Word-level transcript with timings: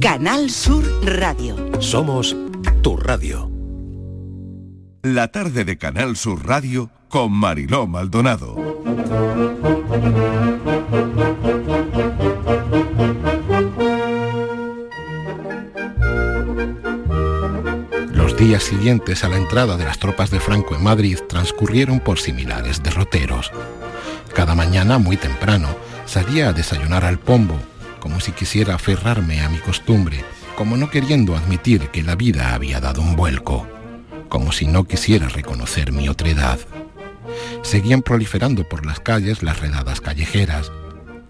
Canal 0.00 0.48
Sur 0.48 0.84
Radio. 1.02 1.56
Somos 1.80 2.36
tu 2.82 2.96
radio. 2.96 3.50
La 5.02 5.28
tarde 5.28 5.64
de 5.64 5.76
Canal 5.76 6.16
Sur 6.16 6.46
Radio 6.46 6.88
con 7.08 7.32
Mariló 7.32 7.88
Maldonado. 7.88 8.54
Los 18.12 18.36
días 18.36 18.62
siguientes 18.62 19.24
a 19.24 19.28
la 19.28 19.36
entrada 19.36 19.76
de 19.76 19.84
las 19.84 19.98
tropas 19.98 20.30
de 20.30 20.38
Franco 20.38 20.76
en 20.76 20.84
Madrid 20.84 21.18
transcurrieron 21.28 21.98
por 21.98 22.20
similares 22.20 22.84
derroteros. 22.84 23.50
Cada 24.32 24.54
mañana, 24.54 24.98
muy 24.98 25.16
temprano, 25.16 25.68
salía 26.06 26.50
a 26.50 26.52
desayunar 26.52 27.04
al 27.04 27.18
pombo, 27.18 27.58
como 28.00 28.20
si 28.20 28.32
quisiera 28.32 28.74
aferrarme 28.74 29.40
a 29.40 29.48
mi 29.48 29.58
costumbre, 29.58 30.24
como 30.56 30.76
no 30.76 30.90
queriendo 30.90 31.36
admitir 31.36 31.88
que 31.88 32.02
la 32.02 32.16
vida 32.16 32.54
había 32.54 32.80
dado 32.80 33.00
un 33.00 33.16
vuelco, 33.16 33.66
como 34.28 34.52
si 34.52 34.66
no 34.66 34.84
quisiera 34.84 35.28
reconocer 35.28 35.92
mi 35.92 36.08
otredad. 36.08 36.58
Seguían 37.62 38.02
proliferando 38.02 38.68
por 38.68 38.86
las 38.86 39.00
calles 39.00 39.42
las 39.42 39.60
redadas 39.60 40.00
callejeras. 40.00 40.72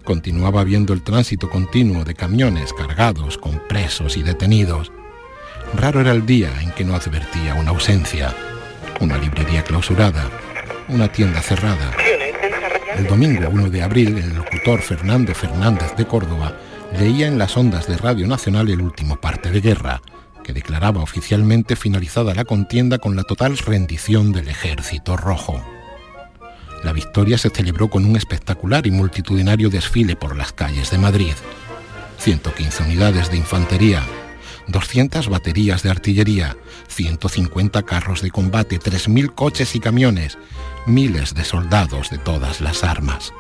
Continuaba 0.04 0.64
viendo 0.64 0.92
el 0.92 1.02
tránsito 1.02 1.50
continuo 1.50 2.04
de 2.04 2.14
camiones 2.14 2.72
cargados 2.72 3.36
con 3.36 3.60
presos 3.68 4.16
y 4.16 4.22
detenidos. 4.22 4.92
Raro 5.74 6.00
era 6.00 6.12
el 6.12 6.24
día 6.24 6.50
en 6.62 6.70
que 6.72 6.84
no 6.84 6.94
advertía 6.94 7.54
una 7.54 7.70
ausencia, 7.70 8.34
una 9.00 9.18
librería 9.18 9.62
clausurada, 9.62 10.30
una 10.88 11.12
tienda 11.12 11.42
cerrada. 11.42 11.92
El 12.98 13.06
domingo 13.06 13.48
1 13.48 13.70
de 13.70 13.80
abril, 13.80 14.18
el 14.18 14.34
locutor 14.34 14.82
Fernando 14.82 15.32
Fernández 15.32 15.94
de 15.96 16.04
Córdoba 16.04 16.56
leía 16.98 17.28
en 17.28 17.38
las 17.38 17.56
ondas 17.56 17.86
de 17.86 17.96
Radio 17.96 18.26
Nacional 18.26 18.68
el 18.70 18.80
último 18.80 19.20
parte 19.20 19.52
de 19.52 19.60
guerra, 19.60 20.02
que 20.42 20.52
declaraba 20.52 21.00
oficialmente 21.00 21.76
finalizada 21.76 22.34
la 22.34 22.44
contienda 22.44 22.98
con 22.98 23.14
la 23.14 23.22
total 23.22 23.56
rendición 23.56 24.32
del 24.32 24.48
ejército 24.48 25.16
rojo. 25.16 25.64
La 26.82 26.92
victoria 26.92 27.38
se 27.38 27.50
celebró 27.50 27.88
con 27.88 28.04
un 28.04 28.16
espectacular 28.16 28.84
y 28.84 28.90
multitudinario 28.90 29.70
desfile 29.70 30.16
por 30.16 30.36
las 30.36 30.52
calles 30.52 30.90
de 30.90 30.98
Madrid. 30.98 31.34
115 32.18 32.82
unidades 32.82 33.30
de 33.30 33.36
infantería, 33.36 34.02
200 34.66 35.28
baterías 35.28 35.84
de 35.84 35.90
artillería, 35.90 36.56
150 36.88 37.80
carros 37.84 38.22
de 38.22 38.32
combate, 38.32 38.80
3.000 38.80 39.34
coches 39.36 39.76
y 39.76 39.80
camiones, 39.80 40.36
miles 40.88 41.34
de 41.34 41.44
soldados 41.44 42.10
de 42.10 42.18
todas 42.18 42.60
las 42.60 42.82
armas. 42.84 43.32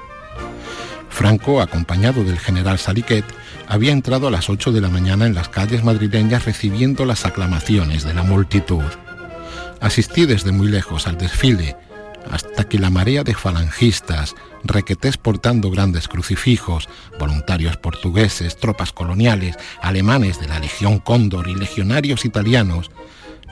Franco, 1.08 1.60
acompañado 1.60 2.22
del 2.22 2.38
general 2.38 2.78
Saliquet, 2.78 3.24
había 3.66 3.92
entrado 3.92 4.28
a 4.28 4.30
las 4.30 4.48
8 4.48 4.72
de 4.72 4.80
la 4.80 4.88
mañana 4.88 5.26
en 5.26 5.34
las 5.34 5.48
calles 5.48 5.82
madrileñas 5.82 6.44
recibiendo 6.44 7.04
las 7.04 7.24
aclamaciones 7.24 8.04
de 8.04 8.14
la 8.14 8.22
multitud. 8.22 8.84
Asistí 9.80 10.26
desde 10.26 10.52
muy 10.52 10.68
lejos 10.68 11.06
al 11.06 11.18
desfile, 11.18 11.76
hasta 12.30 12.64
que 12.64 12.78
la 12.78 12.90
marea 12.90 13.24
de 13.24 13.34
falangistas, 13.34 14.34
requetés 14.64 15.16
portando 15.16 15.70
grandes 15.70 16.08
crucifijos, 16.08 16.88
voluntarios 17.18 17.76
portugueses, 17.76 18.56
tropas 18.56 18.92
coloniales, 18.92 19.56
alemanes 19.82 20.40
de 20.40 20.48
la 20.48 20.58
Legión 20.58 20.98
Cóndor 20.98 21.48
y 21.48 21.54
legionarios 21.54 22.24
italianos, 22.24 22.90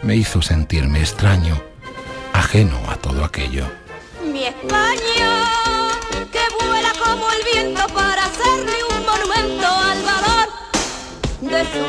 me 0.02 0.16
hizo 0.16 0.42
sentirme 0.42 1.00
extraño, 1.00 1.62
ajeno 2.32 2.78
a 2.90 2.96
todo 2.96 3.24
aquello. 3.24 3.66
España, 4.48 5.32
que 6.30 6.66
vuela 6.66 6.92
como 7.04 7.26
el 7.30 7.42
viento 7.52 7.86
para 7.92 8.26
hacerle 8.26 8.74
un 8.90 9.04
monumento 9.04 9.66
al 9.66 10.02
valor 10.02 10.48
de 11.40 11.64
su. 11.64 11.86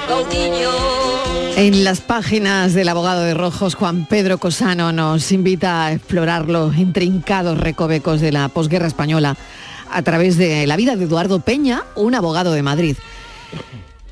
En 1.58 1.84
las 1.84 2.02
páginas 2.02 2.74
del 2.74 2.90
abogado 2.90 3.22
de 3.22 3.34
Rojos, 3.34 3.76
Juan 3.76 4.06
Pedro 4.06 4.38
Cosano 4.38 4.92
nos 4.92 5.32
invita 5.32 5.86
a 5.86 5.92
explorar 5.94 6.48
los 6.48 6.78
intrincados 6.78 7.60
recovecos 7.60 8.22
de 8.22 8.32
la 8.32 8.48
posguerra 8.50 8.88
española 8.88 9.36
a 9.92 10.02
través 10.02 10.38
de 10.38 10.68
la 10.68 10.78
vida 10.78 10.96
de 10.96 11.06
Eduardo 11.06 11.40
Peña, 11.40 11.84
un 11.96 12.16
abogado 12.16 12.54
de 12.54 12.64
Madrid. 12.64 12.98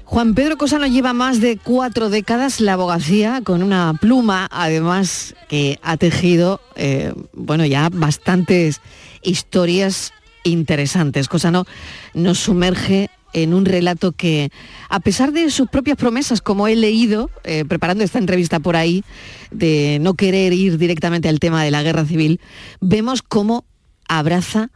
Juan 0.06 0.36
Pedro 0.36 0.58
Cosano 0.58 0.86
lleva 0.86 1.14
más 1.14 1.42
de 1.42 1.58
cuatro 1.58 2.12
décadas 2.12 2.62
la 2.62 2.74
abogacía 2.74 3.42
con 3.44 3.64
una 3.64 3.96
pluma, 4.00 4.48
además 4.52 5.36
que 5.50 5.80
ha 5.82 5.98
tejido, 5.98 6.62
eh, 6.76 7.12
bueno, 7.34 7.66
ya 7.66 7.90
bastantes 7.92 8.82
historias 9.24 10.14
interesantes. 10.44 11.28
Cosano 11.28 11.66
nos 12.14 12.38
sumerge 12.38 13.10
en 13.34 13.56
un 13.56 13.66
relato 13.66 14.12
que, 14.12 14.52
a 14.90 15.00
pesar 15.00 15.34
de 15.34 15.50
sus 15.50 15.68
propias 15.70 15.98
promesas, 15.98 16.40
como 16.40 16.68
he 16.68 16.76
leído, 16.76 17.32
eh, 17.44 17.66
preparando 17.66 18.04
esta 18.04 18.20
entrevista 18.20 18.60
por 18.60 18.76
ahí, 18.76 19.04
de 19.50 19.98
no 20.02 20.14
querer 20.14 20.54
ir 20.54 20.78
directamente 20.78 21.30
al 21.30 21.40
tema 21.40 21.64
de 21.64 21.72
la 21.72 21.82
guerra 21.82 22.06
civil, 22.06 22.40
vemos 22.80 23.24
cómo 23.24 23.66
abraza 24.08 24.70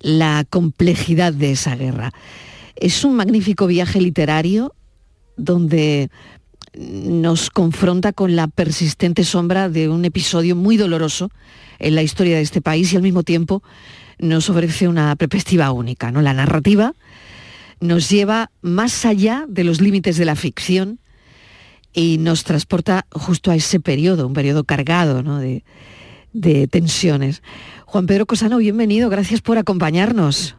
la 0.00 0.46
complejidad 0.48 1.32
de 1.32 1.50
esa 1.50 1.74
guerra. 1.74 2.12
Es 2.80 3.04
un 3.04 3.14
magnífico 3.14 3.66
viaje 3.66 4.00
literario 4.00 4.74
donde 5.36 6.10
nos 6.74 7.50
confronta 7.50 8.12
con 8.14 8.36
la 8.36 8.48
persistente 8.48 9.22
sombra 9.24 9.68
de 9.68 9.90
un 9.90 10.04
episodio 10.06 10.56
muy 10.56 10.78
doloroso 10.78 11.30
en 11.78 11.94
la 11.94 12.02
historia 12.02 12.36
de 12.36 12.42
este 12.42 12.62
país 12.62 12.92
y 12.92 12.96
al 12.96 13.02
mismo 13.02 13.22
tiempo 13.22 13.62
nos 14.18 14.48
ofrece 14.48 14.88
una 14.88 15.14
perspectiva 15.16 15.72
única. 15.72 16.10
¿no? 16.10 16.22
La 16.22 16.32
narrativa 16.32 16.94
nos 17.80 18.08
lleva 18.08 18.50
más 18.62 19.04
allá 19.04 19.44
de 19.46 19.64
los 19.64 19.82
límites 19.82 20.16
de 20.16 20.24
la 20.24 20.36
ficción 20.36 21.00
y 21.92 22.16
nos 22.18 22.44
transporta 22.44 23.06
justo 23.12 23.50
a 23.50 23.56
ese 23.56 23.80
periodo, 23.80 24.26
un 24.26 24.32
periodo 24.32 24.64
cargado 24.64 25.22
de 26.32 26.68
tensiones. 26.68 27.42
Juan 27.84 28.06
Pedro 28.06 28.24
Cosano, 28.24 28.56
bienvenido, 28.56 29.10
gracias 29.10 29.42
por 29.42 29.58
acompañarnos. 29.58 30.56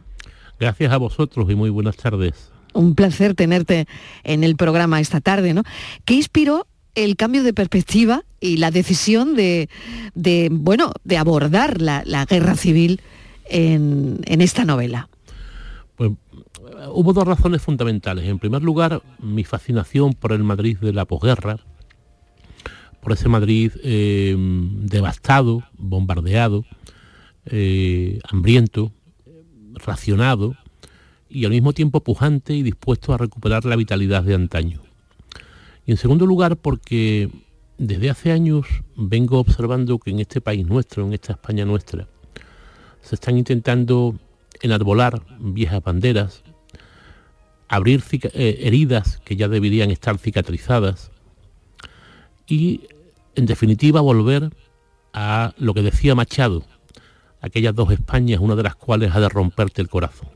Gracias 0.62 0.92
a 0.92 0.96
vosotros 0.96 1.50
y 1.50 1.56
muy 1.56 1.70
buenas 1.70 1.96
tardes. 1.96 2.52
Un 2.72 2.94
placer 2.94 3.34
tenerte 3.34 3.88
en 4.22 4.44
el 4.44 4.54
programa 4.54 5.00
esta 5.00 5.20
tarde, 5.20 5.54
¿no? 5.54 5.64
¿Qué 6.04 6.14
inspiró 6.14 6.68
el 6.94 7.16
cambio 7.16 7.42
de 7.42 7.52
perspectiva 7.52 8.22
y 8.38 8.58
la 8.58 8.70
decisión 8.70 9.34
de, 9.34 9.68
de 10.14 10.50
bueno, 10.52 10.92
de 11.02 11.18
abordar 11.18 11.80
la, 11.80 12.04
la 12.06 12.26
guerra 12.26 12.54
civil 12.54 13.00
en, 13.46 14.20
en 14.24 14.40
esta 14.40 14.64
novela? 14.64 15.08
Pues 15.96 16.12
hubo 16.92 17.12
dos 17.12 17.26
razones 17.26 17.60
fundamentales. 17.60 18.26
En 18.26 18.38
primer 18.38 18.62
lugar, 18.62 19.02
mi 19.18 19.42
fascinación 19.42 20.12
por 20.12 20.30
el 20.32 20.44
Madrid 20.44 20.78
de 20.78 20.92
la 20.92 21.06
posguerra, 21.06 21.56
por 23.00 23.10
ese 23.10 23.28
Madrid 23.28 23.72
eh, 23.82 24.36
devastado, 24.38 25.64
bombardeado, 25.76 26.64
eh, 27.46 28.20
hambriento, 28.30 28.92
racionado 29.74 30.56
y 31.28 31.44
al 31.44 31.50
mismo 31.50 31.72
tiempo 31.72 32.00
pujante 32.00 32.54
y 32.54 32.62
dispuesto 32.62 33.14
a 33.14 33.18
recuperar 33.18 33.64
la 33.64 33.76
vitalidad 33.76 34.22
de 34.22 34.34
antaño. 34.34 34.82
Y 35.86 35.92
en 35.92 35.96
segundo 35.96 36.26
lugar, 36.26 36.56
porque 36.56 37.30
desde 37.78 38.10
hace 38.10 38.32
años 38.32 38.66
vengo 38.96 39.38
observando 39.38 39.98
que 39.98 40.10
en 40.10 40.20
este 40.20 40.40
país 40.40 40.66
nuestro, 40.66 41.06
en 41.06 41.14
esta 41.14 41.32
España 41.32 41.64
nuestra, 41.64 42.06
se 43.00 43.14
están 43.14 43.36
intentando 43.38 44.16
enarbolar 44.60 45.22
viejas 45.40 45.82
banderas, 45.82 46.42
abrir 47.68 48.02
eh, 48.12 48.58
heridas 48.60 49.18
que 49.24 49.34
ya 49.34 49.48
deberían 49.48 49.90
estar 49.90 50.18
cicatrizadas 50.18 51.10
y, 52.46 52.82
en 53.34 53.46
definitiva, 53.46 54.00
volver 54.00 54.50
a 55.12 55.54
lo 55.56 55.74
que 55.74 55.82
decía 55.82 56.14
Machado, 56.14 56.64
aquellas 57.42 57.74
dos 57.74 57.90
Españas, 57.90 58.40
una 58.40 58.54
de 58.54 58.62
las 58.62 58.76
cuales 58.76 59.14
ha 59.14 59.20
de 59.20 59.28
romperte 59.28 59.82
el 59.82 59.88
corazón. 59.88 60.30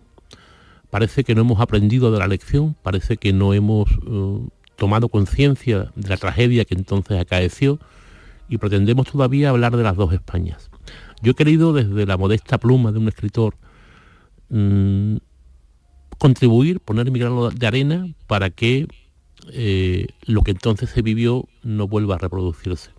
Parece 0.91 1.25
que 1.25 1.35
no 1.35 1.41
hemos 1.41 1.61
aprendido 1.61 2.13
de 2.13 2.19
la 2.19 2.27
lección, 2.27 2.77
parece 2.83 3.17
que 3.17 3.33
no 3.33 3.55
hemos 3.55 3.91
uh, 3.99 4.49
tomado 4.77 5.09
conciencia 5.09 5.91
de 5.95 6.09
la 6.09 6.17
tragedia 6.17 6.65
que 6.65 6.75
entonces 6.75 7.19
acaeció 7.19 7.79
y 8.49 8.59
pretendemos 8.59 9.11
todavía 9.11 9.51
hablar 9.51 9.77
de 9.77 9.83
las 9.83 9.97
dos 9.97 10.13
Españas. 10.13 10.71
Yo 11.23 11.33
he 11.33 11.35
querido 11.35 11.73
desde 11.73 12.07
la 12.07 12.17
modesta 12.17 12.59
pluma 12.59 12.93
de 12.93 12.99
un 12.99 13.09
escritor 13.09 13.57
mmm, 14.49 15.17
contribuir, 16.19 16.81
poner 16.81 17.11
mi 17.11 17.19
grano 17.19 17.51
de 17.51 17.67
arena 17.67 18.09
para 18.27 18.51
que 18.51 18.87
eh, 19.53 20.09
lo 20.27 20.43
que 20.43 20.51
entonces 20.53 20.91
se 20.91 21.03
vivió 21.03 21.49
no 21.63 21.89
vuelva 21.89 22.17
a 22.17 22.19
reproducirse. 22.19 22.91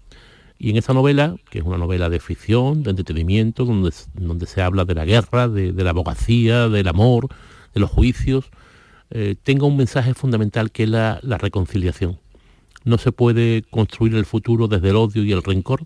Y 0.59 0.71
en 0.71 0.77
esa 0.77 0.93
novela, 0.93 1.35
que 1.49 1.59
es 1.59 1.65
una 1.65 1.77
novela 1.77 2.09
de 2.09 2.19
ficción, 2.19 2.83
de 2.83 2.91
entretenimiento, 2.91 3.65
donde, 3.65 3.91
donde 4.15 4.45
se 4.47 4.61
habla 4.61 4.85
de 4.85 4.95
la 4.95 5.05
guerra, 5.05 5.47
de, 5.47 5.71
de 5.71 5.83
la 5.83 5.91
abogacía, 5.91 6.67
del 6.67 6.87
amor, 6.87 7.27
de 7.73 7.79
los 7.79 7.89
juicios, 7.89 8.49
eh, 9.09 9.35
tenga 9.41 9.65
un 9.65 9.77
mensaje 9.77 10.13
fundamental 10.13 10.71
que 10.71 10.83
es 10.83 10.89
la, 10.89 11.19
la, 11.21 11.37
reconciliación. 11.37 12.19
No 12.83 12.97
se 12.97 13.11
puede 13.11 13.63
construir 13.69 14.15
el 14.15 14.25
futuro 14.25 14.67
desde 14.67 14.89
el 14.89 14.95
odio 14.95 15.23
y 15.23 15.31
el 15.31 15.43
rencor, 15.43 15.85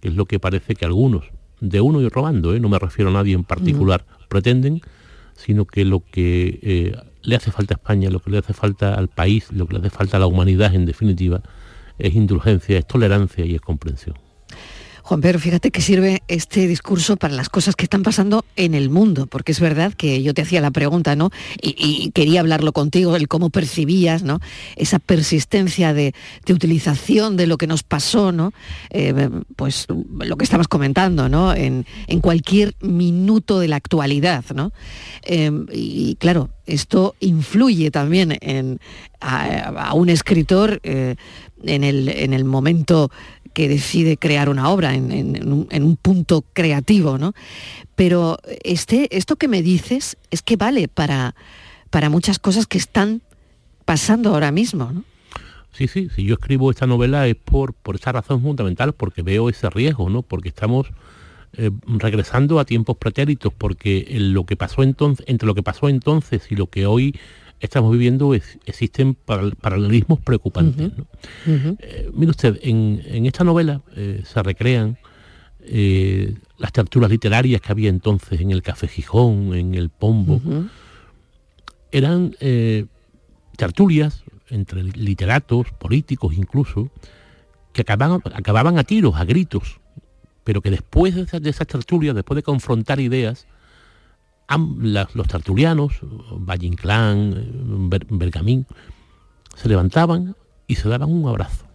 que 0.00 0.08
es 0.08 0.14
lo 0.14 0.26
que 0.26 0.38
parece 0.38 0.74
que 0.74 0.84
algunos, 0.84 1.24
de 1.60 1.80
uno 1.80 2.00
y 2.00 2.08
robando, 2.08 2.54
¿eh? 2.54 2.60
no 2.60 2.68
me 2.68 2.78
refiero 2.78 3.10
a 3.10 3.14
nadie 3.14 3.34
en 3.34 3.44
particular, 3.44 4.04
pretenden, 4.28 4.80
sino 5.34 5.64
que 5.64 5.84
lo 5.84 6.00
que 6.04 6.58
eh, 6.62 6.96
le 7.22 7.36
hace 7.36 7.50
falta 7.50 7.74
a 7.74 7.78
España, 7.78 8.10
lo 8.10 8.20
que 8.20 8.30
le 8.30 8.38
hace 8.38 8.52
falta 8.52 8.94
al 8.94 9.08
país, 9.08 9.50
lo 9.52 9.66
que 9.66 9.74
le 9.74 9.80
hace 9.80 9.90
falta 9.90 10.16
a 10.16 10.20
la 10.20 10.26
humanidad 10.26 10.74
en 10.74 10.86
definitiva, 10.86 11.42
es 11.98 12.14
indulgencia, 12.14 12.78
es 12.78 12.86
tolerancia 12.86 13.44
y 13.44 13.54
es 13.54 13.60
comprensión. 13.60 14.16
Juan 15.02 15.20
Pedro, 15.20 15.40
fíjate 15.40 15.72
que 15.72 15.80
sirve 15.80 16.22
este 16.28 16.68
discurso 16.68 17.16
para 17.16 17.34
las 17.34 17.48
cosas 17.48 17.74
que 17.74 17.84
están 17.84 18.02
pasando 18.02 18.44
en 18.54 18.74
el 18.74 18.88
mundo, 18.88 19.26
porque 19.26 19.50
es 19.50 19.58
verdad 19.58 19.92
que 19.92 20.22
yo 20.22 20.32
te 20.32 20.42
hacía 20.42 20.60
la 20.60 20.70
pregunta, 20.70 21.16
¿no? 21.16 21.30
Y, 21.60 22.10
quería 22.12 22.40
hablarlo 22.40 22.72
contigo, 22.72 23.16
el 23.16 23.26
cómo 23.26 23.50
percibías, 23.50 24.22
¿no? 24.22 24.40
Esa 24.76 25.00
persistencia 25.00 25.92
de, 25.92 26.14
utilización 26.48 27.36
de 27.36 27.46
lo 27.46 27.58
que 27.58 27.66
nos 27.66 27.82
pasó, 27.82 28.30
¿no? 28.30 28.52
Eh, 28.90 29.28
pues 29.56 29.86
lo 29.88 30.36
que 30.36 30.44
estabas 30.44 30.68
comentando, 30.68 31.28
¿no? 31.28 31.52
En, 31.54 31.84
cualquier 32.20 32.76
minuto 32.80 33.58
de 33.58 33.66
la 33.66 33.76
actualidad, 33.76 34.44
¿no? 34.54 34.72
Eh, 35.24 35.50
y 35.72 36.14
claro, 36.16 36.50
esto 36.66 37.16
influye 37.18 37.90
también 37.90 38.38
en, 38.40 38.78
a, 39.20 39.92
un 39.94 40.08
escritor 40.08 40.80
eh, 40.84 41.16
en, 41.64 41.84
el, 41.84 42.08
en 42.08 42.32
el 42.32 42.44
momento 42.44 43.10
que 43.52 43.68
decide 43.68 44.16
crear 44.16 44.48
una 44.48 44.70
obra 44.70 44.94
en, 44.94 45.52
un, 45.52 45.96
punto 45.96 46.44
creativo, 46.52 47.18
¿no? 47.18 47.34
Pero 47.94 48.38
este, 48.64 49.16
esto 49.16 49.36
que 49.36 49.48
me 49.48 49.62
dices 49.62 50.16
es 50.30 50.42
que 50.42 50.56
vale 50.56 50.88
para, 50.88 51.34
para 51.90 52.10
muchas 52.10 52.38
cosas 52.38 52.66
que 52.66 52.78
están 52.78 53.22
pasando 53.84 54.30
ahora 54.30 54.50
mismo, 54.50 54.90
¿no? 54.92 55.04
Sí, 55.72 55.88
sí, 55.88 56.08
si 56.14 56.24
yo 56.24 56.34
escribo 56.34 56.70
esta 56.70 56.86
novela 56.86 57.26
es 57.26 57.34
por, 57.34 57.72
por 57.72 57.96
esa 57.96 58.12
razón 58.12 58.42
fundamental, 58.42 58.92
porque 58.92 59.22
veo 59.22 59.48
ese 59.48 59.70
riesgo, 59.70 60.10
¿no? 60.10 60.22
Porque 60.22 60.50
estamos 60.50 60.88
eh, 61.54 61.70
regresando 61.86 62.60
a 62.60 62.64
tiempos 62.64 62.96
pretéritos, 62.96 63.52
porque 63.56 64.06
lo 64.10 64.44
que 64.44 64.56
pasó 64.56 64.82
entonces, 64.82 65.24
entre 65.28 65.46
lo 65.46 65.54
que 65.54 65.62
pasó 65.62 65.88
entonces 65.88 66.50
y 66.50 66.56
lo 66.56 66.66
que 66.66 66.86
hoy 66.86 67.18
estamos 67.62 67.92
viviendo 67.92 68.34
existen 68.34 69.14
paralelismos 69.14 70.18
preocupantes. 70.20 70.92
Eh, 71.46 72.10
mire 72.12 72.30
usted, 72.30 72.58
en, 72.62 73.24
esta 73.24 73.44
novela 73.44 73.82
eh, 73.96 74.22
se 74.24 74.42
recrean 74.42 74.98
eh, 75.60 76.34
las 76.58 76.72
tertulias 76.72 77.10
literarias 77.10 77.60
que 77.60 77.72
había 77.72 77.88
entonces 77.88 78.40
en 78.40 78.50
el 78.50 78.62
Café 78.62 78.88
Gijón, 78.88 79.54
en 79.54 79.74
el 79.74 79.90
Pombo. 79.90 80.40
Eran 81.92 82.34
tertulias 83.56 84.24
entre 84.50 84.82
literatos, 84.82 85.70
políticos 85.78 86.34
incluso, 86.36 86.90
que 87.72 87.82
acababan, 87.82 88.20
acababan 88.34 88.78
a 88.78 88.84
tiros, 88.84 89.14
a 89.16 89.24
gritos, 89.24 89.80
pero 90.44 90.60
que 90.60 90.70
después 90.70 91.14
de 91.14 91.22
esas, 91.22 91.40
de 91.40 91.50
esas 91.50 91.66
tertulias, 91.68 92.14
después 92.14 92.36
de 92.36 92.42
confrontar 92.42 93.00
ideas, 93.00 93.46
los 94.58 95.28
tertulianos, 95.28 96.00
Valle 96.02 96.66
Inclán, 96.66 97.90
Bergamín, 98.10 98.66
se 99.54 99.68
levantaban 99.68 100.36
y 100.66 100.76
se 100.76 100.88
daban 100.88 101.10
un 101.10 101.28
abrazo. 101.28 101.66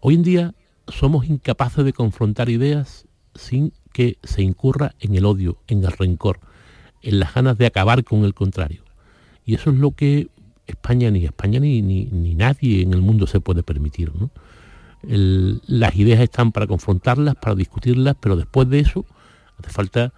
Hoy 0.00 0.14
en 0.14 0.22
día 0.22 0.54
somos 0.88 1.26
incapaces 1.26 1.84
de 1.84 1.92
confrontar 1.92 2.48
ideas 2.48 3.06
sin 3.34 3.72
que 3.92 4.18
se 4.22 4.42
incurra 4.42 4.94
en 5.00 5.14
el 5.14 5.24
odio, 5.24 5.58
en 5.68 5.84
el 5.84 5.92
rencor, 5.92 6.40
en 7.02 7.20
las 7.20 7.34
ganas 7.34 7.58
de 7.58 7.66
acabar 7.66 8.04
con 8.04 8.24
el 8.24 8.34
contrario. 8.34 8.84
Y 9.44 9.54
eso 9.54 9.70
es 9.70 9.76
lo 9.76 9.92
que 9.92 10.28
España, 10.66 11.10
ni 11.10 11.24
España 11.24 11.60
ni, 11.60 11.82
ni, 11.82 12.34
nadie 12.34 12.82
en 12.82 12.92
el 12.94 13.02
mundo 13.02 13.26
se 13.26 13.40
puede 13.40 13.62
permitir. 13.62 14.12
las 15.02 15.96
ideas 15.96 16.20
están 16.20 16.52
para 16.52 16.66
confrontarlas, 16.66 17.34
para 17.36 17.54
discutirlas, 17.54 18.16
pero 18.20 18.36
después 18.36 18.68
de 18.68 18.80
eso 18.80 19.04
hace 19.58 19.70
falta 19.70 20.12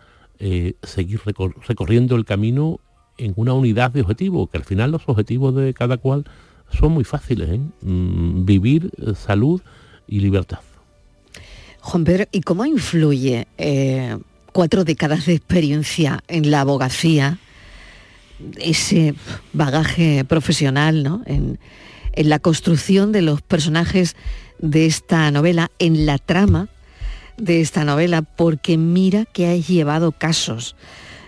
eh, 0.46 0.74
seguir 0.82 1.22
recorriendo 1.66 2.16
el 2.16 2.26
camino 2.26 2.78
en 3.16 3.32
una 3.34 3.54
unidad 3.54 3.92
de 3.92 4.02
objetivos, 4.02 4.50
que 4.50 4.58
al 4.58 4.64
final 4.64 4.90
los 4.90 5.00
objetivos 5.06 5.56
de 5.56 5.72
cada 5.72 5.96
cual 5.96 6.26
son 6.70 6.92
muy 6.92 7.04
fáciles, 7.04 7.48
¿eh? 7.48 7.60
mm, 7.80 8.44
vivir, 8.44 8.90
eh, 8.98 9.14
salud 9.14 9.62
y 10.06 10.20
libertad. 10.20 10.58
Juan 11.80 12.04
Pedro, 12.04 12.26
¿y 12.30 12.42
cómo 12.42 12.66
influye 12.66 13.46
cuatro 14.52 14.84
décadas 14.84 15.24
de 15.24 15.32
experiencia 15.32 16.22
en 16.28 16.50
la 16.50 16.60
abogacía, 16.60 17.38
ese 18.58 19.14
bagaje 19.54 20.26
profesional 20.26 21.04
¿no? 21.04 21.22
en, 21.24 21.58
en 22.12 22.28
la 22.28 22.38
construcción 22.38 23.12
de 23.12 23.22
los 23.22 23.40
personajes 23.40 24.14
de 24.58 24.84
esta 24.84 25.30
novela, 25.30 25.70
en 25.78 26.04
la 26.04 26.18
trama 26.18 26.68
de 27.36 27.60
esta 27.60 27.84
novela, 27.84 28.22
porque 28.22 28.76
mira 28.76 29.24
que 29.24 29.46
ha 29.46 29.56
llevado 29.56 30.12
casos. 30.12 30.76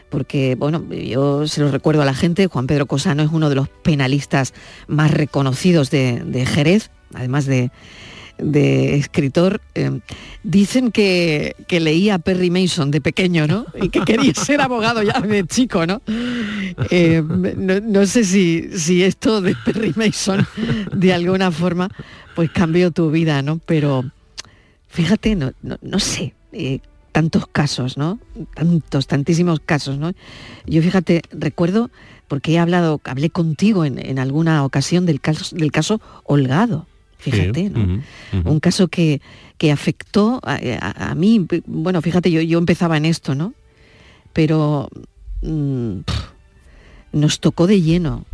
Porque, 0.08 0.54
bueno, 0.54 0.84
yo 0.90 1.46
se 1.46 1.60
lo 1.60 1.70
recuerdo 1.70 2.02
a 2.02 2.04
la 2.04 2.14
gente, 2.14 2.46
Juan 2.46 2.66
Pedro 2.66 2.86
Cosano 2.86 3.22
es 3.22 3.30
uno 3.32 3.48
de 3.48 3.56
los 3.56 3.68
penalistas 3.68 4.54
más 4.86 5.10
reconocidos 5.10 5.90
de, 5.90 6.46
Jerez, 6.46 6.90
además 7.12 7.46
de, 7.46 7.70
escritor. 8.38 9.60
Eh, 9.74 10.00
dicen 10.44 10.92
que, 10.92 11.56
leía 11.68 12.14
a 12.14 12.18
Perry 12.20 12.50
Mason 12.50 12.92
de 12.92 13.00
pequeño, 13.00 13.46
¿no? 13.46 13.66
Y 13.80 13.88
que 13.88 14.00
quería 14.02 14.32
ser 14.34 14.60
abogado 14.60 15.02
ya 15.02 15.20
de 15.20 15.44
chico, 15.46 15.86
¿no? 15.86 16.00
Eh, 16.90 17.22
no, 17.22 18.06
sé 18.06 18.24
si, 18.24 18.68
si, 18.78 19.02
esto 19.02 19.40
de 19.40 19.56
Perry 19.64 19.92
Mason 19.96 20.46
de 20.94 21.12
alguna 21.12 21.50
forma 21.50 21.88
pues 22.36 22.50
cambió 22.50 22.90
tu 22.90 23.10
vida, 23.10 23.42
¿no? 23.42 23.58
Pero 23.66 24.04
fíjate, 24.96 25.36
no, 25.36 25.52
no, 25.62 25.98
sé, 25.98 26.34
eh, 26.52 26.80
tantos 27.12 27.46
casos, 27.46 27.98
¿no? 27.98 28.18
Tantos, 28.54 29.06
tantísimos 29.06 29.60
casos, 29.60 29.98
¿no? 29.98 30.12
Yo 30.66 30.80
fíjate, 30.80 31.20
recuerdo, 31.30 31.90
porque 32.28 32.52
he 32.52 32.58
hablado, 32.58 33.00
hablé 33.04 33.28
contigo 33.28 33.84
en, 33.84 34.18
alguna 34.18 34.64
ocasión 34.64 35.04
del 35.04 35.20
caso, 35.20 35.54
del 35.54 35.70
caso 35.70 36.00
Holgado, 36.24 36.86
fíjate, 37.18 37.68
¿no? 37.68 38.02
Un 38.44 38.60
caso 38.60 38.88
que, 38.88 39.20
que 39.58 39.70
afectó 39.70 40.40
a, 40.42 41.14
mí, 41.14 41.46
bueno, 41.66 42.00
fíjate, 42.00 42.30
yo, 42.30 42.40
yo 42.40 42.58
empezaba 42.58 42.96
en 42.96 43.04
esto, 43.04 43.34
¿no? 43.34 43.52
Pero 44.32 44.88
mm, 45.42 45.98
nos 47.12 47.40
tocó 47.40 47.66
de 47.66 47.82
lleno 47.82 48.24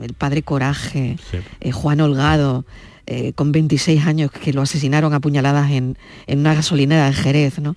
el 0.00 0.14
padre 0.14 0.42
Coraje, 0.42 1.18
eh, 1.60 1.72
Juan 1.72 2.00
Holgado, 2.00 2.64
eh, 3.10 3.32
con 3.32 3.52
26 3.52 4.04
años 4.04 4.30
que 4.30 4.52
lo 4.52 4.60
asesinaron 4.60 5.14
a 5.14 5.20
puñaladas 5.20 5.70
en, 5.70 5.96
una 6.26 6.52
gasolinera 6.52 7.06
de 7.06 7.14
Jerez, 7.14 7.58
¿no? 7.58 7.74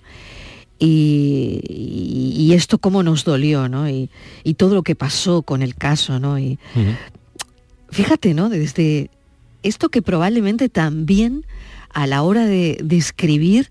Y, 0.78 2.52
esto 2.52 2.76
cómo 2.76 3.02
nos 3.02 3.24
dolió, 3.24 3.66
¿no? 3.66 3.88
Y, 3.88 4.10
todo 4.58 4.74
lo 4.74 4.82
que 4.82 4.94
pasó 4.94 5.40
con 5.40 5.62
el 5.62 5.74
caso, 5.74 6.20
¿no? 6.20 6.38
Y 6.38 6.58
fíjate, 7.88 8.34
¿no? 8.34 8.50
Desde 8.50 9.08
esto 9.62 9.88
que 9.88 10.02
probablemente 10.02 10.68
también 10.68 11.46
a 11.88 12.06
la 12.06 12.20
hora 12.22 12.44
de, 12.44 12.84
escribir 12.90 13.70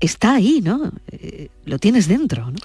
está 0.00 0.34
ahí, 0.34 0.60
¿no? 0.62 0.92
Eh, 1.12 1.48
lo 1.64 1.78
tienes 1.78 2.08
dentro, 2.08 2.50
¿no? 2.50 2.58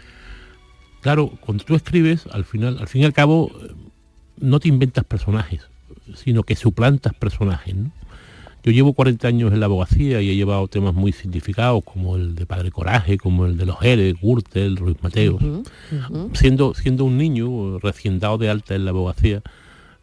Claro, 1.00 1.31
cuando 1.39 1.63
tú 1.63 1.75
escribes, 1.75 2.27
al 2.33 2.43
final, 2.43 2.79
al 2.81 2.89
fin 2.89 3.03
y 3.03 3.05
al 3.05 3.13
cabo, 3.13 3.50
no 4.38 4.59
te 4.59 4.67
inventas 4.67 5.05
personajes, 5.05 5.62
sino 6.15 6.43
que 6.43 6.57
suplantas 6.57 7.13
personajes, 7.13 7.74
¿no? 7.74 7.91
Yo 8.65 8.72
llevo 8.72 8.93
40 8.93 9.27
años 9.27 9.53
en 9.53 9.60
la 9.60 9.67
abogacía 9.67 10.24
y 10.24 10.31
he 10.31 10.36
llevado 10.36 10.67
temas 10.67 10.95
muy 10.95 11.12
significados 11.12 11.84
como 11.84 12.15
el 12.15 12.34
de 12.34 12.48
Padre 12.48 12.72
Coraje, 12.72 13.19
como 13.19 13.45
el 13.45 13.57
de 13.57 13.65
los 13.67 13.79
Jerez, 13.79 14.15
Gürtel, 14.19 14.75
Ruiz 14.75 14.98
Mateos. 15.03 15.39
Siendo, 16.34 16.74
siendo 16.74 17.05
un 17.05 17.15
niño 17.15 17.77
recién 17.77 18.17
dado 18.17 18.39
de 18.39 18.50
alta 18.50 18.74
en 18.74 18.86
la 18.86 18.89
abogacía, 18.89 19.43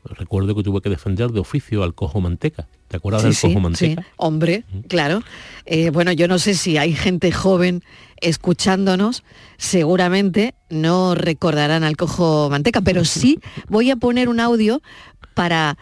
recuerdo 0.05 0.55
que 0.55 0.63
tuve 0.63 0.81
que 0.81 0.91
defender 0.91 1.33
de 1.33 1.41
oficio 1.41 1.83
al 1.83 1.93
cojo 1.93 2.21
manteca. 2.21 2.69
¿Te 2.87 2.99
acuerdas 2.99 3.25
del 3.25 3.37
cojo 3.37 3.59
manteca? 3.59 4.03
Sí, 4.03 4.09
hombre, 4.17 4.65
claro. 4.87 5.25
Eh, 5.67 5.91
bueno, 5.91 6.13
yo 6.13 6.29
no 6.29 6.39
sé 6.39 6.55
si 6.55 6.79
hay 6.79 6.95
gente 6.95 7.33
joven 7.33 7.83
escuchándonos, 8.21 9.25
seguramente 9.57 10.55
no 10.71 11.17
recordarán 11.17 11.83
al 11.83 11.97
cojo 11.97 12.49
manteca, 12.49 12.81
pero 12.81 13.05
sí 13.05 13.41
voy 13.69 13.91
a 13.91 13.97
poner 13.97 14.29
un 14.29 14.39
audio 14.39 14.83
para 15.35 15.77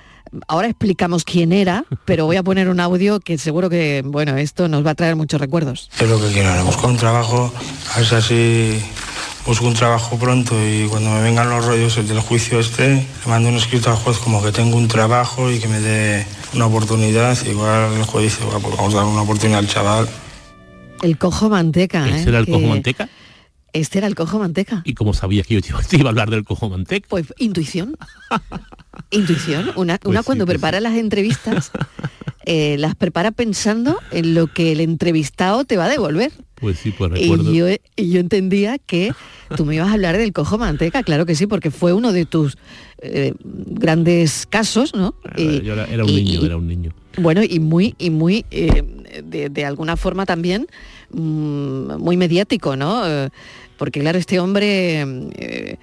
ahora 0.48 0.68
explicamos 0.68 1.24
quién 1.24 1.52
era, 1.52 1.84
pero 2.04 2.26
voy 2.26 2.36
a 2.36 2.42
poner 2.42 2.68
un 2.68 2.80
audio 2.80 3.20
que 3.20 3.38
seguro 3.38 3.70
que, 3.70 4.02
bueno, 4.04 4.36
esto 4.36 4.68
nos 4.68 4.84
va 4.84 4.90
a 4.90 4.94
traer 4.94 5.16
muchos 5.16 5.40
recuerdos. 5.40 5.90
Es 5.98 6.08
lo 6.08 6.20
que 6.20 6.28
quiero, 6.32 6.64
busco 6.64 6.86
un 6.86 6.96
trabajo, 6.96 7.52
a 7.94 7.98
ver 7.98 8.06
si 8.06 8.14
así 8.14 8.82
busco 9.46 9.66
un 9.66 9.74
trabajo 9.74 10.16
pronto 10.18 10.54
y 10.64 10.86
cuando 10.88 11.10
me 11.10 11.22
vengan 11.22 11.48
los 11.48 11.64
rollos 11.64 11.96
del 11.96 12.20
juicio 12.20 12.60
este, 12.60 12.94
le 12.94 13.06
mando 13.26 13.48
un 13.48 13.56
escrito 13.56 13.90
al 13.90 13.96
juez 13.96 14.18
como 14.18 14.42
que 14.42 14.52
tengo 14.52 14.76
un 14.76 14.88
trabajo 14.88 15.50
y 15.50 15.58
que 15.58 15.68
me 15.68 15.80
dé 15.80 16.26
una 16.54 16.66
oportunidad. 16.66 17.36
Igual 17.46 17.94
el 17.94 18.04
juez 18.04 18.24
dice, 18.24 18.44
pues 18.44 18.76
vamos 18.76 18.94
a 18.94 18.98
dar 18.98 19.06
una 19.06 19.22
oportunidad 19.22 19.60
al 19.60 19.68
chaval. 19.68 20.08
El 21.02 21.16
cojo 21.16 21.48
manteca, 21.48 22.06
¿Ese 22.08 22.28
era 22.28 22.40
el 22.40 22.46
cojo 22.46 22.66
manteca? 22.66 23.08
Este 23.72 23.98
era 23.98 24.06
el 24.06 24.14
cojo 24.14 24.38
manteca. 24.38 24.82
¿Y 24.84 24.94
cómo 24.94 25.14
sabías 25.14 25.46
que 25.46 25.54
yo 25.54 25.60
te 25.60 25.96
iba 25.96 26.08
a 26.08 26.10
hablar 26.10 26.30
del 26.30 26.44
cojo 26.44 26.68
manteca? 26.68 27.06
Pues 27.08 27.32
intuición. 27.38 27.96
intuición. 29.10 29.70
Una, 29.76 29.98
pues 29.98 30.22
cuando 30.24 30.46
pues 30.46 30.56
prepara 30.56 30.80
las 30.80 30.94
entrevistas, 30.96 31.70
eh, 32.44 32.76
las 32.78 32.94
prepara 32.94 33.30
pensando 33.30 33.98
en 34.10 34.34
lo 34.34 34.46
que 34.48 34.72
el 34.72 34.80
entrevistado 34.80 35.64
te 35.64 35.76
va 35.76 35.86
a 35.86 35.88
devolver. 35.88 36.32
Pues 36.56 36.78
sí, 36.78 36.92
pues 36.96 37.10
recuerdo. 37.12 37.50
Y 37.52 37.56
yo, 37.56 37.66
y 37.96 38.10
yo 38.10 38.20
entendía 38.20 38.78
que 38.78 39.12
tú 39.56 39.64
me 39.64 39.76
ibas 39.76 39.88
a 39.88 39.92
hablar 39.94 40.18
del 40.18 40.32
cojo 40.32 40.58
manteca, 40.58 41.02
claro 41.02 41.24
que 41.24 41.34
sí, 41.34 41.46
porque 41.46 41.70
fue 41.70 41.92
uno 41.94 42.12
de 42.12 42.26
tus 42.26 42.58
eh, 43.00 43.32
grandes 43.42 44.46
casos, 44.46 44.94
¿no? 44.94 45.14
Y, 45.36 45.62
yo 45.62 45.72
era, 45.72 45.86
era 45.86 46.04
un 46.04 46.10
y- 46.10 46.22
niño, 46.24 46.44
era 46.44 46.56
un 46.56 46.68
niño. 46.68 46.92
Bueno, 47.16 47.42
y 47.42 47.60
muy, 47.60 47.94
y 47.98 48.10
muy, 48.10 48.44
eh, 48.50 48.84
de, 49.24 49.48
de 49.48 49.64
alguna 49.64 49.96
forma 49.96 50.26
también, 50.26 50.66
mm, 51.12 51.96
muy 51.98 52.16
mediático, 52.16 52.76
¿no? 52.76 53.02
Eh, 53.06 53.28
porque 53.76 54.00
claro, 54.00 54.18
este 54.18 54.38
hombre, 54.40 55.00
eh, 55.38 55.76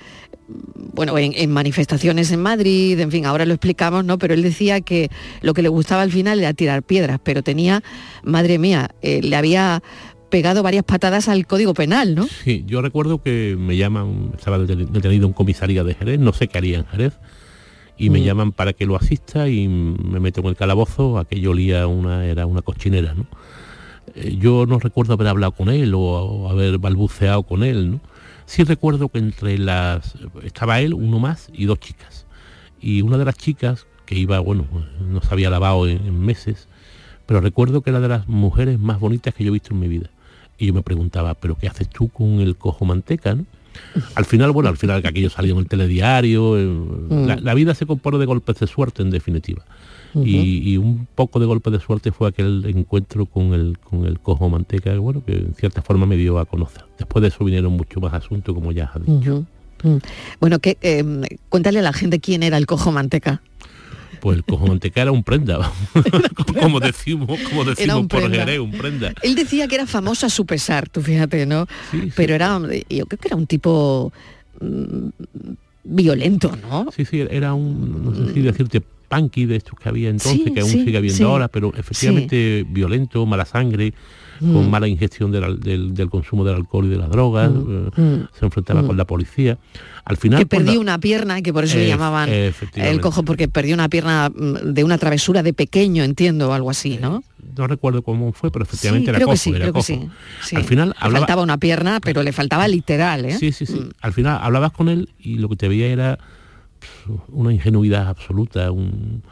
bueno, 0.94 1.18
en, 1.18 1.34
en 1.36 1.52
manifestaciones 1.52 2.32
en 2.32 2.42
Madrid, 2.42 3.00
en 3.00 3.12
fin, 3.12 3.26
ahora 3.26 3.46
lo 3.46 3.54
explicamos, 3.54 4.06
¿no? 4.06 4.18
Pero 4.18 4.34
él 4.34 4.44
decía 4.44 4.82
que 4.82 5.10
lo 5.42 5.54
que 5.54 5.62
le 5.62 5.70
gustaba 5.70 6.02
al 6.04 6.12
final 6.12 6.40
era 6.40 6.54
tirar 6.54 6.84
piedras, 6.84 7.20
pero 7.24 7.44
tenía, 7.44 7.84
madre 8.24 8.58
mía, 8.60 8.92
eh, 9.02 9.22
le 9.22 9.36
había 9.36 9.82
pegado 10.30 10.62
varias 10.62 10.84
patadas 10.84 11.28
al 11.28 11.48
Código 11.48 11.74
Penal, 11.74 12.14
¿no? 12.16 12.28
Sí, 12.44 12.64
yo 12.68 12.82
recuerdo 12.82 13.22
que 13.22 13.56
me 13.58 13.78
llaman, 13.78 14.32
estaba 14.38 14.58
deten- 14.60 14.90
detenido 14.90 15.26
en 15.28 15.34
comisaría 15.34 15.84
de 15.84 15.94
Jerez, 15.96 16.20
no 16.20 16.34
sé 16.34 16.48
qué 16.48 16.58
haría 16.58 16.78
en 16.80 16.86
Jerez, 16.86 17.14
y 17.98 18.10
me 18.10 18.20
Mm. 18.20 18.24
llaman 18.24 18.52
para 18.52 18.74
que 18.74 18.86
lo 18.86 18.96
asista 18.96 19.50
y 19.50 19.68
me 19.68 20.20
meto 20.20 20.42
en 20.42 20.48
el 20.48 20.56
calabozo, 20.56 21.18
aquello 21.18 21.52
olía 21.52 21.88
una, 21.88 22.26
era 22.26 22.46
una 22.46 22.62
cochinera, 22.62 23.14
¿no? 23.14 23.26
Eh, 24.16 24.38
Yo 24.40 24.66
no 24.66 24.80
recuerdo 24.80 25.14
haber 25.14 25.28
hablado 25.28 25.52
con 25.52 25.70
él 25.70 25.94
o, 25.94 26.00
o 26.02 26.50
haber 26.50 26.78
balbuceado 26.78 27.44
con 27.44 27.64
él, 27.64 27.92
¿no? 27.92 28.00
Sí 28.46 28.64
recuerdo 28.64 29.10
que 29.10 29.20
entre 29.20 29.58
las... 29.58 30.16
estaba 30.44 30.80
él, 30.80 30.94
uno 30.94 31.20
más 31.20 31.50
y 31.54 31.66
dos 31.66 31.80
chicas. 31.80 32.26
Y 32.80 33.02
una 33.02 33.18
de 33.18 33.26
las 33.26 33.36
chicas, 33.36 33.86
que 34.06 34.16
iba, 34.16 34.40
bueno, 34.40 34.66
no 35.02 35.22
se 35.22 35.34
había 35.34 35.50
lavado 35.50 35.88
en, 35.88 35.98
en 36.06 36.20
meses, 36.20 36.68
pero 37.26 37.42
recuerdo 37.42 37.82
que 37.82 37.90
era 37.90 38.00
de 38.00 38.08
las 38.08 38.28
mujeres 38.30 38.80
más 38.80 39.00
bonitas 39.02 39.34
que 39.34 39.44
yo 39.44 39.50
he 39.50 39.54
visto 39.54 39.74
en 39.74 39.80
mi 39.82 39.90
vida. 39.90 40.10
Y 40.58 40.68
yo 40.68 40.74
me 40.74 40.82
preguntaba, 40.82 41.34
¿pero 41.34 41.58
qué 41.58 41.68
haces 41.68 41.90
tú 41.90 42.08
con 42.08 42.40
el 42.40 42.56
cojo 42.56 42.86
manteca, 42.86 43.36
no? 43.36 43.46
Al 44.16 44.26
final, 44.26 44.52
bueno, 44.52 44.70
al 44.70 44.78
final 44.78 45.02
que 45.04 45.10
aquello 45.10 45.30
salió 45.30 45.54
en 45.54 45.60
el 45.60 45.68
telediario, 45.68 46.58
eh, 46.58 46.68
la, 47.10 47.36
la 47.36 47.54
vida 47.54 47.76
se 47.76 47.86
compone 47.86 48.18
de 48.18 48.26
golpes 48.26 48.58
de 48.60 48.66
suerte 48.66 49.04
en 49.04 49.12
definitiva. 49.12 49.64
Y, 50.24 50.74
y 50.74 50.78
un 50.78 51.08
poco 51.16 51.40
de 51.40 51.46
golpe 51.46 51.72
de 51.72 51.80
suerte 51.80 52.12
fue 52.12 52.30
aquel 52.30 52.64
encuentro 52.66 53.26
con 53.26 53.54
el, 53.54 53.78
con 53.80 54.06
el 54.06 54.20
cojo 54.20 54.50
manteca, 54.50 54.92
que, 54.92 54.98
bueno, 54.98 55.24
que 55.26 55.34
en 55.34 55.54
cierta 55.56 55.82
forma 55.82 56.06
me 56.06 56.18
dio 56.18 56.40
a 56.40 56.46
conocer. 56.46 56.86
Después 56.98 57.22
de 57.22 57.30
eso 57.30 57.44
vinieron 57.44 57.74
muchos 57.74 58.02
más 58.02 58.14
asuntos, 58.14 58.54
como 58.54 58.72
ya 58.72 58.86
has 58.86 59.06
dicho. 59.06 59.46
Mm. 59.84 59.98
Bueno, 60.40 60.60
que, 60.60 60.78
eh, 60.82 61.04
cuéntale 61.50 61.80
a 61.80 61.84
la 61.84 61.94
gente 61.94 62.20
quién 62.20 62.44
era 62.44 62.58
el 62.58 62.66
cojo 62.66 62.92
manteca. 62.92 63.42
Pues 64.20 64.38
el 64.38 64.44
cojo 64.44 64.66
manteca 64.68 65.02
era 65.04 65.12
un 65.12 65.24
prenda, 65.24 65.72
como 66.62 66.80
decimos, 66.80 67.40
como 67.50 67.64
decimos 67.64 67.98
un 67.98 68.08
por 68.08 68.22
prenda. 68.22 68.40
Jerez, 68.40 68.60
un 68.60 68.72
prenda. 68.72 69.14
Él 69.22 69.36
decía 69.36 69.68
que 69.68 69.76
era 69.76 69.86
famoso 69.86 70.26
a 70.26 70.30
su 70.30 70.46
pesar, 70.46 70.90
tú 70.90 71.02
fíjate, 71.02 71.46
¿no? 71.46 71.68
Sí, 71.92 72.02
sí. 72.02 72.14
Pero 72.16 72.34
era, 72.34 72.60
yo 72.90 73.06
creo 73.06 73.20
que 73.20 73.28
era 73.28 73.36
un 73.36 73.46
tipo 73.46 74.12
mm, 74.60 75.10
violento, 75.84 76.52
¿no? 76.56 76.88
Sí, 76.96 77.06
sí, 77.06 77.22
era 77.30 77.54
un, 77.54 78.04
no 78.06 78.16
sé 78.16 78.34
si 78.34 78.42
decirte, 78.42 78.82
punky 79.08 79.46
de 79.46 79.56
estos 79.58 79.80
que 79.80 79.90
había 79.90 80.10
entonces, 80.10 80.42
Sí, 80.46 80.52
que 80.52 80.60
aún 80.62 80.70
sí, 80.70 80.84
sigue 80.84 80.98
habiendo 80.98 81.18
sí. 81.18 81.24
ahora, 81.24 81.48
pero 81.48 81.74
efectivamente 81.76 82.66
violento, 82.70 83.26
mala 83.26 83.46
sangre, 83.46 83.94
con 84.40 84.68
Mm. 84.68 84.70
mala 84.70 84.88
ingestión 84.88 85.32
del, 85.32 85.44
al- 85.44 85.60
del- 85.60 85.96
del 85.96 86.10
consumo 86.12 86.46
del 86.46 86.56
alcohol 86.56 86.86
y 86.86 86.90
de 86.90 86.98
las 86.98 87.10
drogas, 87.10 87.50
Mm, 87.52 87.88
eh, 87.98 88.02
mm, 88.02 88.28
se 88.38 88.46
enfrentaba 88.46 88.84
mm. 88.84 88.88
con 88.88 88.96
la 88.98 89.06
policía. 89.06 89.58
Al 90.06 90.18
final... 90.18 90.40
que 90.40 90.46
perdió 90.46 90.74
la- 90.76 90.80
una 90.80 91.00
pierna 91.00 91.42
que 91.42 91.52
por 91.52 91.64
eso 91.64 91.76
le 91.78 91.86
Ef- 91.86 91.88
llamaban 91.88 92.30
el 92.30 93.02
cojo, 93.02 93.24
porque 93.24 93.48
perdió 93.48 93.74
una 93.74 93.90
pierna 93.90 94.30
de 94.32 94.84
una 94.84 94.98
travesura 95.00 95.42
de 95.42 95.54
pequeño, 95.54 96.04
entiendo, 96.04 96.50
o 96.50 96.54
algo 96.54 96.70
así, 96.70 97.00
¿no? 97.02 97.24
No 97.58 97.66
recuerdo 97.66 98.04
cómo 98.04 98.32
fue, 98.34 98.52
pero 98.52 98.64
efectivamente 98.64 99.10
era 99.10 99.18
creo 99.18 99.28
cojo, 99.28 99.34
que 99.34 99.40
sí, 99.40 99.50
era 99.50 99.60
creo 99.60 99.74
que 99.74 99.80
cojo. 99.80 99.84
sí, 99.86 100.10
sí. 100.44 100.56
Al 100.56 100.64
final 100.66 100.90
Le 101.04 101.10
faltaba 101.12 101.42
una 101.42 101.58
pierna, 101.58 102.00
pero 102.00 102.22
le 102.22 102.32
faltaba 102.32 102.68
literal, 102.68 103.26
¿eh? 103.26 103.38
Sí, 103.40 103.52
sí, 103.52 103.66
sí. 103.66 103.82
Al 104.02 104.14
final 104.14 104.38
hablabas 104.42 104.72
con 104.72 104.90
él 104.90 105.10
y 105.20 105.40
lo 105.40 105.50
que 105.50 105.56
te 105.56 105.68
veía 105.68 105.88
era 105.88 106.20
una 107.30 107.54
ingenuidad 107.54 108.08
absoluta, 108.08 108.72
un, 108.72 109.24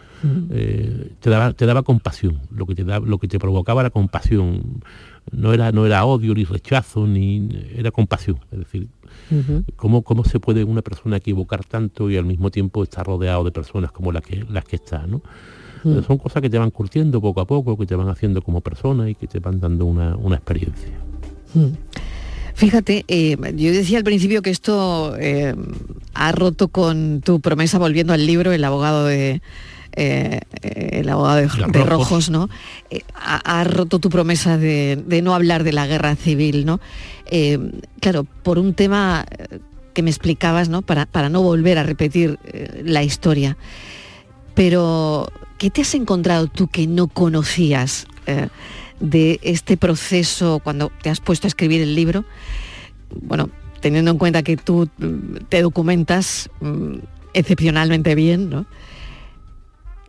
eh, 0.52 1.12
te, 1.20 1.30
daba, 1.30 1.54
te 1.54 1.66
daba 1.66 1.84
compasión, 1.84 2.40
lo 2.52 2.66
que 2.66 2.76
te, 2.76 2.84
da, 2.84 3.00
lo 3.00 3.18
que 3.18 3.28
te 3.28 3.40
provocaba 3.40 3.82
era 3.82 3.90
compasión. 3.90 4.82
No 5.32 5.54
era, 5.54 5.72
no 5.72 5.88
era 5.88 6.06
odio 6.06 6.36
ni 6.36 6.44
rechazo, 6.44 7.08
ni 7.08 7.50
era 7.76 7.90
compasión. 7.90 8.38
Es 8.52 8.60
decir, 8.60 8.90
Ujú. 9.32 9.64
¿cómo, 9.76 10.04
cómo 10.04 10.24
se 10.24 10.40
puede 10.40 10.64
una 10.64 10.84
persona 10.84 11.18
equivocar 11.18 11.66
tanto 11.66 12.12
y 12.12 12.18
al 12.18 12.26
mismo 12.26 12.52
tiempo 12.52 12.84
estar 12.84 13.06
rodeado 13.08 13.44
de 13.44 13.52
personas 13.52 13.92
como 13.92 14.12
las 14.12 14.22
que, 14.22 14.46
las 14.50 14.66
que 14.66 14.76
está? 14.76 15.08
¿no? 15.08 15.22
Son 16.08 16.18
cosas 16.18 16.42
que 16.42 16.50
te 16.50 16.58
van 16.58 16.72
curtiendo 16.72 17.22
poco 17.22 17.42
a 17.42 17.46
poco, 17.46 17.78
que 17.78 17.86
te 17.86 17.96
van 17.96 18.10
haciendo 18.10 18.42
como 18.42 18.62
persona 18.62 19.10
y 19.10 19.16
que 19.16 19.28
te 19.28 19.40
van 19.40 19.60
dando 19.60 19.86
una, 19.86 20.16
una 20.16 20.36
experiencia. 20.36 20.94
Fíjate, 22.56 23.06
eh, 23.08 23.38
yo 23.56 23.72
decía 23.72 23.98
al 23.98 24.04
principio 24.04 24.42
que 24.42 24.50
esto 24.50 25.16
eh, 25.20 25.54
ha 26.14 26.32
roto 26.32 26.70
con 26.70 27.22
tu 27.22 27.42
promesa 27.42 27.78
volviendo 27.78 28.14
al 28.14 28.26
libro, 28.26 28.52
el 28.52 28.64
abogado 28.64 29.06
de 29.06 29.42
eh, 29.98 30.42
eh, 30.62 31.00
el 31.00 31.10
abogado 31.10 31.38
de, 31.38 31.48
Rojos. 31.48 31.86
Rojos, 31.88 32.30
¿no? 32.30 32.50
Eh, 32.90 33.02
ha, 33.16 33.60
ha 33.60 33.64
roto 33.64 34.00
tu 34.00 34.10
promesa 34.10 34.58
de, 34.58 35.02
de 35.06 35.22
no 35.22 35.34
hablar 35.34 35.64
de 35.64 35.72
la 35.72 35.88
guerra 35.88 36.16
civil, 36.16 36.66
¿no? 36.66 36.82
Claro, 38.02 38.26
por 38.44 38.60
un 38.60 38.74
tema 38.74 39.26
que 39.94 40.04
me 40.04 40.10
explicabas, 40.10 40.68
¿no? 40.68 40.82
Para, 40.82 41.06
para 41.06 41.30
no 41.30 41.42
volver 41.42 41.78
a 41.78 41.84
repetir 41.84 42.38
la 42.84 43.04
historia. 43.04 43.58
Pero, 44.54 45.32
¿qué 45.58 45.70
te 45.70 45.82
has 45.82 45.96
encontrado 45.96 46.48
tú 46.48 46.68
que 46.68 46.88
no 46.88 47.08
conocías 47.08 48.06
de 49.06 49.40
este 49.44 49.78
proceso 49.78 50.60
cuando 50.64 50.92
te 51.02 51.10
has 51.10 51.20
puesto 51.20 51.48
a 51.48 51.50
escribir 51.50 51.82
el 51.82 51.96
libro? 51.96 52.26
Bueno, 53.22 53.50
teniendo 53.82 54.12
en 54.12 54.18
cuenta 54.18 54.44
que 54.44 54.58
tú 54.58 54.90
mm, 54.98 55.46
te 55.50 55.62
documentas 55.62 56.50
mm, 56.62 56.96
excepcionalmente 57.34 58.16
bien, 58.16 58.50
¿no? 58.50 58.66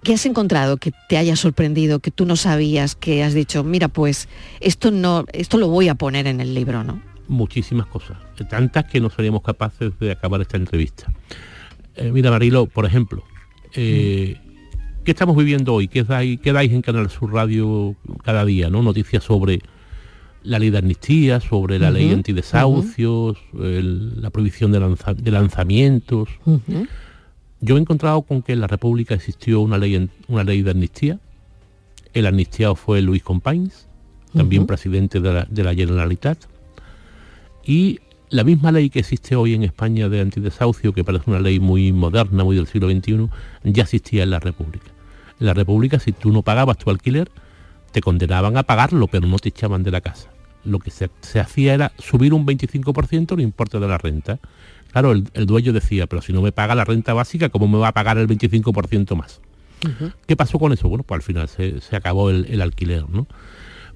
¿Qué 0.02 0.14
has 0.14 0.26
encontrado 0.26 0.76
que 0.76 0.92
te 1.08 1.18
haya 1.18 1.34
sorprendido, 1.34 1.98
que 1.98 2.12
tú 2.12 2.26
no 2.26 2.36
sabías, 2.36 2.94
que 2.94 3.24
has 3.24 3.34
dicho, 3.34 3.64
mira, 3.64 3.88
pues 3.88 4.28
esto 4.60 4.92
no, 4.92 5.24
esto 5.32 5.58
lo 5.58 5.68
voy 5.68 5.88
a 5.88 5.96
poner 5.96 6.28
en 6.28 6.40
el 6.40 6.54
libro, 6.54 6.84
¿no? 6.84 7.00
muchísimas 7.28 7.86
cosas, 7.86 8.18
tantas 8.48 8.84
que 8.84 9.00
no 9.00 9.10
seríamos 9.10 9.42
capaces 9.42 9.98
de 9.98 10.12
acabar 10.12 10.40
esta 10.40 10.56
entrevista. 10.56 11.12
Eh, 11.94 12.10
mira, 12.12 12.30
Marilo, 12.30 12.66
por 12.66 12.86
ejemplo, 12.86 13.24
eh, 13.74 14.36
¿qué 15.06 15.12
estamos 15.12 15.36
viviendo 15.36 15.72
hoy? 15.72 15.86
¿Qué 15.88 16.02
dais, 16.02 16.38
qué 16.40 16.52
dais 16.52 16.70
en 16.72 16.82
Canal 16.82 17.08
Sur 17.10 17.32
Radio 17.32 17.94
cada 18.24 18.44
día? 18.44 18.68
¿no? 18.68 18.82
Noticias 18.82 19.22
sobre 19.24 19.60
la 20.42 20.58
ley 20.58 20.70
de 20.70 20.78
amnistía, 20.78 21.40
sobre 21.40 21.78
la 21.78 21.90
ley 21.90 22.06
Ujú, 22.06 22.16
antidesahucios, 22.16 23.38
el- 23.54 24.20
la 24.20 24.30
prohibición 24.30 24.72
de, 24.72 24.80
lanza- 24.80 25.14
de 25.14 25.30
lanzamientos. 25.30 26.28
Yo 27.60 27.76
he 27.76 27.80
encontrado 27.80 28.22
con 28.22 28.42
que 28.42 28.52
en 28.52 28.60
la 28.60 28.66
República 28.66 29.14
existió 29.14 29.60
una 29.60 29.78
ley, 29.78 30.10
una 30.28 30.44
ley 30.44 30.62
de 30.62 30.72
amnistía. 30.72 31.18
El 32.12 32.26
amnistiado 32.26 32.74
fue 32.74 33.00
Luis 33.00 33.22
Companys, 33.22 33.86
también 34.34 34.66
presidente 34.66 35.20
de 35.20 35.32
la, 35.32 35.46
de 35.48 35.62
la 35.64 35.74
Generalitat. 35.74 36.38
Y 37.64 38.00
la 38.30 38.42
misma 38.44 38.72
ley 38.72 38.90
que 38.90 38.98
existe 39.00 39.36
hoy 39.36 39.54
en 39.54 39.62
España 39.62 40.08
de 40.08 40.20
antidesahucio, 40.20 40.92
que 40.92 41.04
parece 41.04 41.30
una 41.30 41.40
ley 41.40 41.60
muy 41.60 41.92
moderna, 41.92 42.42
muy 42.44 42.56
del 42.56 42.66
siglo 42.66 42.90
XXI, 42.90 43.28
ya 43.64 43.84
existía 43.84 44.24
en 44.24 44.30
la 44.30 44.40
República. 44.40 44.90
En 45.40 45.46
la 45.46 45.54
República, 45.54 45.98
si 45.98 46.12
tú 46.12 46.32
no 46.32 46.42
pagabas 46.42 46.78
tu 46.78 46.90
alquiler, 46.90 47.30
te 47.92 48.00
condenaban 48.00 48.56
a 48.56 48.62
pagarlo, 48.62 49.06
pero 49.06 49.26
no 49.26 49.38
te 49.38 49.48
echaban 49.50 49.82
de 49.82 49.90
la 49.90 50.00
casa. 50.00 50.30
Lo 50.64 50.78
que 50.78 50.90
se, 50.90 51.10
se 51.20 51.40
hacía 51.40 51.74
era 51.74 51.92
subir 51.98 52.34
un 52.34 52.46
25% 52.46 53.34
el 53.34 53.40
importe 53.40 53.78
de 53.78 53.88
la 53.88 53.98
renta. 53.98 54.38
Claro, 54.92 55.12
el, 55.12 55.28
el 55.34 55.46
dueño 55.46 55.72
decía, 55.72 56.06
pero 56.06 56.22
si 56.22 56.32
no 56.32 56.42
me 56.42 56.52
paga 56.52 56.74
la 56.74 56.84
renta 56.84 57.14
básica, 57.14 57.48
¿cómo 57.48 57.68
me 57.68 57.78
va 57.78 57.88
a 57.88 57.92
pagar 57.92 58.18
el 58.18 58.28
25% 58.28 59.14
más? 59.16 59.40
¿Qué 60.26 60.36
pasó 60.36 60.58
con 60.58 60.72
eso? 60.72 60.88
Bueno, 60.88 61.04
pues 61.04 61.18
al 61.18 61.22
final 61.22 61.48
se, 61.48 61.80
se 61.80 61.96
acabó 61.96 62.30
el, 62.30 62.46
el 62.46 62.60
alquiler, 62.60 63.08
¿no? 63.08 63.26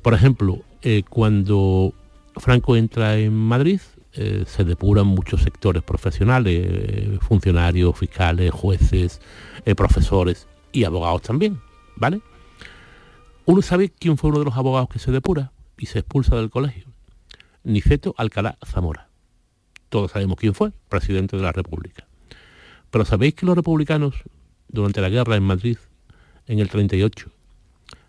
Por 0.03 0.15
ejemplo, 0.15 0.63
eh, 0.83 1.03
cuando 1.09 1.95
Franco 2.37 2.77
entra 2.77 3.19
en 3.19 3.35
Madrid, 3.35 3.81
eh, 4.15 4.45
se 4.47 4.65
depuran 4.65 5.07
muchos 5.07 5.43
sectores 5.43 5.83
profesionales, 5.83 6.67
eh, 6.67 7.19
funcionarios, 7.21 7.99
fiscales, 7.99 8.51
jueces, 8.51 9.21
profesores 9.77 10.47
y 10.73 10.85
abogados 10.85 11.23
también, 11.23 11.61
¿vale? 11.97 12.21
Uno 13.47 13.63
sabe 13.63 13.91
quién 13.91 14.17
fue 14.17 14.31
uno 14.31 14.39
de 14.41 14.45
los 14.45 14.57
abogados 14.57 14.89
que 14.89 14.99
se 14.99 15.11
depura 15.11 15.53
y 15.77 15.87
se 15.87 16.01
expulsa 16.01 16.37
del 16.37 16.51
colegio. 16.51 16.87
Niceto 17.65 18.15
Alcalá 18.17 18.59
Zamora. 18.65 19.09
Todos 19.89 20.13
sabemos 20.13 20.37
quién 20.39 20.55
fue, 20.55 20.73
presidente 20.89 21.37
de 21.37 21.43
la 21.43 21.53
República. 21.53 22.07
Pero 22.91 23.05
¿sabéis 23.05 23.35
que 23.35 23.47
los 23.47 23.57
republicanos, 23.57 24.15
durante 24.69 25.01
la 25.01 25.09
guerra 25.09 25.37
en 25.37 25.43
Madrid, 25.43 25.79
en 26.47 26.59
el 26.59 26.69
38, 26.69 27.31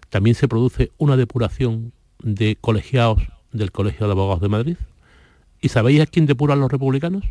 también 0.10 0.36
se 0.36 0.48
produce 0.48 0.92
una 0.98 1.18
depuración 1.18 1.94
de 2.20 2.58
colegiados 2.60 3.24
del 3.52 3.72
Colegio 3.72 4.06
de 4.06 4.12
Abogados 4.14 4.42
de 4.42 4.50
Madrid? 4.50 4.78
¿Y 5.60 5.70
sabéis 5.70 6.02
a 6.02 6.06
quién 6.06 6.26
depuran 6.26 6.60
los 6.60 6.72
republicanos? 6.72 7.26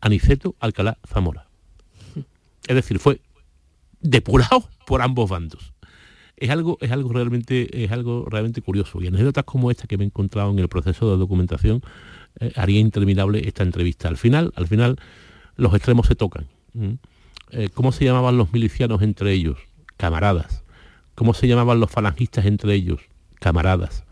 Aniceto 0.00 0.54
Alcalá 0.60 0.98
Zamora. 1.06 1.46
Es 2.66 2.74
decir, 2.74 2.98
fue 2.98 3.20
depurado 4.04 4.68
por 4.86 5.02
ambos 5.02 5.28
bandos. 5.28 5.72
es 6.36 6.50
algo, 6.50 6.78
es 6.80 6.92
algo 6.92 7.12
realmente, 7.12 7.84
es 7.84 7.90
algo 7.90 8.26
realmente 8.28 8.60
curioso. 8.62 9.00
Y 9.02 9.08
anécdotas 9.08 9.44
como 9.44 9.70
esta 9.70 9.86
que 9.86 9.96
me 9.96 10.04
he 10.04 10.06
encontrado 10.06 10.50
en 10.50 10.58
el 10.58 10.68
proceso 10.68 11.10
de 11.10 11.16
documentación 11.16 11.82
eh, 12.40 12.52
haría 12.54 12.80
interminable 12.80 13.46
esta 13.46 13.62
entrevista. 13.62 14.08
Al 14.08 14.16
final, 14.16 14.52
al 14.56 14.66
final, 14.66 14.96
los 15.56 15.74
extremos 15.74 16.06
se 16.06 16.14
tocan. 16.14 16.46
Eh, 17.50 17.68
¿Cómo 17.72 17.92
se 17.92 18.04
llamaban 18.04 18.36
los 18.36 18.52
milicianos 18.52 19.02
entre 19.02 19.32
ellos? 19.32 19.58
Camaradas. 19.96 20.64
¿Cómo 21.14 21.32
se 21.32 21.48
llamaban 21.48 21.80
los 21.80 21.90
falangistas 21.90 22.44
entre 22.46 22.74
ellos? 22.74 23.00
Camaradas. 23.40 24.04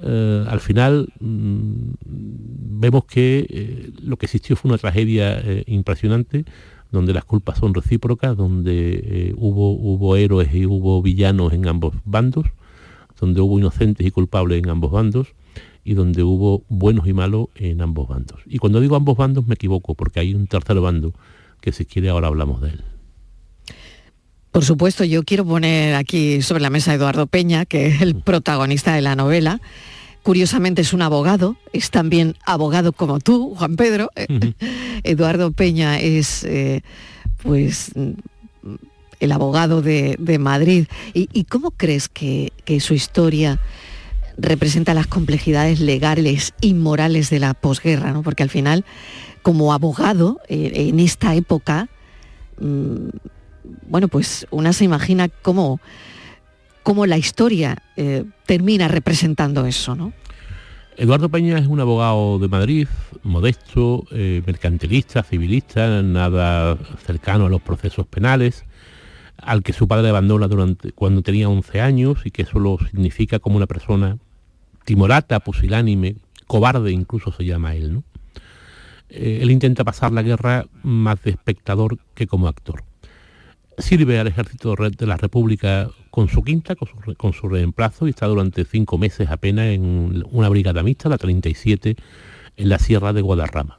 Eh, 0.00 0.44
al 0.46 0.60
final 0.60 1.08
mm, 1.18 1.90
vemos 2.04 3.04
que 3.06 3.90
lo 4.00 4.16
que 4.16 4.26
existió 4.26 4.54
fue 4.54 4.68
una 4.68 4.78
tragedia 4.78 5.42
impresionante 5.66 6.44
donde 6.90 7.12
las 7.12 7.24
culpas 7.24 7.58
son 7.58 7.74
recíprocas, 7.74 8.36
donde 8.36 9.34
hubo, 9.36 9.72
hubo 9.72 10.16
héroes 10.16 10.54
y 10.54 10.66
hubo 10.66 11.02
villanos 11.02 11.52
en 11.52 11.66
ambos 11.68 11.94
bandos, 12.04 12.46
donde 13.20 13.40
hubo 13.40 13.58
inocentes 13.58 14.06
y 14.06 14.10
culpables 14.10 14.62
en 14.62 14.70
ambos 14.70 14.90
bandos, 14.90 15.28
y 15.84 15.94
donde 15.94 16.22
hubo 16.22 16.64
buenos 16.68 17.06
y 17.06 17.12
malos 17.12 17.48
en 17.54 17.80
ambos 17.80 18.08
bandos. 18.08 18.40
Y 18.46 18.58
cuando 18.58 18.80
digo 18.80 18.96
ambos 18.96 19.16
bandos 19.16 19.46
me 19.46 19.54
equivoco, 19.54 19.94
porque 19.94 20.20
hay 20.20 20.34
un 20.34 20.46
tercer 20.46 20.78
bando 20.80 21.14
que 21.60 21.72
si 21.72 21.84
quiere 21.84 22.10
ahora 22.10 22.28
hablamos 22.28 22.60
de 22.60 22.70
él. 22.70 22.84
Por 24.50 24.64
supuesto, 24.64 25.04
yo 25.04 25.24
quiero 25.24 25.44
poner 25.44 25.94
aquí 25.94 26.42
sobre 26.42 26.62
la 26.62 26.70
mesa 26.70 26.92
a 26.92 26.94
Eduardo 26.94 27.26
Peña, 27.26 27.64
que 27.64 27.86
es 27.86 28.00
el 28.00 28.16
protagonista 28.16 28.94
de 28.94 29.02
la 29.02 29.14
novela. 29.14 29.60
Curiosamente 30.22 30.82
es 30.82 30.92
un 30.92 31.02
abogado, 31.02 31.56
es 31.72 31.90
también 31.90 32.36
abogado 32.44 32.92
como 32.92 33.18
tú, 33.20 33.54
Juan 33.56 33.76
Pedro. 33.76 34.10
Eduardo 35.04 35.52
Peña 35.52 35.98
es, 35.98 36.44
eh, 36.44 36.82
pues, 37.42 37.92
el 39.20 39.32
abogado 39.32 39.80
de, 39.82 40.38
Madrid. 40.38 40.86
¿Y, 41.14 41.44
cómo 41.44 41.70
crees 41.70 42.08
que, 42.08 42.52
que 42.64 42.80
su 42.80 42.94
historia 42.94 43.58
representa 44.38 44.94
las 44.94 45.08
complejidades 45.08 45.80
legales 45.80 46.54
y 46.60 46.74
morales 46.74 47.28
de 47.28 47.40
la 47.40 47.54
posguerra, 47.54 48.12
¿no? 48.12 48.22
porque 48.22 48.44
al 48.44 48.50
final, 48.50 48.84
como 49.42 49.72
abogado, 49.72 50.40
eh, 50.48 50.70
en 50.74 51.00
esta 51.00 51.34
época, 51.34 51.88
mm, 52.60 53.08
bueno, 53.88 54.08
pues 54.08 54.46
una 54.50 54.72
se 54.72 54.84
imagina 54.84 55.28
cómo, 55.28 55.80
cómo 56.88 57.04
la 57.04 57.18
historia 57.18 57.82
eh, 57.98 58.24
termina 58.46 58.88
representando 58.88 59.66
eso, 59.66 59.94
¿no? 59.94 60.14
Eduardo 60.96 61.28
Peña 61.28 61.58
es 61.58 61.66
un 61.66 61.80
abogado 61.80 62.38
de 62.38 62.48
Madrid, 62.48 62.88
modesto, 63.22 64.06
eh, 64.10 64.42
mercantilista, 64.46 65.22
civilista, 65.22 66.00
nada 66.00 66.78
cercano 67.04 67.44
a 67.44 67.50
los 67.50 67.60
procesos 67.60 68.06
penales, 68.06 68.64
al 69.36 69.62
que 69.62 69.74
su 69.74 69.86
padre 69.86 70.08
abandona 70.08 70.48
durante, 70.48 70.92
cuando 70.92 71.20
tenía 71.20 71.50
11 71.50 71.82
años 71.82 72.20
y 72.24 72.30
que 72.30 72.40
eso 72.40 72.58
lo 72.58 72.78
significa 72.78 73.38
como 73.38 73.58
una 73.58 73.66
persona 73.66 74.16
timorata, 74.86 75.40
pusilánime, 75.40 76.16
cobarde 76.46 76.90
incluso 76.90 77.32
se 77.32 77.44
llama 77.44 77.74
él. 77.74 77.92
¿no? 77.92 78.04
Eh, 79.10 79.40
él 79.42 79.50
intenta 79.50 79.84
pasar 79.84 80.12
la 80.12 80.22
guerra 80.22 80.64
más 80.82 81.22
de 81.22 81.32
espectador 81.32 81.98
que 82.14 82.26
como 82.26 82.48
actor. 82.48 82.87
Sirve 83.78 84.18
al 84.18 84.26
ejército 84.26 84.74
de 84.74 85.06
la 85.06 85.16
República 85.16 85.88
con 86.10 86.28
su 86.28 86.42
quinta, 86.42 86.74
con 86.74 87.32
su, 87.32 87.48
reemplazo, 87.48 88.06
y 88.06 88.10
está 88.10 88.26
durante 88.26 88.64
cinco 88.64 88.98
meses 88.98 89.30
apenas 89.30 89.66
en 89.66 90.24
una 90.30 90.48
brigada 90.48 90.82
mixta, 90.82 91.08
la 91.08 91.18
37, 91.18 91.96
en 92.56 92.68
la 92.68 92.78
Sierra 92.78 93.12
de 93.12 93.22
Guadarrama. 93.22 93.78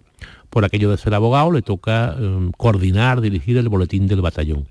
Por 0.50 0.65
aquello 0.65 0.89
de 0.89 0.98
ser 0.98 1.13
abogado 1.13 1.51
le 1.51 1.62
toca 1.62 2.15
em, 2.18 2.51
coordinar, 2.51 3.22
dirigir 3.22 3.58
el 3.58 3.70
boletín 3.70 4.08
del 4.08 4.22
batallón. 4.22 4.68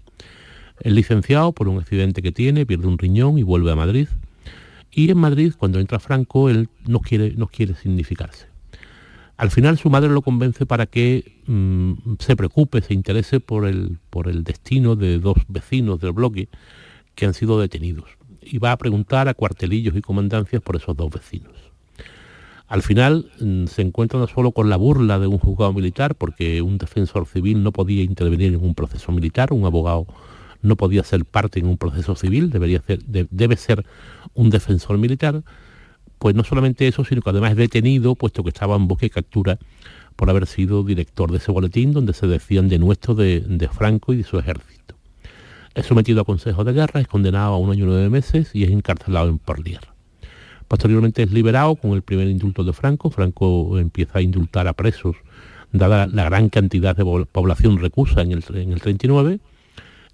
El 0.81 0.95
licenciado, 0.95 1.53
por 1.53 1.69
un 1.69 1.79
accidente 1.79 2.23
que 2.23 2.33
tiene, 2.33 2.67
pierde 2.67 2.87
un 2.87 2.99
riñón 2.99 3.39
y 3.39 3.43
vuelve 3.43 3.71
a 3.71 3.77
Madrid 3.77 4.09
y 4.99 5.13
en 5.13 5.19
Madrid, 5.19 5.53
cuando 5.57 5.79
entra 5.79 6.01
Franco, 6.01 6.49
él 6.49 6.69
no 6.85 6.99
quiere, 6.99 7.33
no 7.37 7.47
quiere 7.47 7.77
significarse. 7.77 8.48
Al 9.39 9.53
final 9.53 9.79
su 9.79 9.89
madre 9.89 10.11
lo 10.11 10.21
convence 10.21 10.67
para 10.67 10.87
que 10.87 11.41
mm, 11.47 11.93
se 12.19 12.35
preocupe, 12.35 12.83
se 12.83 12.93
interese 12.93 13.39
por 13.39 13.67
el, 13.67 13.99
por 14.11 14.29
el 14.29 14.43
destino 14.43 14.97
de 14.97 15.21
dos 15.21 15.39
vecinos 15.47 16.01
del 16.01 16.11
bloque 16.11 16.49
que 17.15 17.25
han 17.25 17.35
sido 17.35 17.61
detenidos. 17.61 18.11
Y 18.43 18.59
va 18.59 18.73
a 18.73 18.79
preguntar 18.79 19.29
a 19.29 19.35
cuartelillos 19.35 19.95
y 19.97 20.03
comandancias 20.03 20.61
por 20.61 20.75
esos 20.75 20.97
dos 20.97 21.11
vecinos. 21.11 21.53
Al 22.67 22.83
final 22.83 23.31
mm, 23.41 23.67
se 23.67 23.83
encuentra 23.83 24.27
solo 24.27 24.51
con 24.51 24.69
la 24.69 24.77
burla 24.77 25.21
de 25.21 25.29
un 25.29 25.39
juzgado 25.39 25.73
militar, 25.73 26.17
porque 26.17 26.61
un 26.61 26.77
defensor 26.77 27.25
civil 27.27 27.63
no 27.63 27.71
podía 27.71 28.03
intervenir 28.03 28.55
en 28.55 28.65
un 28.65 28.75
proceso 28.75 29.13
militar, 29.13 29.53
un 29.53 29.65
abogado 29.65 30.09
no 30.63 30.75
podía 30.75 31.05
ser 31.05 31.25
parte 31.25 31.61
en 31.61 31.67
un 31.67 31.79
proceso 31.79 32.17
civil, 32.17 32.51
debería 32.51 32.83
debe 33.31 33.57
ser 33.57 33.87
un 34.35 34.51
defensor 34.51 34.99
militar, 34.99 35.45
pues 36.19 36.35
no 36.35 36.45
solamente 36.45 36.89
eso, 36.89 37.05
sino 37.05 37.23
que 37.23 37.31
además 37.31 37.53
es 37.53 37.57
detenido, 37.57 38.15
puesto 38.15 38.43
que 38.43 38.51
estaba 38.51 38.77
en 38.77 38.89
bosque 38.89 39.11
captura 39.11 39.59
por 40.17 40.31
haber 40.31 40.47
sido 40.47 40.83
director 40.83 41.31
de 41.31 41.39
ese 41.39 41.53
boletín 41.53 41.93
donde 41.93 42.13
se 42.13 42.27
decían 42.27 42.69
de 42.69 42.79
nuestro 42.79 43.15
de, 43.15 43.71
Franco 43.73 44.13
y 44.13 44.19
de 44.19 44.25
su 44.25 44.39
ejército. 44.39 44.97
Es 45.75 45.87
sometido 45.87 46.23
a 46.23 46.25
consejo 46.25 46.65
de 46.65 46.73
guerra, 46.73 47.01
es 47.01 47.07
condenado 47.07 47.55
a 47.55 47.59
un 47.59 47.71
año 47.71 47.85
y 47.85 47.89
nueve 47.89 48.09
meses 48.11 48.51
y 48.53 48.65
es 48.65 48.71
encarcelado 48.71 49.29
en 49.29 49.39
Porlier. 49.39 49.81
Posteriormente 50.67 51.23
es 51.23 51.33
liberado 51.33 51.77
con 51.77 51.93
el 51.93 52.03
primer 52.03 52.29
indulto 52.29 52.65
de 52.65 52.73
Franco. 52.73 53.11
Franco 53.11 53.79
empieza 53.79 54.19
a 54.19 54.23
indultar 54.23 54.67
a 54.67 54.73
presos, 54.73 55.17
dada 55.73 56.07
la 56.07 56.25
gran 56.25 56.49
cantidad 56.49 56.97
de 56.97 57.05
población 57.31 57.79
recusa 57.79 58.23
en 58.23 58.33
el, 58.33 58.45
en 58.55 58.73
el 58.73 58.81
39 58.81 59.39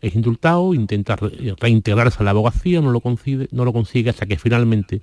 es 0.05 0.15
indultado, 0.15 0.75
intenta 0.75 1.17
reintegrarse 1.17 2.19
a 2.21 2.25
la 2.25 2.33
abogacía, 2.33 2.83
no 2.83 2.91
lo, 2.91 3.03
no 3.53 3.65
lo 3.65 3.73
consigue 3.73 4.11
hasta 4.11 4.27
que 4.27 4.37
finalmente 4.37 5.01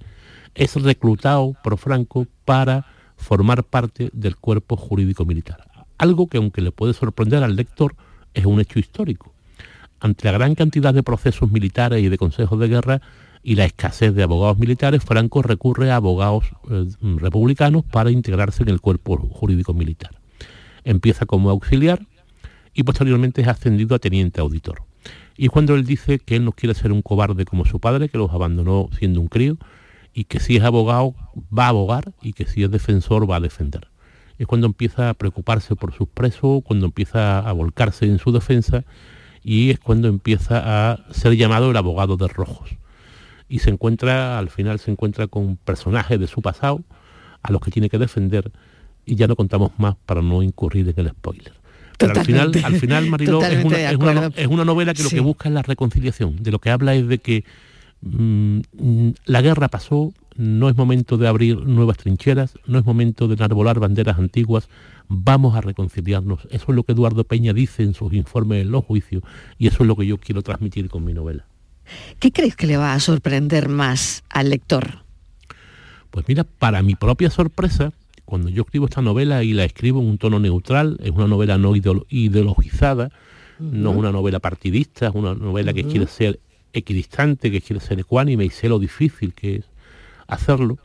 es 0.55 0.75
reclutado 0.75 1.55
por 1.63 1.77
Franco 1.77 2.27
para 2.45 2.85
formar 3.15 3.63
parte 3.63 4.09
del 4.13 4.35
cuerpo 4.35 4.75
jurídico 4.75 5.25
militar. 5.25 5.67
Algo 5.97 6.27
que 6.27 6.37
aunque 6.37 6.61
le 6.61 6.71
puede 6.71 6.93
sorprender 6.93 7.43
al 7.43 7.55
lector, 7.55 7.95
es 8.33 8.45
un 8.45 8.59
hecho 8.59 8.79
histórico. 8.79 9.33
Ante 9.99 10.25
la 10.25 10.31
gran 10.31 10.55
cantidad 10.55 10.93
de 10.93 11.03
procesos 11.03 11.51
militares 11.51 12.01
y 12.03 12.09
de 12.09 12.17
consejos 12.17 12.59
de 12.59 12.67
guerra 12.67 13.01
y 13.43 13.55
la 13.55 13.65
escasez 13.65 14.13
de 14.15 14.23
abogados 14.23 14.57
militares, 14.57 15.03
Franco 15.03 15.41
recurre 15.41 15.91
a 15.91 15.97
abogados 15.97 16.45
eh, 16.69 16.87
republicanos 17.17 17.83
para 17.83 18.11
integrarse 18.11 18.63
en 18.63 18.69
el 18.69 18.81
cuerpo 18.81 19.17
jurídico 19.17 19.73
militar. 19.73 20.11
Empieza 20.83 21.25
como 21.25 21.49
auxiliar 21.51 22.05
y 22.73 22.83
posteriormente 22.83 23.41
es 23.41 23.47
ascendido 23.47 23.95
a 23.95 23.99
teniente 23.99 24.41
auditor. 24.41 24.83
Y 25.37 25.47
cuando 25.47 25.75
él 25.75 25.85
dice 25.85 26.19
que 26.19 26.35
él 26.35 26.45
no 26.45 26.51
quiere 26.51 26.73
ser 26.73 26.91
un 26.91 27.01
cobarde 27.01 27.45
como 27.45 27.65
su 27.65 27.79
padre, 27.79 28.09
que 28.09 28.17
los 28.17 28.31
abandonó 28.31 28.89
siendo 28.97 29.21
un 29.21 29.27
crío, 29.27 29.57
y 30.13 30.25
que 30.25 30.39
si 30.39 30.57
es 30.57 30.63
abogado 30.63 31.15
va 31.57 31.65
a 31.65 31.69
abogar 31.69 32.13
y 32.21 32.33
que 32.33 32.45
si 32.45 32.63
es 32.63 32.71
defensor 32.71 33.29
va 33.29 33.37
a 33.37 33.39
defender. 33.39 33.87
Es 34.37 34.47
cuando 34.47 34.67
empieza 34.67 35.09
a 35.09 35.13
preocuparse 35.13 35.75
por 35.75 35.93
sus 35.93 36.07
presos, 36.07 36.63
cuando 36.63 36.87
empieza 36.87 37.39
a 37.39 37.51
volcarse 37.51 38.05
en 38.05 38.19
su 38.19 38.31
defensa 38.31 38.83
y 39.43 39.69
es 39.69 39.79
cuando 39.79 40.07
empieza 40.07 40.91
a 40.91 41.13
ser 41.13 41.35
llamado 41.35 41.71
el 41.71 41.77
abogado 41.77 42.17
de 42.17 42.27
rojos. 42.27 42.69
Y 43.47 43.59
se 43.59 43.69
encuentra, 43.69 44.39
al 44.39 44.49
final 44.49 44.79
se 44.79 44.91
encuentra 44.91 45.27
con 45.27 45.57
personajes 45.57 46.19
de 46.19 46.27
su 46.27 46.41
pasado 46.41 46.83
a 47.43 47.51
los 47.51 47.61
que 47.61 47.71
tiene 47.71 47.89
que 47.89 47.97
defender 47.97 48.51
y 49.05 49.15
ya 49.15 49.27
no 49.27 49.35
contamos 49.35 49.71
más 49.77 49.95
para 50.05 50.21
no 50.21 50.41
incurrir 50.41 50.93
en 50.95 51.05
el 51.05 51.11
spoiler. 51.11 51.53
Pero 51.97 52.19
al 52.19 52.25
final, 52.25 52.51
al 52.63 52.75
final 52.77 53.07
Mariló, 53.07 53.43
es 53.43 53.63
una, 54.47 54.65
novela 54.65 54.93
que 54.93 55.03
lo 55.03 55.09
que 55.09 55.19
busca 55.19 55.49
es 55.49 55.53
la 55.53 55.61
reconciliación. 55.61 56.41
De 56.41 56.51
lo 56.51 56.59
que 56.59 56.71
habla 56.71 56.95
es 56.95 57.07
de 57.07 57.19
que 57.19 57.43
la 58.01 59.41
guerra 59.41 59.67
pasó, 59.67 60.13
no 60.35 60.69
es 60.69 60.75
momento 60.75 61.17
de 61.17 61.27
abrir 61.27 61.57
nuevas 61.65 61.97
trincheras, 61.97 62.55
no 62.65 62.79
es 62.79 62.85
momento 62.85 63.27
de 63.27 63.35
enarbolar 63.35 63.79
banderas 63.79 64.17
antiguas, 64.17 64.69
vamos 65.07 65.55
a 65.55 65.61
reconciliarnos. 65.61 66.47
Eso 66.49 66.65
es 66.69 66.75
lo 66.75 66.83
que 66.83 66.93
Eduardo 66.93 67.23
Peña 67.23 67.53
dice 67.53 67.83
en 67.83 67.93
sus 67.93 68.13
informes 68.13 68.63
en 68.63 68.71
los 68.71 68.85
juicios 68.85 69.23
y 69.57 69.67
eso 69.67 69.83
es 69.83 69.87
lo 69.87 69.95
que 69.95 70.07
yo 70.07 70.17
quiero 70.17 70.41
transmitir 70.41 70.89
con 70.89 71.05
mi 71.05 71.13
novela. 71.13 71.45
¿Qué 72.19 72.31
crees 72.31 72.55
que 72.55 72.67
le 72.67 72.77
va 72.77 72.93
a 72.93 72.99
sorprender 72.99 73.69
más 73.69 74.23
al 74.29 74.49
lector? 74.49 75.03
Pues 76.09 76.27
mira, 76.27 76.43
para 76.43 76.81
mi 76.81 76.95
propia 76.95 77.29
sorpresa, 77.29 77.91
cuando 78.25 78.49
yo 78.49 78.63
escribo 78.63 78.85
esta 78.85 79.01
novela 79.01 79.43
y 79.43 79.53
la 79.53 79.65
escribo 79.65 80.01
en 80.01 80.07
un 80.07 80.17
tono 80.17 80.39
neutral, 80.39 80.97
es 81.03 81.11
una 81.11 81.27
novela 81.27 81.57
no 81.57 81.73
ideologizada, 81.75 83.11
no 83.59 83.91
es 83.91 83.97
una 83.97 84.11
novela 84.11 84.39
partidista, 84.39 85.07
es 85.07 85.15
una 85.15 85.35
novela 85.35 85.73
que 85.73 85.83
quiere 85.83 86.07
ser 86.07 86.39
equidistante, 86.73 87.51
que 87.51 87.61
quiere 87.61 87.79
ser 87.79 87.99
ecuánime 87.99 88.45
y 88.45 88.49
sé 88.49 88.69
lo 88.69 88.79
difícil 88.79 89.33
que 89.33 89.57
es 89.57 89.65
hacerlo, 90.27 90.77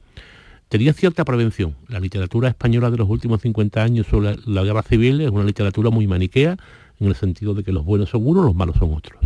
tenía 0.69 0.93
cierta 0.93 1.25
prevención. 1.25 1.75
La 1.89 2.01
literatura 2.01 2.49
española 2.49 2.91
de 2.91 2.97
los 2.97 3.09
últimos 3.09 3.41
50 3.43 3.83
años 3.83 4.07
sobre 4.07 4.37
la, 4.45 4.63
guerra 4.63 4.83
civil 4.83 5.21
es 5.21 5.31
una 5.31 5.45
literatura 5.45 5.91
muy 5.91 6.07
maniquea, 6.07 6.57
en 6.99 7.09
el 7.09 7.15
sentido 7.15 7.55
de 7.55 7.63
que 7.63 7.73
los 7.73 7.85
buenos 7.85 8.11
son 8.11 8.27
unos, 8.27 8.45
los 8.45 8.55
malos 8.55 8.77
son 8.77 8.95
otros. 8.95 9.21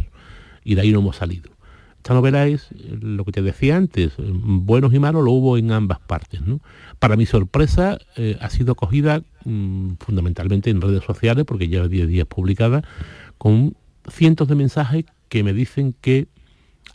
Y 0.65 0.75
de 0.75 0.83
ahí 0.83 0.93
no 0.93 0.99
hemos 0.99 1.17
salido. 1.17 1.51
Esta 1.97 2.15
novela 2.15 2.47
es 2.47 2.69
lo 3.01 3.25
que 3.27 3.33
te 3.33 3.43
decía 3.43 3.77
antes, 3.77 4.15
buenos 4.19 4.95
y 4.95 4.99
malos 4.99 5.23
lo 5.23 5.33
hubo 5.33 5.59
en 5.59 5.71
ambas 5.71 6.01
partes. 6.01 6.41
Para 6.99 7.15
mi 7.17 7.27
sorpresa 7.27 7.99
eh, 8.17 8.39
ha 8.41 8.49
sido 8.49 8.73
acogida 8.73 9.23
mm, 9.45 9.93
fundamentalmente 10.01 10.71
en 10.71 10.81
redes 10.81 11.05
sociales, 11.05 11.45
porque 11.45 11.69
lleva 11.69 11.89
10 11.89 12.09
días 12.09 12.27
publicada, 12.27 12.83
con 13.37 13.77
cientos 14.11 14.49
de 14.49 14.55
mensajes 14.55 15.05
que 15.29 15.45
me 15.45 15.53
dicen 15.53 15.95
que 16.01 16.27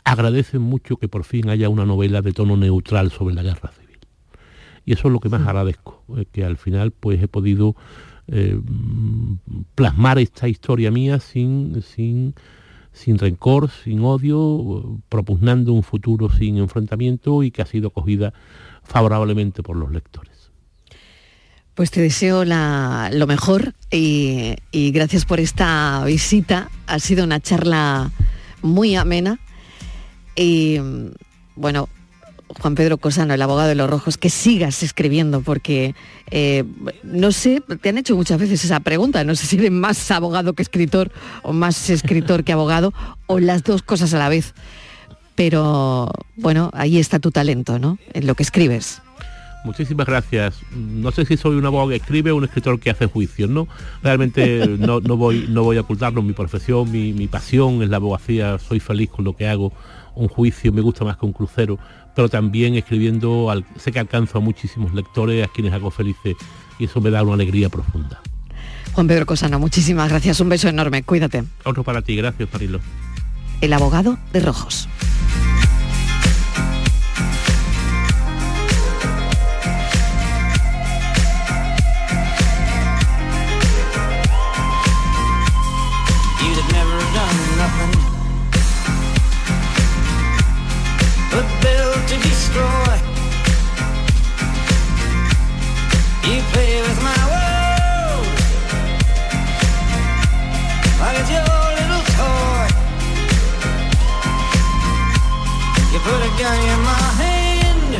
agradecen 0.06 0.62
mucho 0.62 0.98
que 0.98 1.08
por 1.08 1.24
fin 1.24 1.50
haya 1.50 1.68
una 1.68 1.84
novela 1.84 2.22
de 2.22 2.32
tono 2.32 2.56
neutral 2.56 3.10
sobre 3.10 3.34
la 3.34 3.42
guerra 3.42 3.72
civil. 3.72 3.98
Y 4.84 4.92
eso 4.92 5.08
es 5.08 5.12
lo 5.12 5.18
que 5.18 5.28
más 5.28 5.42
agradezco, 5.42 6.04
eh, 6.16 6.26
que 6.30 6.44
al 6.44 6.56
final 6.56 6.92
pues 6.92 7.20
he 7.20 7.26
podido 7.26 7.74
eh, 8.28 8.58
plasmar 9.74 10.20
esta 10.20 10.46
historia 10.46 10.92
mía 10.92 11.18
sin, 11.18 11.82
sin, 11.82 12.34
sin 12.92 13.18
rencor, 13.18 13.68
sin 13.68 14.04
odio, 14.04 15.00
propugnando 15.08 15.72
un 15.72 15.82
futuro 15.82 16.30
sin 16.30 16.58
enfrentamiento 16.58 17.42
y 17.42 17.50
que 17.50 17.62
ha 17.62 17.66
sido 17.66 17.88
acogida 17.88 18.32
favorablemente 18.84 19.64
por 19.64 19.76
los 19.76 19.90
lectores. 19.90 20.52
Pues 21.74 21.90
te 21.90 22.00
deseo 22.00 22.44
lo 22.44 23.26
mejor 23.26 23.74
y, 23.90 24.54
y, 24.70 24.92
gracias 24.92 25.24
por 25.24 25.40
esta 25.40 26.04
visita. 26.06 26.70
Ha 26.86 27.00
sido 27.00 27.24
una 27.24 27.40
charla 27.40 28.12
muy 28.62 28.94
amena. 28.94 29.40
Y 30.36 30.78
bueno, 31.56 31.88
Juan 32.48 32.74
Pedro 32.74 32.98
Cosano, 32.98 33.34
el 33.34 33.42
abogado 33.42 33.68
de 33.68 33.74
los 33.74 33.90
rojos, 33.90 34.16
que 34.16 34.30
sigas 34.30 34.82
escribiendo, 34.82 35.40
porque 35.40 35.94
eh, 36.30 36.64
no 37.02 37.32
sé, 37.32 37.62
te 37.80 37.88
han 37.88 37.98
hecho 37.98 38.14
muchas 38.14 38.38
veces 38.38 38.64
esa 38.64 38.80
pregunta, 38.80 39.24
no 39.24 39.34
sé 39.34 39.46
si 39.46 39.56
eres 39.56 39.72
más 39.72 40.10
abogado 40.10 40.52
que 40.52 40.62
escritor 40.62 41.10
o 41.42 41.52
más 41.52 41.90
escritor 41.90 42.44
que 42.44 42.52
abogado, 42.52 42.92
o 43.26 43.40
las 43.40 43.64
dos 43.64 43.82
cosas 43.82 44.14
a 44.14 44.18
la 44.18 44.28
vez. 44.28 44.54
Pero 45.34 46.10
bueno, 46.36 46.70
ahí 46.72 46.98
está 46.98 47.18
tu 47.18 47.30
talento, 47.30 47.78
¿no? 47.78 47.98
En 48.14 48.26
lo 48.26 48.34
que 48.34 48.42
escribes. 48.42 49.02
Muchísimas 49.64 50.06
gracias. 50.06 50.60
No 50.70 51.10
sé 51.10 51.26
si 51.26 51.36
soy 51.36 51.56
un 51.56 51.66
abogado 51.66 51.90
que 51.90 51.96
escribe 51.96 52.30
o 52.30 52.36
un 52.36 52.44
escritor 52.44 52.78
que 52.78 52.88
hace 52.88 53.06
juicios, 53.06 53.50
¿no? 53.50 53.66
Realmente 54.02 54.66
no, 54.78 55.00
voy, 55.00 55.46
no 55.48 55.64
voy 55.64 55.76
a 55.76 55.80
ocultarlo, 55.80 56.22
mi 56.22 56.32
profesión, 56.32 56.90
mi, 56.90 57.12
mi 57.12 57.26
pasión 57.26 57.82
es 57.82 57.90
la 57.90 57.96
abogacía, 57.96 58.58
soy 58.58 58.78
feliz 58.78 59.10
con 59.10 59.24
lo 59.24 59.36
que 59.36 59.48
hago 59.48 59.72
un 60.16 60.28
juicio 60.28 60.72
me 60.72 60.80
gusta 60.80 61.04
más 61.04 61.16
que 61.16 61.26
un 61.26 61.32
crucero, 61.32 61.78
pero 62.14 62.28
también 62.28 62.74
escribiendo 62.74 63.52
sé 63.76 63.92
que 63.92 64.00
alcanzo 64.00 64.38
a 64.38 64.40
muchísimos 64.40 64.92
lectores 64.92 65.44
a 65.44 65.48
quienes 65.48 65.72
hago 65.72 65.90
felices 65.90 66.34
y 66.78 66.86
eso 66.86 67.00
me 67.00 67.10
da 67.10 67.22
una 67.22 67.34
alegría 67.34 67.68
profunda. 67.68 68.20
Juan 68.92 69.06
Pedro 69.06 69.26
Cosano, 69.26 69.58
muchísimas 69.58 70.08
gracias, 70.08 70.40
un 70.40 70.48
beso 70.48 70.68
enorme, 70.68 71.02
cuídate. 71.02 71.44
Otro 71.64 71.84
para 71.84 72.02
ti, 72.02 72.16
gracias 72.16 72.48
Marilo. 72.52 72.80
El 73.60 73.72
abogado 73.72 74.18
de 74.32 74.40
Rojos. 74.40 74.88
You 96.26 96.42
play 96.52 96.80
with 96.80 97.00
my 97.02 97.20
world 97.32 98.26
your 101.30 101.42
little 101.80 102.04
toy. 102.16 102.66
You 105.92 105.98
put 106.00 106.20
a 106.24 106.32
gun 106.40 106.58
in 106.72 106.80
my 106.92 107.06
hand 107.20 107.92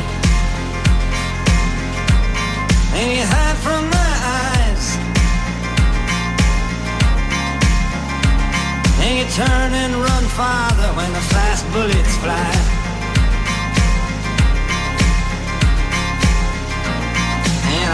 and 2.97 3.07
you 3.15 3.25
hide 3.33 3.57
from 3.65 3.83
my 3.97 4.13
eyes. 4.41 4.85
And 9.03 9.13
you 9.19 9.25
turn 9.35 9.71
and 9.83 9.93
run 9.95 10.23
farther 10.39 10.89
when 10.97 11.13
the 11.13 11.21
fast 11.31 11.63
bullets 11.73 12.17
fly. 12.17 12.56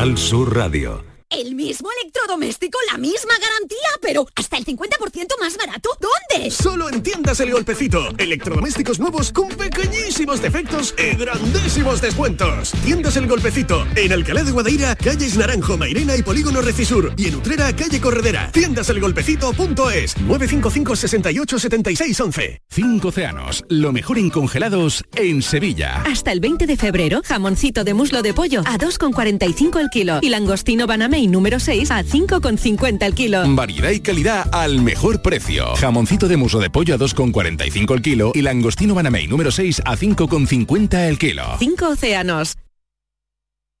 Canal 0.00 0.16
Sur 0.16 0.48
Radio. 0.56 1.09
El 1.30 1.54
mismo 1.54 1.88
electrodoméstico, 2.02 2.76
la 2.90 2.98
misma 2.98 3.34
garantía, 3.40 3.78
pero 4.02 4.26
hasta 4.34 4.56
el 4.56 4.64
50% 4.64 5.28
más 5.38 5.56
barato. 5.56 5.90
¿Dónde? 6.00 6.50
Solo 6.50 6.88
en 6.88 7.04
tiendas 7.04 7.38
El 7.38 7.52
Golpecito. 7.52 8.08
Electrodomésticos 8.18 8.98
nuevos 8.98 9.30
con 9.30 9.48
pequeñísimos 9.50 10.42
defectos 10.42 10.92
y 10.98 11.14
grandísimos 11.14 12.00
descuentos. 12.00 12.72
Tiendas 12.84 13.16
El 13.16 13.28
Golpecito. 13.28 13.86
En 13.94 14.12
Alcalá 14.12 14.42
de 14.42 14.50
Guadaira, 14.50 14.96
calles 14.96 15.36
Naranjo, 15.36 15.76
Mairena 15.76 16.16
y 16.16 16.24
Polígono 16.24 16.62
Recisur. 16.62 17.14
Y 17.16 17.28
en 17.28 17.36
Utrera, 17.36 17.76
calle 17.76 18.00
Corredera. 18.00 18.50
Tiendaselgolpecito.es 18.50 20.16
955 20.18 20.96
68 20.96 21.58
76 21.60 22.20
11. 22.20 22.62
Cinco 22.68 23.08
océanos. 23.08 23.64
Lo 23.68 23.92
mejor 23.92 24.18
en 24.18 24.30
congelados 24.30 25.04
en 25.14 25.42
Sevilla. 25.42 26.02
Hasta 26.06 26.32
el 26.32 26.40
20 26.40 26.66
de 26.66 26.76
febrero, 26.76 27.22
jamoncito 27.24 27.84
de 27.84 27.94
muslo 27.94 28.22
de 28.22 28.34
pollo 28.34 28.62
a 28.66 28.78
2,45 28.78 29.78
el 29.78 29.90
kilo. 29.90 30.18
Y 30.22 30.30
langostino 30.30 30.88
baname 30.88 31.19
y 31.20 31.26
número 31.26 31.60
6 31.60 31.90
a 31.90 32.02
5,50 32.02 33.02
el 33.02 33.14
kilo. 33.14 33.42
Variedad 33.54 33.90
y 33.90 34.00
calidad 34.00 34.48
al 34.52 34.80
mejor 34.80 35.22
precio. 35.22 35.74
Jamoncito 35.76 36.28
de 36.28 36.36
muslo 36.36 36.60
de 36.60 36.70
pollo 36.70 36.94
a 36.94 36.98
2,45 36.98 37.94
el 37.94 38.02
kilo 38.02 38.32
y 38.34 38.42
langostino 38.42 38.94
banamey 38.94 39.26
número 39.26 39.50
6 39.50 39.82
a 39.84 39.96
5,50 39.96 41.08
el 41.08 41.18
kilo. 41.18 41.44
Cinco 41.58 41.88
océanos. 41.88 42.56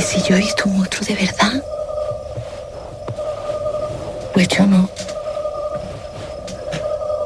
¿Que 0.00 0.06
si 0.06 0.22
yo 0.22 0.34
he 0.34 0.38
visto 0.38 0.62
un 0.64 0.78
monstruo 0.78 1.06
de 1.06 1.14
verdad? 1.14 1.62
Pues 4.32 4.48
yo 4.48 4.66
no. 4.66 4.88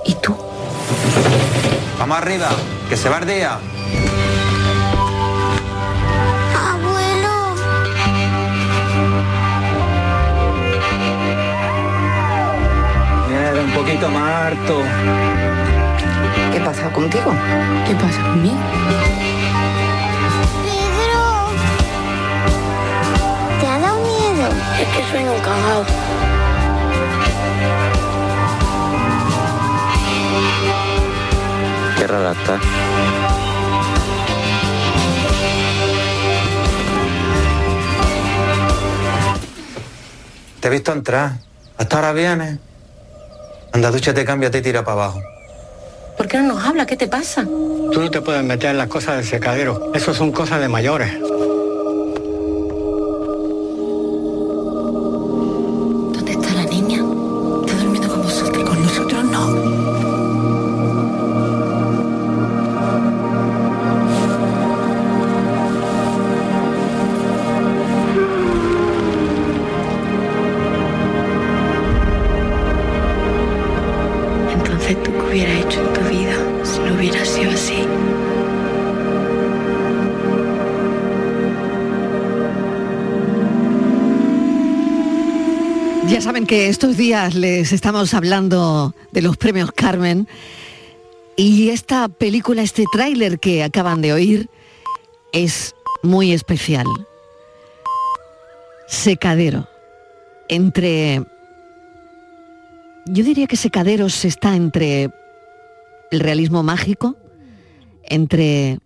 ¿Y 0.04 0.14
tú? 0.14 0.36
Vamos 2.00 2.18
arriba, 2.18 2.48
que 2.88 2.96
se 2.96 3.08
bardea. 3.08 3.60
Abuelo. 6.72 7.54
Mira, 13.28 13.62
un 13.62 13.70
poquito 13.70 14.08
más 14.10 14.46
harto. 14.46 14.82
¿Qué 16.52 16.58
pasa 16.58 16.90
contigo? 16.92 17.32
¿Qué 17.86 17.94
pasa 17.94 18.20
conmigo? 18.20 18.58
Es 24.84 24.90
que 24.90 25.02
soy 25.10 25.24
un 25.24 25.40
cagao. 25.40 25.84
Qué 31.96 32.06
rara 32.06 32.32
está. 32.32 32.60
Te 40.60 40.68
he 40.68 40.70
visto 40.70 40.92
entrar. 40.92 41.32
Hasta 41.78 41.96
ahora 41.96 42.12
vienes. 42.12 42.58
Anda, 43.72 43.90
dúchate, 43.90 44.24
cámbiate 44.26 44.58
y 44.58 44.62
tira 44.62 44.84
para 44.84 44.92
abajo. 44.92 45.22
¿Por 46.18 46.28
qué 46.28 46.36
no 46.38 46.54
nos 46.54 46.62
habla? 46.62 46.84
¿Qué 46.84 46.96
te 46.96 47.08
pasa? 47.08 47.44
Tú 47.44 48.00
no 48.00 48.10
te 48.10 48.20
puedes 48.20 48.44
meter 48.44 48.70
en 48.70 48.78
las 48.78 48.88
cosas 48.88 49.16
del 49.16 49.24
secadero. 49.24 49.92
Eso 49.94 50.12
son 50.12 50.30
cosas 50.30 50.60
de 50.60 50.68
mayores. 50.68 51.10
Estos 86.74 86.96
días 86.96 87.36
les 87.36 87.72
estamos 87.72 88.14
hablando 88.14 88.96
de 89.12 89.22
los 89.22 89.36
premios 89.36 89.70
Carmen 89.70 90.26
y 91.36 91.68
esta 91.68 92.08
película, 92.08 92.62
este 92.62 92.84
tráiler 92.92 93.38
que 93.38 93.62
acaban 93.62 94.02
de 94.02 94.12
oír 94.12 94.50
es 95.32 95.76
muy 96.02 96.32
especial. 96.32 96.84
Secadero. 98.88 99.68
Entre... 100.48 101.24
Yo 103.06 103.22
diría 103.22 103.46
que 103.46 103.56
Secaderos 103.56 104.24
está 104.24 104.56
entre 104.56 105.10
el 106.10 106.18
realismo 106.18 106.64
mágico, 106.64 107.16
entre 108.02 108.80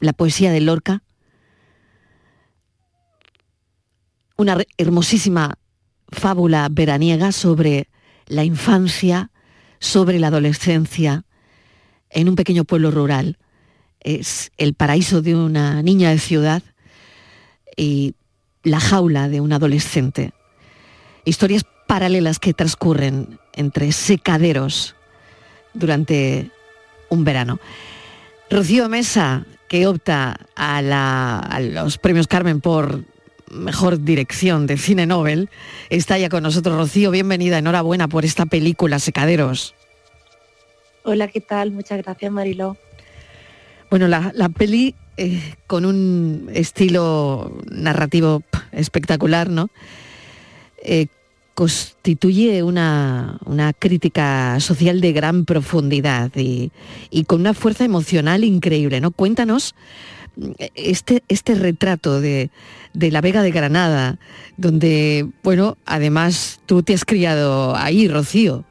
la 0.00 0.14
poesía 0.14 0.50
de 0.50 0.62
Lorca, 0.62 1.02
una 4.38 4.56
hermosísima 4.78 5.58
fábula 6.12 6.68
veraniega 6.70 7.32
sobre 7.32 7.88
la 8.26 8.44
infancia, 8.44 9.30
sobre 9.78 10.18
la 10.18 10.28
adolescencia 10.28 11.24
en 12.10 12.28
un 12.28 12.36
pequeño 12.36 12.64
pueblo 12.64 12.90
rural. 12.90 13.38
Es 14.00 14.52
el 14.58 14.74
paraíso 14.74 15.22
de 15.22 15.34
una 15.34 15.82
niña 15.82 16.10
de 16.10 16.18
ciudad 16.18 16.62
y 17.76 18.14
la 18.62 18.80
jaula 18.80 19.28
de 19.28 19.40
un 19.40 19.52
adolescente. 19.52 20.32
Historias 21.24 21.64
paralelas 21.86 22.38
que 22.38 22.54
transcurren 22.54 23.38
entre 23.54 23.92
secaderos 23.92 24.94
durante 25.74 26.50
un 27.08 27.24
verano. 27.24 27.60
Rocío 28.50 28.88
Mesa, 28.88 29.46
que 29.68 29.86
opta 29.86 30.38
a, 30.54 31.38
a 31.38 31.60
los 31.60 31.98
premios 31.98 32.26
Carmen 32.26 32.60
por 32.60 33.04
mejor 33.52 34.02
dirección 34.02 34.66
de 34.66 34.76
cine 34.76 35.06
Nobel, 35.06 35.50
está 35.90 36.18
ya 36.18 36.28
con 36.28 36.42
nosotros. 36.42 36.76
Rocío, 36.76 37.10
bienvenida, 37.10 37.58
enhorabuena 37.58 38.08
por 38.08 38.24
esta 38.24 38.46
película, 38.46 38.98
Secaderos. 38.98 39.74
Hola, 41.04 41.28
¿qué 41.28 41.40
tal? 41.40 41.70
Muchas 41.72 42.02
gracias, 42.02 42.32
Mariló. 42.32 42.76
Bueno, 43.90 44.08
la, 44.08 44.32
la 44.34 44.48
peli 44.48 44.94
eh, 45.16 45.54
con 45.66 45.84
un 45.84 46.48
estilo 46.54 47.60
narrativo 47.70 48.42
espectacular, 48.72 49.50
¿no? 49.50 49.68
Eh, 50.82 51.06
constituye 51.54 52.62
una, 52.62 53.38
una 53.44 53.74
crítica 53.74 54.58
social 54.60 55.02
de 55.02 55.12
gran 55.12 55.44
profundidad 55.44 56.30
y, 56.34 56.72
y 57.10 57.24
con 57.24 57.40
una 57.40 57.52
fuerza 57.52 57.84
emocional 57.84 58.42
increíble, 58.44 59.00
¿no? 59.00 59.10
Cuéntanos 59.10 59.74
este, 60.74 61.22
este 61.28 61.54
retrato 61.54 62.20
de, 62.20 62.50
de 62.94 63.10
la 63.10 63.20
Vega 63.20 63.42
de 63.42 63.50
Granada, 63.50 64.18
donde, 64.56 65.28
bueno, 65.42 65.76
además 65.84 66.60
tú 66.66 66.82
te 66.82 66.94
has 66.94 67.04
criado 67.04 67.76
ahí, 67.76 68.08
Rocío. 68.08 68.64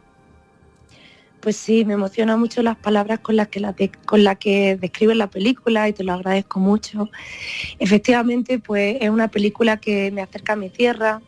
Pues 1.39 1.55
sí, 1.55 1.85
me 1.85 1.93
emociona 1.93 2.37
mucho 2.37 2.61
las 2.61 2.77
palabras 2.77 3.19
con 3.19 3.35
las 3.35 3.47
que, 3.47 3.59
la 3.59 3.73
de- 3.73 3.91
con 4.05 4.23
las 4.23 4.37
que 4.37 4.77
describe 4.77 5.15
la 5.15 5.27
película 5.27 5.89
y 5.89 5.93
te 5.93 6.03
lo 6.03 6.13
agradezco 6.13 6.59
mucho. 6.59 7.09
Efectivamente, 7.79 8.59
pues 8.59 8.97
es 9.01 9.09
una 9.09 9.27
película 9.29 9.77
que 9.77 10.11
me 10.11 10.21
acerca 10.21 10.53
a 10.53 10.55
mi 10.55 10.69
tierra, 10.69 11.21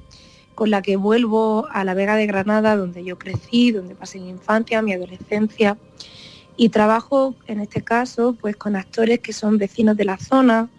con 0.53 0.69
la 0.69 0.83
que 0.83 0.97
vuelvo 0.97 1.67
a 1.71 1.83
la 1.83 1.95
Vega 1.95 2.15
de 2.15 2.27
Granada, 2.27 2.75
donde 2.75 3.03
yo 3.03 3.17
crecí, 3.17 3.71
donde 3.71 3.95
pasé 3.95 4.19
mi 4.19 4.29
infancia, 4.29 4.83
mi 4.83 4.93
adolescencia. 4.93 5.77
Y 6.55 6.69
trabajo, 6.69 7.35
en 7.47 7.59
este 7.59 7.81
caso, 7.81 8.35
pues 8.39 8.55
con 8.55 8.75
actores 8.75 9.19
que 9.19 9.33
son 9.33 9.57
vecinos 9.57 9.97
de 9.97 10.05
la 10.05 10.17
zona, 10.17 10.69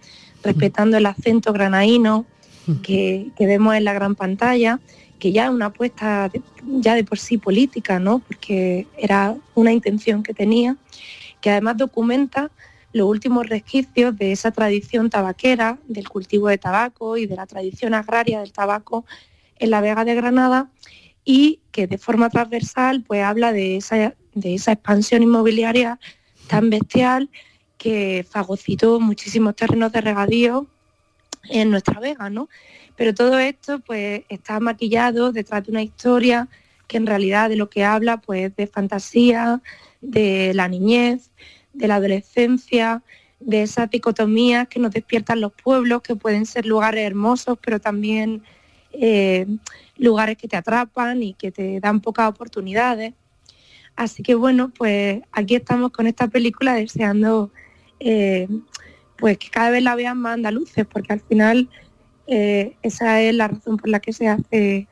respetando 0.42 0.96
el 0.96 1.06
acento 1.06 1.52
granaíno 1.52 2.26
que, 2.82 3.30
que 3.37 3.46
vemos 3.46 3.74
en 3.74 3.84
la 3.84 3.92
gran 3.92 4.14
pantalla, 4.14 4.80
que 5.18 5.32
ya 5.32 5.44
es 5.44 5.50
una 5.50 5.66
apuesta 5.66 6.28
de- 6.28 6.42
ya 6.80 6.94
de 6.94 7.04
por 7.04 7.18
sí 7.18 7.38
política, 7.38 7.98
¿no? 7.98 8.20
Porque 8.20 8.87
era 8.98 9.37
una 9.54 9.72
intención 9.72 10.22
que 10.22 10.34
tenía, 10.34 10.76
que 11.40 11.50
además 11.50 11.76
documenta 11.76 12.50
los 12.92 13.08
últimos 13.08 13.48
resquicios 13.48 14.16
de 14.16 14.32
esa 14.32 14.52
tradición 14.52 15.10
tabaquera, 15.10 15.78
del 15.88 16.08
cultivo 16.08 16.48
de 16.48 16.58
tabaco 16.58 17.16
y 17.16 17.26
de 17.26 17.37
la 17.37 17.46
tradición 17.46 17.92
agraria 17.92 18.40
del 18.40 18.52
tabaco 18.52 19.04
en 19.58 19.70
la 19.70 19.80
Vega 19.80 20.04
de 20.04 20.14
Granada 20.14 20.70
y 21.24 21.60
que 21.72 21.87
de 21.87 21.98
forma 21.98 22.30
transversal 22.30 23.02
pues 23.02 23.22
habla 23.24 23.52
de 23.52 23.76
esa, 23.76 24.14
de 24.35 24.55
esa 24.55 24.73
expansión 24.73 25.23
inmobiliaria 25.23 25.99
tan 26.49 26.70
bestial 26.70 27.31
que 27.79 28.27
fagocitó 28.29 29.01
muchísimos 29.01 29.57
terrenos 29.57 29.92
de 29.92 30.01
regadío 30.01 30.66
en 31.51 31.70
nuestra 31.70 32.01
Vega, 32.01 32.31
¿no? 32.31 32.49
Pero 32.97 33.14
todo 33.14 33.38
esto 33.38 33.81
pues 33.81 34.23
está 34.29 34.61
maquillado 34.61 35.33
detrás 35.33 35.64
de 35.64 35.73
una 35.73 35.83
historia 35.83 36.49
que 36.87 36.97
en 36.97 37.07
realidad 37.07 37.49
de 37.49 37.57
lo 37.57 37.68
que 37.68 37.85
habla 37.85 38.18
pues 38.18 38.55
de 38.57 38.66
fantasía, 38.66 39.61
de 40.01 40.53
la 40.55 40.68
niñez, 40.68 41.31
de 41.73 41.88
la 41.88 41.97
adolescencia, 41.97 43.03
de 43.40 43.62
esas 43.62 43.90
dicotomías 43.90 44.68
que 44.68 44.81
nos 44.81 44.92
despiertan 44.92 45.40
los 45.40 45.53
pueblos, 45.53 46.03
que 46.03 46.16
pueden 46.16 46.47
ser 46.47 46.66
lugares 46.66 47.05
hermosos, 47.05 47.59
pero 47.61 47.81
también 47.81 48.42
eh, 48.92 49.47
lugares 49.97 50.37
que 50.37 50.49
te 50.49 50.57
atrapan 50.57 51.23
y 51.23 51.35
que 51.35 51.51
te 51.51 51.81
dan 51.81 52.01
pocas 52.01 52.29
oportunidades. 52.29 53.12
Así 53.96 54.22
que 54.22 54.35
bueno, 54.35 54.70
pues 54.76 55.22
aquí 55.33 55.54
estamos 55.54 55.92
con 55.92 56.07
esta 56.07 56.26
película 56.28 56.74
deseando 56.74 57.50
eh, 58.00 58.48
pues 59.16 59.38
que 59.38 59.48
cada 59.48 59.70
vez 59.70 59.83
la 59.83 59.94
vean 59.94 60.18
más 60.18 60.35
andaluces, 60.35 60.85
porque 60.87 61.12
al 61.12 61.20
final 61.20 61.68
eh, 62.26 62.76
esa 62.83 63.20
es 63.22 63.35
la 63.35 63.48
razón 63.48 63.76
por 63.76 63.88
la 63.88 64.00
que 64.00 64.12
se 64.12 64.28
hace 64.28 64.88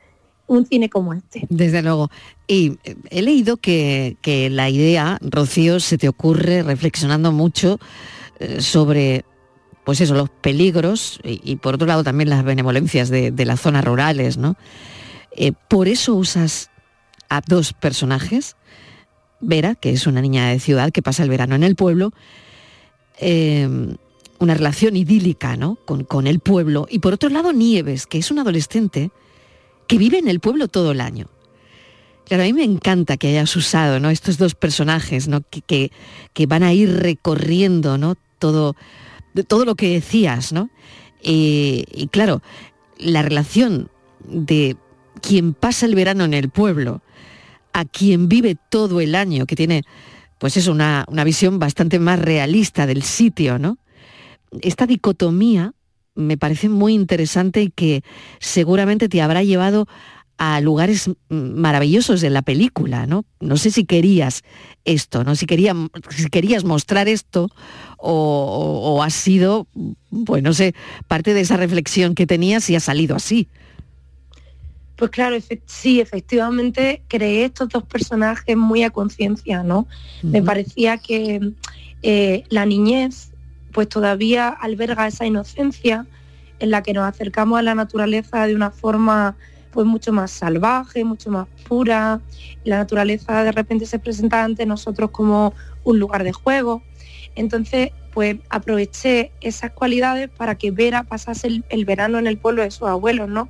un 0.47 0.65
cine 0.65 0.89
como 0.89 1.13
este. 1.13 1.45
Desde 1.49 1.81
luego. 1.81 2.09
Y 2.47 2.77
eh, 2.83 2.95
he 3.09 3.21
leído 3.21 3.57
que, 3.57 4.17
la 4.51 4.69
idea, 4.69 5.17
Rocío, 5.21 5.79
se 5.79 5.97
te 5.97 6.07
ocurre 6.07 6.63
reflexionando 6.63 7.31
mucho 7.31 7.79
sobre, 8.59 9.23
pues 9.85 10.01
eso, 10.01 10.15
los 10.15 10.29
peligros 10.29 11.19
y, 11.23 11.55
por 11.57 11.75
otro 11.75 11.87
lado 11.87 12.03
también 12.03 12.29
las 12.29 12.43
benevolencias 12.43 13.09
de, 13.09 13.31
las 13.45 13.61
zonas 13.61 13.85
rurales, 13.85 14.37
¿no? 14.37 14.57
Por 15.69 15.87
eso 15.87 16.15
usas 16.15 16.71
a 17.29 17.41
dos 17.47 17.71
personajes, 17.73 18.57
Vera, 19.43 19.75
que 19.75 19.91
es 19.91 20.07
una 20.07 20.21
niña 20.21 20.49
de 20.49 20.59
ciudad 20.59 20.91
que 20.91 21.01
pasa 21.01 21.23
el 21.23 21.29
verano 21.29 21.55
en 21.55 21.63
el 21.63 21.75
pueblo, 21.75 22.11
eh, 23.19 23.67
una 24.39 24.53
relación 24.55 24.95
idílica, 24.95 25.55
¿no? 25.55 25.77
Con, 25.85 26.03
con 26.03 26.27
el 26.27 26.39
pueblo. 26.39 26.87
Y 26.89 26.99
por 26.99 27.13
otro 27.13 27.29
lado, 27.29 27.53
Nieves, 27.53 28.07
que 28.07 28.17
es 28.17 28.31
un 28.31 28.39
adolescente 28.39 29.11
que 29.87 29.97
vive 29.97 30.17
en 30.17 30.27
el 30.27 30.39
pueblo 30.39 30.67
todo 30.67 30.91
el 30.91 31.01
año. 31.01 31.27
Claro, 32.25 32.43
a 32.43 32.45
mí 32.45 32.53
me 32.53 32.63
encanta 32.63 33.17
que 33.17 33.27
hayas 33.29 33.55
usado 33.55 33.99
¿no? 33.99 34.09
estos 34.09 34.37
dos 34.37 34.55
personajes 34.55 35.27
¿no? 35.27 35.41
que, 35.49 35.61
que- 35.61 35.91
que 36.33 36.45
van 36.45 36.63
a 36.63 36.73
ir 36.73 36.89
recorriendo 37.01 37.97
¿no? 37.97 38.15
todo, 38.39 38.75
todo 39.47 39.65
lo 39.65 39.75
que 39.75 39.89
decías. 39.89 40.51
¿no? 40.53 40.69
Y 41.21 42.07
claro, 42.11 42.41
la 42.97 43.21
relación 43.21 43.89
de 44.25 44.77
quien 45.21 45.53
pasa 45.53 45.85
el 45.85 45.95
verano 45.95 46.23
en 46.23 46.33
el 46.33 46.49
pueblo 46.49 47.01
a 47.73 47.85
quien 47.85 48.29
vive 48.29 48.55
todo 48.69 49.01
el 49.01 49.15
año, 49.15 49.45
que 49.45 49.55
tiene 49.55 49.81
pues 50.37 50.57
eso, 50.57 50.71
una, 50.71 51.05
una 51.07 51.23
visión 51.23 51.59
bastante 51.59 51.99
más 51.99 52.19
realista 52.19 52.85
del 52.85 53.03
sitio, 53.03 53.59
¿no? 53.59 53.77
Esta 54.61 54.85
dicotomía 54.85 55.73
me 56.15 56.37
parece 56.37 56.69
muy 56.69 56.93
interesante 56.93 57.61
y 57.63 57.69
que 57.69 58.03
seguramente 58.39 59.09
te 59.09 59.21
habrá 59.21 59.43
llevado 59.43 59.87
a 60.37 60.59
lugares 60.61 61.09
maravillosos 61.29 62.19
de 62.21 62.29
la 62.29 62.41
película, 62.41 63.05
¿no? 63.05 63.25
No 63.39 63.55
sé 63.55 63.71
si 63.71 63.85
querías 63.85 64.43
esto, 64.83 65.23
¿no? 65.23 65.35
Si, 65.35 65.45
si 65.45 66.27
querías 66.29 66.63
mostrar 66.63 67.07
esto 67.07 67.49
o, 67.97 68.81
o, 68.83 69.03
ha 69.03 69.09
sido, 69.09 69.67
pues 70.25 70.43
no 70.43 70.53
sé, 70.53 70.73
parte 71.07 71.33
de 71.33 71.41
esa 71.41 71.55
reflexión 71.55 72.15
que 72.15 72.27
tenías 72.27 72.69
y 72.69 72.75
ha 72.75 72.79
salido 72.79 73.15
así. 73.15 73.47
Pues 75.03 75.11
claro, 75.11 75.35
sí, 75.65 75.99
efectivamente 75.99 77.03
creé 77.09 77.43
estos 77.43 77.67
dos 77.67 77.83
personajes 77.83 78.55
muy 78.55 78.83
a 78.83 78.89
conciencia, 78.89 79.61
¿no? 79.61 79.85
Me 80.21 80.41
parecía 80.41 80.97
que 80.97 81.51
eh, 82.03 82.45
la 82.47 82.65
niñez 82.65 83.33
pues 83.73 83.89
todavía 83.89 84.47
alberga 84.47 85.05
esa 85.05 85.25
inocencia 85.25 86.07
en 86.59 86.71
la 86.71 86.83
que 86.83 86.93
nos 86.93 87.03
acercamos 87.03 87.59
a 87.59 87.63
la 87.63 87.75
naturaleza 87.75 88.47
de 88.47 88.55
una 88.55 88.71
forma 88.71 89.35
pues 89.73 89.85
mucho 89.85 90.13
más 90.13 90.31
salvaje, 90.31 91.03
mucho 91.03 91.29
más 91.29 91.49
pura. 91.67 92.21
La 92.63 92.77
naturaleza 92.77 93.43
de 93.43 93.51
repente 93.51 93.85
se 93.85 93.99
presenta 93.99 94.41
ante 94.41 94.65
nosotros 94.65 95.11
como 95.11 95.53
un 95.83 95.99
lugar 95.99 96.23
de 96.23 96.31
juego. 96.31 96.81
Entonces, 97.35 97.89
pues 98.13 98.37
aproveché 98.49 99.33
esas 99.41 99.71
cualidades 99.71 100.29
para 100.29 100.55
que 100.55 100.71
Vera 100.71 101.03
pasase 101.03 101.47
el, 101.47 101.65
el 101.67 101.83
verano 101.83 102.19
en 102.19 102.27
el 102.27 102.37
pueblo 102.37 102.61
de 102.61 102.71
sus 102.71 102.87
abuelos, 102.87 103.27
¿no? 103.27 103.49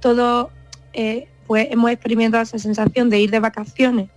Todo 0.00 0.50
eh, 0.94 1.28
pues 1.46 1.68
hemos 1.70 1.90
experimentado 1.90 2.42
esa 2.42 2.58
sensación 2.58 3.10
de 3.10 3.20
ir 3.20 3.30
de 3.30 3.40
vacaciones 3.40 4.08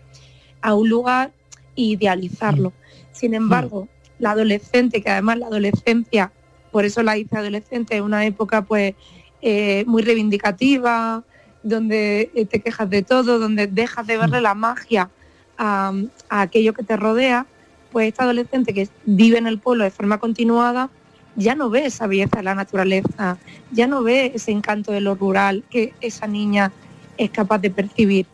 a 0.62 0.74
un 0.74 0.90
lugar 0.90 1.32
e 1.76 1.82
idealizarlo. 1.82 2.74
Sin 3.12 3.34
embargo, 3.34 3.88
la 4.20 4.32
adolescente, 4.32 5.02
que 5.02 5.10
además 5.10 5.40
la 5.40 5.48
adolescencia, 5.48 6.32
por 6.72 6.86
eso 6.86 7.04
la 7.04 7.18
hice 7.18 7.38
adolescente, 7.38 7.98
es 7.98 8.02
una 8.02 8.26
época 8.26 8.62
pues 8.62 8.96
eh, 9.42 9.84
muy 9.88 10.04
reivindicativa, 10.04 11.24
donde 11.64 12.32
eh, 12.34 12.46
te 12.46 12.62
quejas 12.62 12.90
de 12.90 13.02
todo, 13.02 13.40
donde 13.40 13.68
dejas 13.68 14.08
de 14.08 14.18
verle 14.18 14.42
la 14.42 14.56
magia 14.56 15.10
a, 15.58 15.92
a 16.30 16.42
aquello 16.42 16.74
que 16.74 16.84
te 16.84 16.96
rodea, 16.96 17.46
pues 17.92 18.08
esta 18.08 18.24
adolescente 18.24 18.74
que 18.74 18.88
vive 19.06 19.38
en 19.38 19.48
el 19.48 19.60
pueblo 19.60 19.84
de 19.84 19.92
forma 19.92 20.20
continuada, 20.20 20.90
ya 21.38 21.56
no 21.56 21.70
ve 21.70 21.86
esa 21.86 22.08
belleza 22.08 22.38
de 22.38 22.44
la 22.44 22.56
naturaleza, 22.56 23.38
ya 23.72 23.88
no 23.88 24.04
ve 24.04 24.34
ese 24.36 24.52
encanto 24.52 24.92
de 24.92 25.02
lo 25.02 25.16
rural 25.16 25.64
que 25.70 25.94
esa 26.02 26.28
niña 26.28 26.74
es 27.18 27.30
capaz 27.30 27.60
de 27.60 27.70
percibir. 27.70 28.26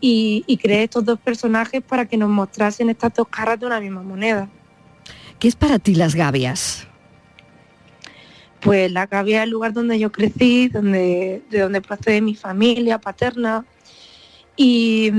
Y, 0.00 0.44
y 0.46 0.58
creé 0.58 0.84
estos 0.84 1.04
dos 1.04 1.18
personajes 1.18 1.82
para 1.82 2.06
que 2.06 2.16
nos 2.16 2.28
mostrasen 2.28 2.90
estas 2.90 3.14
dos 3.14 3.28
caras 3.28 3.58
de 3.58 3.66
una 3.66 3.80
misma 3.80 4.02
moneda. 4.02 4.48
¿Qué 5.38 5.48
es 5.48 5.56
para 5.56 5.78
ti 5.78 5.94
las 5.94 6.14
gavias? 6.14 6.86
Pues 8.60 8.90
la 8.90 9.06
gavia 9.06 9.38
es 9.38 9.44
el 9.44 9.50
lugar 9.50 9.72
donde 9.72 9.98
yo 9.98 10.10
crecí, 10.10 10.68
donde, 10.68 11.42
de 11.50 11.60
donde 11.60 11.80
procede 11.80 12.20
mi 12.20 12.34
familia 12.34 12.98
paterna. 12.98 13.64
Y, 14.56 15.12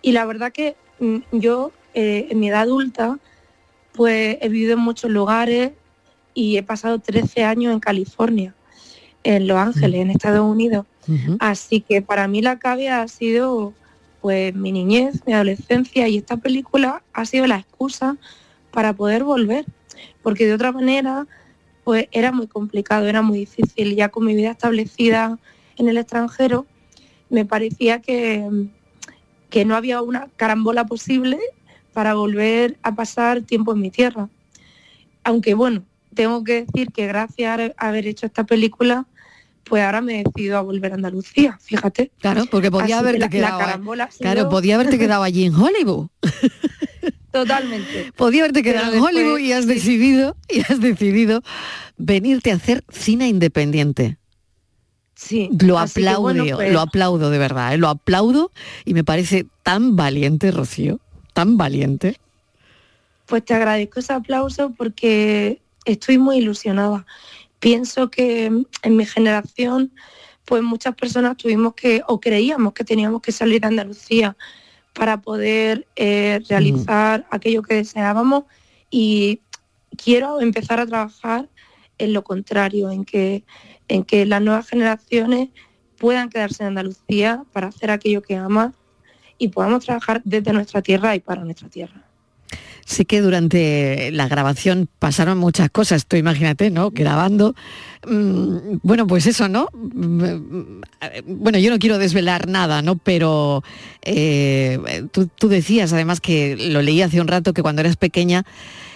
y 0.00 0.12
la 0.12 0.24
verdad 0.24 0.52
que 0.52 0.76
mm, 1.00 1.18
yo 1.32 1.72
eh, 1.94 2.28
en 2.30 2.38
mi 2.38 2.48
edad 2.48 2.62
adulta 2.62 3.18
pues 3.92 4.38
he 4.40 4.48
vivido 4.48 4.74
en 4.74 4.78
muchos 4.78 5.10
lugares 5.10 5.72
y 6.34 6.56
he 6.56 6.62
pasado 6.62 6.98
13 6.98 7.44
años 7.44 7.72
en 7.72 7.80
California, 7.80 8.54
en 9.24 9.46
Los 9.46 9.58
Ángeles, 9.58 10.00
en 10.00 10.10
Estados 10.10 10.48
Unidos. 10.48 10.86
Así 11.40 11.80
que 11.80 12.00
para 12.00 12.28
mí 12.28 12.42
la 12.42 12.58
cavia 12.58 13.02
ha 13.02 13.08
sido 13.08 13.74
pues 14.20 14.54
mi 14.54 14.70
niñez, 14.70 15.20
mi 15.26 15.32
adolescencia 15.32 16.06
y 16.06 16.18
esta 16.18 16.36
película 16.36 17.02
ha 17.12 17.24
sido 17.26 17.46
la 17.48 17.58
excusa 17.58 18.16
para 18.70 18.92
poder 18.92 19.24
volver, 19.24 19.66
porque 20.22 20.46
de 20.46 20.54
otra 20.54 20.70
manera 20.70 21.26
pues 21.82 22.06
era 22.12 22.30
muy 22.30 22.46
complicado, 22.46 23.08
era 23.08 23.22
muy 23.22 23.40
difícil. 23.40 23.96
Ya 23.96 24.08
con 24.08 24.24
mi 24.24 24.34
vida 24.36 24.52
establecida 24.52 25.38
en 25.76 25.88
el 25.88 25.98
extranjero, 25.98 26.66
me 27.28 27.44
parecía 27.44 28.00
que, 28.00 28.68
que 29.50 29.64
no 29.64 29.74
había 29.74 30.00
una 30.02 30.28
carambola 30.36 30.86
posible 30.86 31.38
para 31.92 32.14
volver 32.14 32.78
a 32.82 32.94
pasar 32.94 33.42
tiempo 33.42 33.72
en 33.72 33.80
mi 33.80 33.90
tierra. 33.90 34.28
Aunque 35.24 35.54
bueno, 35.54 35.84
tengo 36.14 36.44
que 36.44 36.64
decir 36.64 36.88
que 36.92 37.06
gracias 37.06 37.72
a 37.76 37.88
haber 37.88 38.06
hecho 38.06 38.26
esta 38.26 38.44
película, 38.44 39.06
pues 39.64 39.82
ahora 39.84 40.00
me 40.00 40.20
he 40.20 40.24
decidido 40.24 40.58
a 40.58 40.60
volver 40.62 40.92
a 40.92 40.94
Andalucía, 40.96 41.58
fíjate. 41.62 42.10
Claro, 42.20 42.44
porque 42.50 42.70
podía 42.70 42.96
Así 42.98 43.04
que 43.04 43.08
haberte 43.08 43.18
la- 43.20 43.26
la 43.26 43.30
quedado. 43.78 44.08
claro, 44.18 44.48
podía 44.48 44.74
haberte 44.74 44.98
quedado 44.98 45.22
allí 45.22 45.44
en 45.44 45.54
Hollywood. 45.54 46.08
Totalmente. 47.30 48.12
Podía 48.16 48.42
haberte 48.42 48.62
quedado 48.62 48.90
Pero 48.90 48.96
en 48.98 49.02
después- 49.02 49.14
Hollywood 49.16 49.38
y 49.38 49.52
has 49.52 49.66
decidido, 49.66 50.36
y 50.48 50.60
has 50.60 50.80
decidido 50.80 51.42
venirte 51.96 52.52
a 52.52 52.56
hacer 52.56 52.84
cine 52.90 53.28
independiente. 53.28 54.18
Sí. 55.14 55.48
Lo 55.60 55.76
que, 55.76 55.80
aplaudo, 55.80 56.20
bueno, 56.22 56.44
pues- 56.56 56.72
lo 56.72 56.80
aplaudo 56.80 57.30
de 57.30 57.38
verdad, 57.38 57.72
¿eh? 57.74 57.78
lo 57.78 57.88
aplaudo 57.88 58.50
y 58.84 58.92
me 58.92 59.04
parece 59.04 59.46
tan 59.62 59.96
valiente, 59.96 60.50
Rocío, 60.50 61.00
tan 61.32 61.56
valiente. 61.56 62.18
Pues 63.26 63.44
te 63.44 63.54
agradezco 63.54 64.00
ese 64.00 64.12
aplauso 64.12 64.74
porque 64.76 65.61
estoy 65.84 66.18
muy 66.18 66.38
ilusionada. 66.38 67.06
Pienso 67.58 68.10
que 68.10 68.46
en 68.46 68.96
mi 68.96 69.06
generación, 69.06 69.92
pues 70.44 70.62
muchas 70.62 70.94
personas 70.94 71.36
tuvimos 71.36 71.74
que, 71.74 72.02
o 72.08 72.20
creíamos 72.20 72.72
que 72.72 72.84
teníamos 72.84 73.22
que 73.22 73.32
salir 73.32 73.60
de 73.60 73.68
Andalucía 73.68 74.36
para 74.92 75.20
poder 75.20 75.86
eh, 75.96 76.40
realizar 76.48 77.26
aquello 77.30 77.62
que 77.62 77.74
deseábamos 77.74 78.44
y 78.90 79.40
quiero 79.96 80.40
empezar 80.40 80.80
a 80.80 80.86
trabajar 80.86 81.48
en 81.98 82.12
lo 82.12 82.24
contrario, 82.24 82.90
en 82.90 83.04
que, 83.04 83.44
en 83.88 84.04
que 84.04 84.26
las 84.26 84.42
nuevas 84.42 84.68
generaciones 84.68 85.50
puedan 85.98 86.30
quedarse 86.30 86.62
en 86.62 86.70
Andalucía 86.70 87.44
para 87.52 87.68
hacer 87.68 87.90
aquello 87.90 88.22
que 88.22 88.36
aman 88.36 88.74
y 89.38 89.48
podamos 89.48 89.84
trabajar 89.84 90.20
desde 90.24 90.52
nuestra 90.52 90.82
tierra 90.82 91.14
y 91.14 91.20
para 91.20 91.44
nuestra 91.44 91.68
tierra. 91.68 92.11
Sé 92.84 93.04
que 93.04 93.20
durante 93.20 94.10
la 94.12 94.28
grabación 94.28 94.88
pasaron 94.98 95.38
muchas 95.38 95.70
cosas, 95.70 96.06
tú 96.06 96.16
imagínate, 96.16 96.70
¿no? 96.70 96.90
Grabando. 96.90 97.54
mm, 98.06 98.78
bueno, 98.82 99.06
pues 99.06 99.26
eso, 99.26 99.48
¿no? 99.48 99.68
Mm, 99.72 100.80
Bueno, 101.26 101.58
yo 101.58 101.70
no 101.70 101.78
quiero 101.78 101.98
desvelar 101.98 102.48
nada, 102.48 102.82
¿no? 102.82 102.96
Pero 102.96 103.62
eh, 104.02 104.78
tú, 105.12 105.28
tú 105.38 105.48
decías, 105.48 105.92
además, 105.92 106.20
que 106.20 106.56
lo 106.70 106.82
leí 106.82 107.02
hace 107.02 107.20
un 107.20 107.28
rato, 107.28 107.52
que 107.52 107.62
cuando 107.62 107.80
eras 107.82 107.96
pequeña 107.96 108.44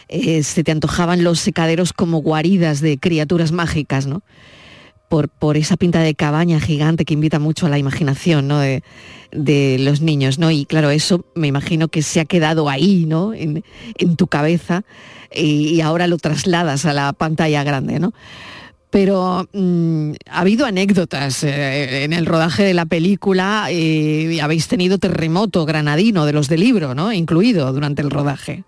eh, 0.09 0.43
se 0.43 0.63
te 0.63 0.73
antojaban 0.73 1.25
los 1.25 1.41
secaderos 1.41 1.93
como 1.93 2.19
guaridas 2.19 2.81
de 2.81 2.99
criaturas 2.99 3.53
mágicas, 3.53 4.07
¿no? 4.07 4.23
Por, 5.09 5.29
por 5.29 5.57
esa 5.57 5.77
pinta 5.77 6.01
de 6.01 6.15
cabaña 6.15 6.61
gigante 6.61 7.05
que 7.05 7.15
invita 7.15 7.39
mucho 7.39 7.67
a 7.67 7.69
la 7.69 7.79
imaginación 7.79 8.49
¿no? 8.49 8.59
de, 8.59 8.83
los 9.33 10.01
niños, 10.01 10.39
¿no? 10.39 10.51
Y 10.51 10.65
claro, 10.65 10.91
eso 10.91 11.25
me 11.35 11.47
imagino 11.47 11.89
que 11.89 12.03
se 12.03 12.21
ha 12.21 12.25
quedado 12.25 12.69
ahí, 12.69 13.05
¿no? 13.07 13.35
En, 13.35 13.63
tu 14.17 14.27
cabeza 14.27 14.85
y, 15.33 15.81
ahora 15.81 16.07
lo 16.07 16.17
trasladas 16.17 16.87
a 16.87 16.93
la 16.93 17.13
pantalla 17.13 17.63
grande, 17.65 17.99
¿no? 17.99 18.13
Pero 18.91 19.47
mm, 19.53 20.13
ha 20.31 20.41
habido 20.41 20.65
anécdotas 20.65 21.45
eh, 21.45 22.05
en 22.05 22.13
el 22.13 22.25
rodaje 22.25 22.63
de 22.63 22.73
la 22.73 22.87
película 22.87 23.67
eh, 23.69 24.33
y 24.33 24.41
habéis 24.41 24.69
tenido 24.69 24.99
terremoto 24.99 25.67
granadino 25.67 26.25
de 26.25 26.33
los 26.33 26.49
de 26.49 26.57
libro, 26.57 26.95
¿no? 26.95 27.13
Incluido 27.13 27.71
durante 27.73 28.01
el 28.01 28.11
rodaje. 28.11 28.65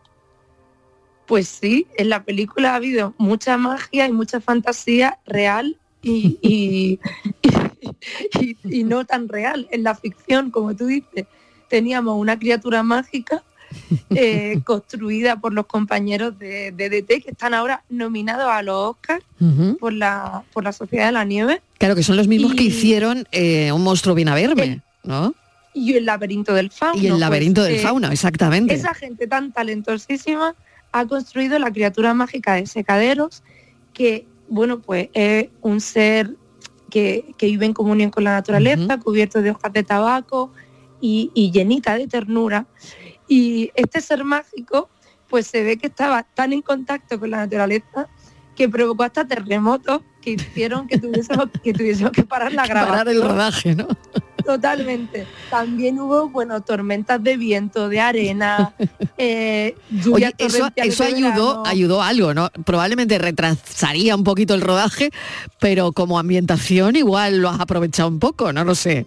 Pues 1.27 1.49
sí, 1.49 1.87
en 1.97 2.09
la 2.09 2.25
película 2.25 2.73
ha 2.73 2.77
habido 2.77 3.15
mucha 3.17 3.57
magia 3.57 4.07
y 4.07 4.13
mucha 4.13 4.41
fantasía 4.41 5.19
real 5.27 5.79
y, 6.03 6.39
y- 6.43 6.99
y- 8.41 8.57
y 8.81 8.85
no 8.85 9.05
tan 9.05 9.29
real. 9.29 9.69
En 9.71 9.83
la 9.83 9.95
ficción, 9.95 10.51
como 10.51 10.75
tú 10.75 10.87
dices, 10.87 11.27
teníamos 11.69 12.19
una 12.19 12.39
criatura 12.39 12.83
mágica 12.83 13.43
eh, 14.11 14.61
construida 14.65 15.37
por 15.37 15.53
los 15.53 15.67
compañeros 15.67 16.39
de, 16.39 16.73
de 16.73 16.89
DT 16.89 17.23
que 17.23 17.31
están 17.33 17.53
ahora 17.55 17.83
nominados 17.89 18.47
a 18.49 18.63
los 18.63 18.91
Oscars 18.91 19.25
por 19.79 19.93
la, 19.93 20.43
por 20.53 20.65
la 20.65 20.73
Sociedad 20.73 21.07
de 21.07 21.13
la 21.13 21.25
Nieve 21.25 21.61
Claro 21.79 21.95
que 21.95 22.03
son 22.03 22.17
los 22.17 22.27
mismos 22.29 22.55
que 22.55 22.65
hicieron 22.65 23.27
eh, 23.31 23.71
Un 23.73 23.85
monstruo 23.85 24.15
viene 24.15 24.31
a 24.31 24.35
verme, 24.35 24.81
¿no? 25.05 25.35
y 25.75 25.95
el 25.95 26.07
laberinto 26.07 26.55
del 26.55 26.71
fauno. 26.73 27.01
Y 27.01 27.07
el 27.07 27.13
Pues, 27.13 27.21
laberinto 27.21 27.63
del 27.63 27.77
eh, 27.77 27.79
fauno, 27.79 28.11
exactamente. 28.11 28.75
Esa 28.75 28.95
gente 28.95 29.29
tan 29.29 29.53
talentosísima 29.53 30.57
ha 30.91 31.07
construido 31.07 31.57
la 31.61 31.71
criatura 31.71 32.15
mágica 32.15 32.55
de 32.55 32.67
secaderos, 32.67 33.45
que, 33.93 34.27
bueno, 34.49 34.81
pues 34.81 35.09
es 35.13 35.49
un 35.61 35.81
ser 35.81 36.35
que, 36.91 37.35
que 37.37 37.47
vive 37.47 37.67
en 37.67 37.75
comunión 37.75 38.11
con 38.11 38.25
la 38.25 38.33
naturaleza, 38.33 38.99
cubierto 38.99 39.43
de 39.43 39.51
hojas 39.51 39.73
de 39.73 39.83
tabaco 39.83 40.53
y, 41.01 41.31
y 41.35 41.51
llenita 41.51 41.97
de 41.97 42.07
ternura. 42.07 42.67
Y 43.29 43.71
este 43.75 44.01
ser 44.01 44.25
mágico, 44.25 44.89
pues 45.29 45.47
se 45.47 45.63
ve 45.63 45.77
que 45.77 45.89
estaba 45.89 46.23
tan 46.23 46.53
en 46.53 46.63
contacto 46.63 47.21
con 47.21 47.31
la 47.31 47.39
naturaleza 47.39 48.09
que 48.59 48.69
provocó 48.69 49.05
hasta 49.05 49.25
terremotos 49.25 50.03
que 50.21 50.33
hicieron 50.33 50.89
que 50.89 50.99
tuviésemos 50.99 51.47
que, 51.63 51.73
tuviésemos 51.73 52.11
que 52.11 52.25
parar 52.25 52.53
la 52.53 52.67
grabación. 52.67 52.99
Parar 52.99 53.09
el 53.09 53.23
rodaje, 53.23 53.75
¿no? 53.77 53.87
Totalmente. 54.45 55.29
También 55.49 56.01
hubo, 56.01 56.29
bueno, 56.29 56.61
tormentas 56.63 57.23
de 57.23 57.37
viento, 57.37 57.89
de 57.89 58.01
arena, 58.01 58.75
eh, 59.17 59.77
lluvias 59.91 60.33
Oye, 60.41 60.47
eso, 60.49 60.69
eso 60.75 61.05
ayudó, 61.05 61.65
ayudó 61.65 62.03
algo, 62.03 62.35
¿no? 62.35 62.51
Probablemente 62.67 63.17
retrasaría 63.19 64.17
un 64.17 64.25
poquito 64.25 64.55
el 64.55 64.61
rodaje, 64.61 65.11
pero 65.61 65.93
como 65.93 66.19
ambientación 66.19 66.97
igual 66.97 67.39
lo 67.39 67.51
has 67.51 67.61
aprovechado 67.61 68.09
un 68.09 68.19
poco, 68.19 68.53
no 68.53 68.65
lo 68.65 68.75
sé. 68.75 69.07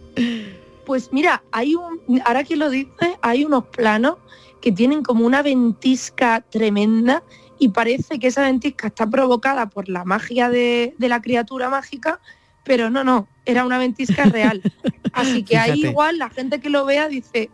Pues 0.85 1.09
mira, 1.11 1.43
hay 1.51 1.75
un, 1.75 2.21
ahora 2.23 2.45
que 2.45 2.55
lo 2.55 2.69
dices, 2.69 3.17
hay 3.21 3.43
unos 3.43 3.65
planos 3.65 4.15
que 4.61 4.71
tienen 4.71 5.03
como 5.03 5.25
una 5.25 5.41
ventisca 5.41 6.41
tremenda 6.49 7.21
y 7.61 7.69
parece 7.69 8.17
que 8.17 8.25
esa 8.25 8.41
ventisca 8.41 8.87
está 8.87 9.05
provocada 9.05 9.69
por 9.69 9.87
la 9.87 10.03
magia 10.03 10.49
de, 10.49 10.95
de 10.97 11.09
la 11.09 11.21
criatura 11.21 11.69
mágica, 11.69 12.19
pero 12.63 12.89
no, 12.89 13.03
no, 13.03 13.27
era 13.45 13.65
una 13.65 13.77
ventisca 13.77 14.25
real. 14.25 14.63
Así 15.13 15.43
que 15.43 15.57
ahí 15.59 15.73
Fíjate. 15.73 15.91
igual 15.91 16.17
la 16.17 16.31
gente 16.31 16.59
que 16.59 16.71
lo 16.71 16.85
vea 16.85 17.07
dice 17.07 17.51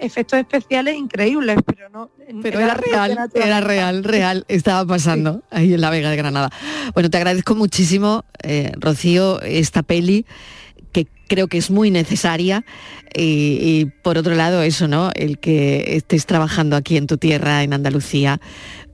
efectos 0.00 0.38
especiales 0.38 0.96
increíbles, 0.96 1.56
pero 1.66 1.88
no. 1.88 2.08
Pero 2.40 2.60
era 2.60 2.74
real, 2.74 3.18
era 3.34 3.60
real, 3.60 4.04
real, 4.04 4.44
estaba 4.46 4.86
pasando 4.86 5.42
ahí 5.50 5.74
en 5.74 5.80
la 5.80 5.90
Vega 5.90 6.10
de 6.10 6.16
Granada. 6.16 6.50
Bueno, 6.94 7.10
te 7.10 7.16
agradezco 7.16 7.56
muchísimo, 7.56 8.24
eh, 8.44 8.70
Rocío, 8.78 9.42
esta 9.42 9.82
peli 9.82 10.24
que 10.92 11.08
creo 11.26 11.48
que 11.48 11.58
es 11.58 11.70
muy 11.70 11.90
necesaria 11.90 12.64
y, 13.12 13.58
y 13.60 13.84
por 14.02 14.18
otro 14.18 14.34
lado 14.34 14.62
eso, 14.62 14.86
¿no? 14.86 15.10
El 15.16 15.38
que 15.38 15.96
estés 15.96 16.26
trabajando 16.26 16.76
aquí 16.76 16.96
en 16.96 17.08
tu 17.08 17.18
tierra, 17.18 17.64
en 17.64 17.72
Andalucía, 17.72 18.40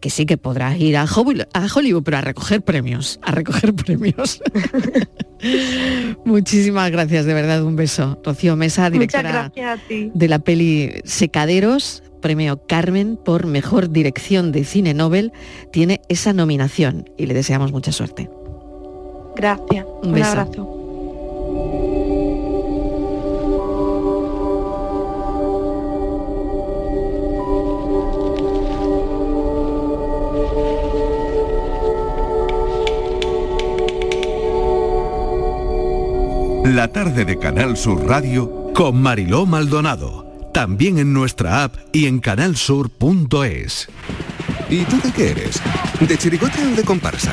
que 0.04 0.10
sí 0.10 0.26
que 0.26 0.36
podrás 0.36 0.78
ir 0.78 0.98
a 0.98 1.06
Hollywood, 1.06 1.46
a 1.54 1.66
Hollywood, 1.74 2.02
pero 2.02 2.18
a 2.18 2.20
recoger 2.20 2.60
premios, 2.60 3.18
a 3.22 3.30
recoger 3.30 3.72
premios. 3.86 4.42
Muchísimas 6.26 6.90
gracias, 6.90 7.24
de 7.24 7.32
verdad, 7.32 7.62
un 7.64 7.74
beso. 7.74 8.20
Rocío 8.22 8.54
Mesa, 8.54 8.90
directora 8.90 9.50
de 9.88 10.28
la 10.28 10.38
peli 10.40 10.92
Secaderos, 11.04 12.02
premio 12.20 12.60
Carmen 12.66 13.16
por 13.16 13.46
Mejor 13.46 13.88
Dirección 13.88 14.52
de 14.52 14.64
Cine 14.64 14.92
Nobel, 14.92 15.32
tiene 15.72 16.02
esa 16.10 16.34
nominación 16.34 17.08
y 17.16 17.24
le 17.24 17.32
deseamos 17.32 17.72
mucha 17.72 17.90
suerte. 17.90 18.28
Gracias. 19.36 19.86
Un 20.02 20.08
Un, 20.08 20.14
beso. 20.16 20.26
abrazo. 20.28 20.73
La 36.64 36.88
tarde 36.88 37.24
de 37.26 37.38
Canal 37.38 37.76
Sur 37.76 38.06
Radio 38.06 38.72
con 38.72 39.00
Mariló 39.02 39.44
Maldonado. 39.44 40.50
También 40.54 40.96
en 40.98 41.12
nuestra 41.12 41.62
app 41.62 41.76
y 41.92 42.06
en 42.06 42.20
canalsur.es. 42.20 43.88
¿Y 44.70 44.84
tú 44.84 44.98
de 45.02 45.12
qué 45.12 45.32
eres? 45.32 45.60
¿De 46.00 46.16
chirigote 46.16 46.64
o 46.64 46.74
de 46.74 46.82
comparsa? 46.82 47.32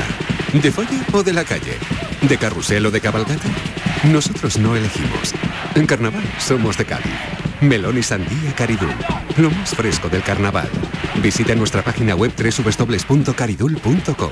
¿De 0.52 0.70
folla 0.70 1.06
o 1.14 1.24
de 1.24 1.32
la 1.32 1.46
calle? 1.46 1.78
¿De 2.28 2.38
carrusel 2.38 2.86
o 2.86 2.92
de 2.92 3.00
cabalgata? 3.00 3.48
Nosotros 4.12 4.60
no 4.60 4.76
elegimos. 4.76 5.34
En 5.76 5.88
carnaval 5.88 6.26
somos 6.38 6.78
de 6.78 6.84
Cádiz. 6.84 7.14
Melón 7.62 7.98
y 7.98 8.04
sandía 8.04 8.54
Caridul. 8.54 8.92
Lo 9.38 9.50
más 9.50 9.74
fresco 9.74 10.10
del 10.10 10.24
carnaval. 10.24 10.68
Visita 11.24 11.56
nuestra 11.56 11.82
página 11.84 12.16
web 12.16 12.34
www.caridul.com. 12.36 14.32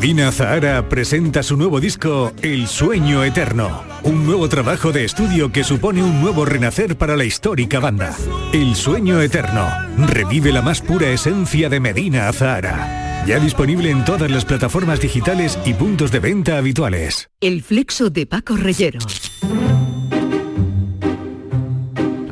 Medina 0.00 0.30
Zahara 0.30 0.88
presenta 0.88 1.42
su 1.42 1.56
nuevo 1.56 1.80
disco 1.80 2.32
El 2.40 2.68
Sueño 2.68 3.24
Eterno, 3.24 3.82
un 4.04 4.24
nuevo 4.24 4.48
trabajo 4.48 4.92
de 4.92 5.04
estudio 5.04 5.50
que 5.50 5.64
supone 5.64 6.04
un 6.04 6.20
nuevo 6.20 6.44
renacer 6.44 6.96
para 6.96 7.16
la 7.16 7.24
histórica 7.24 7.80
banda. 7.80 8.16
El 8.52 8.76
Sueño 8.76 9.20
Eterno 9.20 9.68
revive 10.06 10.52
la 10.52 10.62
más 10.62 10.82
pura 10.82 11.08
esencia 11.08 11.68
de 11.68 11.80
Medina 11.80 12.32
Zahara. 12.32 13.24
Ya 13.26 13.40
disponible 13.40 13.90
en 13.90 14.04
todas 14.04 14.30
las 14.30 14.44
plataformas 14.44 15.00
digitales 15.00 15.58
y 15.64 15.74
puntos 15.74 16.12
de 16.12 16.20
venta 16.20 16.58
habituales. 16.58 17.28
El 17.40 17.64
flexo 17.64 18.08
de 18.08 18.24
Paco 18.24 18.54
Reyero. 18.54 19.00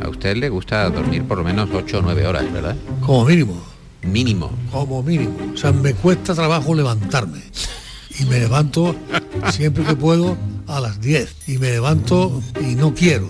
A 0.01 0.09
usted 0.09 0.37
le 0.37 0.49
gusta 0.51 0.89
dormir 0.89 1.25
por 1.25 1.39
lo 1.39 1.43
menos 1.43 1.69
8 1.73 1.99
o 1.99 2.03
9 2.03 2.29
horas, 2.29 2.53
¿verdad? 2.53 2.77
Como 3.01 3.25
mínimo. 3.25 3.76
Mínimo. 4.07 4.51
Como 4.71 5.03
mínimo. 5.03 5.37
O 5.55 5.57
sea, 5.57 5.73
me 5.73 5.95
cuesta 5.95 6.35
trabajo 6.35 6.75
levantarme. 6.75 7.43
Y 8.19 8.25
me 8.25 8.41
levanto 8.41 8.97
siempre 9.53 9.85
que 9.85 9.95
puedo 9.95 10.37
a 10.67 10.81
las 10.81 11.01
10. 11.01 11.49
Y 11.49 11.59
me 11.59 11.71
levanto 11.71 12.43
y 12.61 12.75
no 12.75 12.95
quiero. 12.95 13.29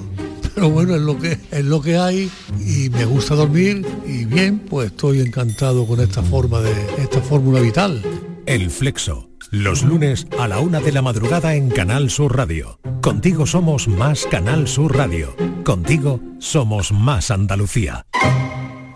Pero 0.57 0.71
bueno, 0.71 0.95
es 0.95 1.03
lo 1.03 1.19
que 1.19 1.39
es 1.51 1.65
lo 1.67 1.83
que 1.83 1.99
hay 1.99 2.31
y 2.65 2.89
me 2.89 3.05
gusta 3.05 3.35
dormir 3.35 3.87
y 4.07 4.25
bien, 4.25 4.59
pues 4.59 4.87
estoy 4.87 5.21
encantado 5.21 5.87
con 5.87 6.01
esta 6.01 6.23
forma 6.23 6.61
de 6.61 6.73
esta 6.97 7.21
fórmula 7.21 7.61
vital. 7.61 8.03
El 8.47 8.71
Flexo, 8.71 9.29
los 9.51 9.83
lunes 9.83 10.27
a 10.39 10.49
la 10.49 10.61
una 10.61 10.81
de 10.81 10.93
la 10.93 11.03
madrugada 11.03 11.55
en 11.57 11.69
Canal 11.69 12.09
Sur 12.09 12.39
Radio. 12.39 12.81
Contigo 13.03 13.47
somos 13.47 13.87
más 13.87 14.25
Canal 14.31 14.67
Sur 14.67 14.97
Radio. 14.97 15.37
Contigo 15.63 16.21
somos 16.39 16.91
más 16.91 17.31
Andalucía. 17.31 18.07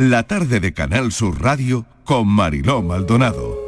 La 0.01 0.23
tarde 0.23 0.61
de 0.61 0.73
Canal 0.73 1.13
Sur 1.13 1.43
Radio 1.43 1.85
con 2.05 2.27
Mariló 2.27 2.81
Maldonado. 2.81 3.59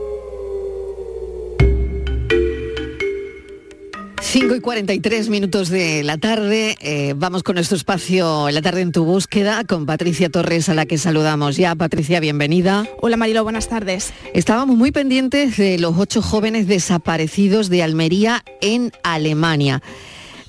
5 4.19 4.55
y 4.55 4.61
43 4.61 5.29
minutos 5.29 5.69
de 5.69 6.03
la 6.03 6.17
tarde. 6.17 6.77
eh, 6.81 7.13
vamos 7.15 7.43
con 7.43 7.57
nuestro 7.57 7.77
espacio 7.77 8.49
en 8.49 8.55
la 8.55 8.63
tarde 8.63 8.81
en 8.81 8.93
tu 8.93 9.05
búsqueda 9.05 9.63
con 9.65 9.85
Patricia 9.85 10.31
Torres, 10.31 10.71
a 10.71 10.75
la 10.75 10.87
que 10.87 10.97
saludamos 10.97 11.59
ya. 11.59 11.75
Patricia, 11.75 12.19
bienvenida. 12.19 12.87
Hola 13.03 13.19
Marilo, 13.19 13.45
buenas 13.45 13.69
tardes. 13.69 14.15
Estábamos 14.33 14.79
muy 14.79 14.91
pendientes 14.91 15.59
de 15.59 15.79
los 15.79 15.99
ocho 15.99 16.23
jóvenes 16.23 16.67
desaparecidos 16.67 17.69
de 17.69 17.83
Almería 17.83 18.43
en 18.63 18.91
Alemania. 19.05 19.83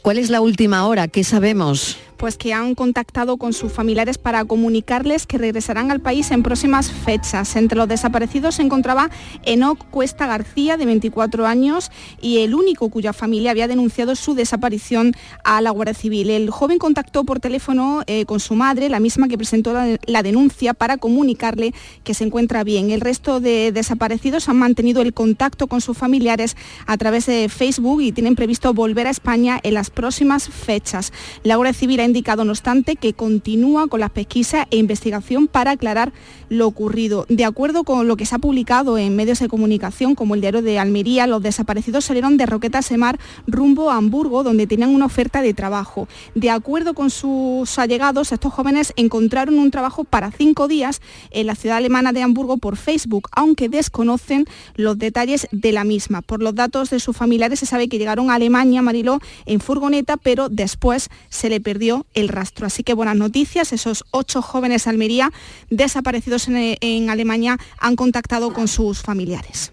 ¿Cuál 0.02 0.18
es 0.18 0.30
la 0.30 0.40
última 0.40 0.88
hora? 0.88 1.10
¿Qué 1.10 1.26
sabemos? 1.26 1.98
Pues 2.24 2.38
que 2.38 2.54
han 2.54 2.74
contactado 2.74 3.36
con 3.36 3.52
sus 3.52 3.74
familiares 3.74 4.18
para 4.18 4.46
comunicarles 4.46 5.28
que 5.28 5.38
regresarán 5.38 5.92
al 5.92 6.00
país 6.00 6.32
en 6.32 6.42
próximas 6.42 6.90
fechas. 6.90 7.58
Entre 7.58 7.78
los 7.78 7.90
desaparecidos 7.90 8.56
se 8.56 8.62
encontraba 8.62 9.10
Enoc 9.44 9.86
Cuesta 9.90 10.26
García, 10.26 10.78
de 10.78 10.86
24 10.86 11.46
años, 11.46 11.92
y 12.22 12.38
el 12.38 12.56
único 12.56 12.88
cuya 12.88 13.12
familia 13.12 13.52
había 13.52 13.68
denunciado 13.68 14.16
su 14.16 14.36
desaparición 14.36 15.12
a 15.44 15.60
la 15.60 15.72
Guardia 15.72 15.96
Civil. 15.96 16.30
El 16.30 16.50
joven 16.50 16.78
contactó 16.78 17.26
por 17.26 17.42
teléfono 17.42 18.04
eh, 18.08 18.24
con 18.24 18.40
su 18.40 18.56
madre, 18.56 18.88
la 18.88 19.02
misma 19.02 19.28
que 19.28 19.38
presentó 19.38 19.74
la, 19.74 20.24
denuncia, 20.24 20.74
para 20.74 20.96
comunicarle 20.96 21.74
que 22.06 22.14
se 22.14 22.24
encuentra 22.24 22.64
bien. 22.64 22.92
El 22.92 23.02
resto 23.02 23.42
de 23.42 23.74
desaparecidos 23.74 24.48
han 24.48 24.56
mantenido 24.56 25.02
el 25.02 25.14
contacto 25.14 25.68
con 25.68 25.82
sus 25.82 25.98
familiares 25.98 26.56
a 26.86 26.96
través 26.96 27.26
de 27.26 27.50
Facebook 27.50 28.02
y 28.02 28.14
tienen 28.14 28.36
previsto 28.36 28.74
volver 28.74 29.08
a 29.08 29.10
España 29.10 29.60
en 29.62 29.74
las 29.74 29.90
próximas 29.90 30.48
fechas. 30.48 31.12
La 31.44 31.58
Guardia 31.58 31.74
Civil 31.74 32.00
ha 32.00 32.13
indicado, 32.14 32.46
no 32.46 32.52
obstante, 32.52 32.96
que 32.96 33.14
continúa 33.14 33.88
con 33.88 34.00
las 34.00 34.12
pesquisas 34.12 34.68
e 34.70 34.78
investigación 34.78 35.48
para 35.48 35.72
aclarar 35.72 36.14
lo 36.48 36.68
ocurrido. 36.68 37.26
De 37.28 37.44
acuerdo 37.44 37.84
con 37.84 38.08
lo 38.08 38.18
que 38.18 38.28
se 38.28 38.36
ha 38.36 38.38
publicado 38.38 39.00
en 39.00 39.16
medios 39.16 39.40
de 39.40 39.48
comunicación, 39.48 40.14
como 40.14 40.36
el 40.36 40.42
diario 40.42 40.62
de 40.62 40.78
Almería, 40.78 41.26
los 41.26 41.42
desaparecidos 41.42 42.06
salieron 42.06 42.38
de 42.38 42.46
Roqueta 42.46 42.84
Semar 42.84 43.20
rumbo 43.48 43.90
a 43.90 43.98
Hamburgo, 43.98 44.44
donde 44.44 44.68
tenían 44.68 44.92
una 44.92 45.08
oferta 45.08 45.42
de 45.42 45.56
trabajo. 45.56 46.08
De 46.36 46.52
acuerdo 46.52 46.94
con 46.94 47.10
sus 47.10 47.80
allegados, 47.80 48.32
estos 48.32 48.54
jóvenes 48.54 48.94
encontraron 48.96 49.58
un 49.58 49.72
trabajo 49.72 50.04
para 50.04 50.30
cinco 50.30 50.68
días 50.68 51.02
en 51.32 51.48
la 51.48 51.56
ciudad 51.56 51.78
alemana 51.78 52.14
de 52.14 52.22
Hamburgo 52.22 52.58
por 52.58 52.78
Facebook, 52.78 53.28
aunque 53.32 53.70
desconocen 53.70 54.46
los 54.76 55.00
detalles 55.00 55.48
de 55.52 55.72
la 55.72 55.84
misma. 55.84 56.22
Por 56.22 56.44
los 56.44 56.54
datos 56.54 56.92
de 56.92 57.00
sus 57.00 57.18
familiares 57.18 57.60
se 57.60 57.66
sabe 57.66 57.90
que 57.90 57.98
llegaron 57.98 58.30
a 58.30 58.36
Alemania, 58.36 58.84
Mariló, 58.84 59.20
en 59.48 59.60
furgoneta, 59.60 60.18
pero 60.18 60.50
después 60.50 61.10
se 61.30 61.50
le 61.50 61.60
perdió 61.60 61.93
el 62.14 62.28
rastro. 62.28 62.68
Así 62.68 62.84
que 62.84 62.94
buenas 62.94 63.16
noticias, 63.16 63.74
esos 63.74 64.04
ocho 64.12 64.42
jóvenes 64.42 64.86
de 64.86 64.90
Almería 64.92 65.32
desaparecidos 65.70 66.48
en, 66.48 67.10
Alemania 67.10 67.58
han 67.80 67.96
contactado 67.96 68.54
con 68.54 68.68
sus 68.68 69.02
familiares. 69.02 69.72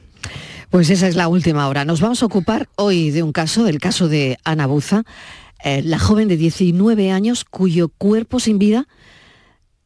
Pues 0.70 0.90
esa 0.90 1.08
es 1.08 1.16
la 1.16 1.28
última 1.28 1.68
hora. 1.68 1.84
Nos 1.84 2.00
vamos 2.00 2.22
a 2.22 2.26
ocupar 2.26 2.68
hoy 2.76 3.10
de 3.10 3.22
un 3.22 3.32
caso, 3.32 3.64
del 3.64 3.78
caso 3.78 4.08
de 4.08 4.38
Ana 4.44 4.66
Buza, 4.66 5.02
eh, 5.64 5.82
la 5.82 5.98
joven 5.98 6.28
de 6.28 6.36
19 6.36 7.10
años 7.10 7.44
cuyo 7.44 7.88
cuerpo 7.88 8.40
sin 8.40 8.58
vida, 8.58 8.86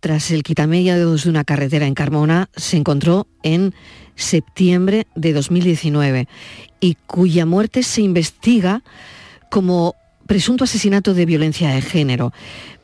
tras 0.01 0.31
el 0.31 0.43
quitamedios 0.43 1.25
de 1.25 1.31
una 1.31 1.45
carretera 1.45 1.87
en 1.87 1.95
Carmona, 1.95 2.51
se 2.55 2.77
encontró 2.77 3.27
en 3.43 3.75
septiembre 4.17 5.07
de 5.15 5.33
2019 5.33 6.29
y 6.81 6.97
cuya 7.07 7.47
muerte 7.47 7.83
se 7.83 8.03
investiga 8.03 8.83
como 9.51 9.95
presunto 10.27 10.65
asesinato 10.65 11.15
de 11.15 11.27
violencia 11.27 11.71
de 11.71 11.83
género. 11.83 12.33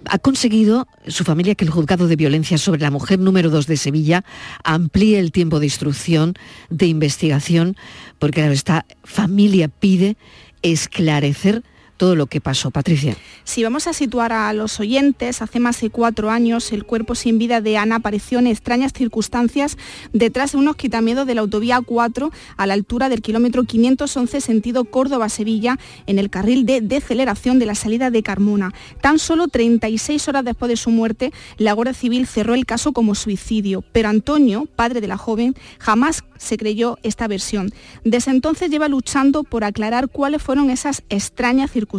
Ha 0.07 0.19
conseguido 0.19 0.89
su 1.07 1.25
familia 1.25 1.55
que 1.55 1.65
el 1.65 1.71
juzgado 1.71 2.09
de 2.09 2.17
violencia 2.17 2.59
sobre 2.59 2.81
la 2.81 2.91
mujer 2.91 3.19
número 3.19 3.51
2 3.51 3.67
de 3.67 3.77
Sevilla 3.77 4.25
amplíe 4.65 5.19
el 5.19 5.33
tiempo 5.33 5.61
de 5.61 5.67
instrucción, 5.67 6.35
de 6.71 6.87
investigación, 6.87 7.77
porque 8.19 8.47
esta 8.51 8.87
familia 9.05 9.69
pide 9.69 10.17
esclarecer 10.63 11.63
todo 12.01 12.17
lo 12.17 12.29
que 12.29 12.41
pasó. 12.41 12.71
Patricia. 12.71 13.15
Si 13.45 13.63
vamos 13.63 13.87
a 13.87 13.93
situar 13.93 14.33
a 14.33 14.51
los 14.55 14.81
oyentes, 14.81 15.43
hace 15.43 15.61
más 15.61 15.79
de 15.83 15.91
cuatro 15.91 16.31
años 16.31 16.73
el 16.73 16.85
cuerpo 16.85 17.15
sin 17.15 17.39
vida 17.39 17.61
de 17.61 17.77
Ana 17.77 17.97
apareció 17.97 18.39
en 18.39 18.47
extrañas 18.47 18.95
circunstancias 18.95 19.77
detrás 20.15 20.53
de 20.53 20.59
unos 20.59 20.77
quitamientos 20.77 21.27
de 21.27 21.35
la 21.35 21.43
autovía 21.43 21.79
4 21.85 22.33
a 22.57 22.67
la 22.67 22.73
altura 22.73 23.11
del 23.11 23.21
kilómetro 23.21 23.65
511 23.65 24.41
sentido 24.41 24.87
Córdoba-Sevilla 24.87 25.79
en 26.07 26.19
el 26.19 26.31
carril 26.31 26.65
de 26.65 26.81
deceleración 26.81 27.59
de 27.59 27.67
la 27.67 27.75
salida 27.75 28.11
de 28.11 28.23
Carmona. 28.23 28.73
Tan 29.03 29.19
solo 29.19 29.49
36 29.49 30.27
horas 30.29 30.47
después 30.47 30.71
de 30.71 30.77
su 30.77 30.89
muerte, 30.89 31.35
la 31.59 31.75
Guardia 31.75 31.93
Civil 31.93 32.27
cerró 32.27 32.55
el 32.55 32.65
caso 32.65 32.95
como 32.95 33.15
suicidio, 33.15 33.85
pero 33.93 34.09
Antonio, 34.09 34.67
padre 34.75 35.03
de 35.03 35.09
la 35.09 35.19
joven, 35.19 35.55
jamás 35.79 36.25
se 36.39 36.57
creyó 36.57 36.99
esta 37.03 37.29
versión. 37.29 37.71
Desde 38.05 38.31
entonces 38.31 38.71
lleva 38.71 38.89
luchando 38.89 39.45
por 39.45 39.65
aclarar 39.65 40.09
cuáles 40.09 40.43
fueron 40.43 40.71
esas 40.71 41.03
extrañas 41.11 41.71
circunstancias. 41.71 41.90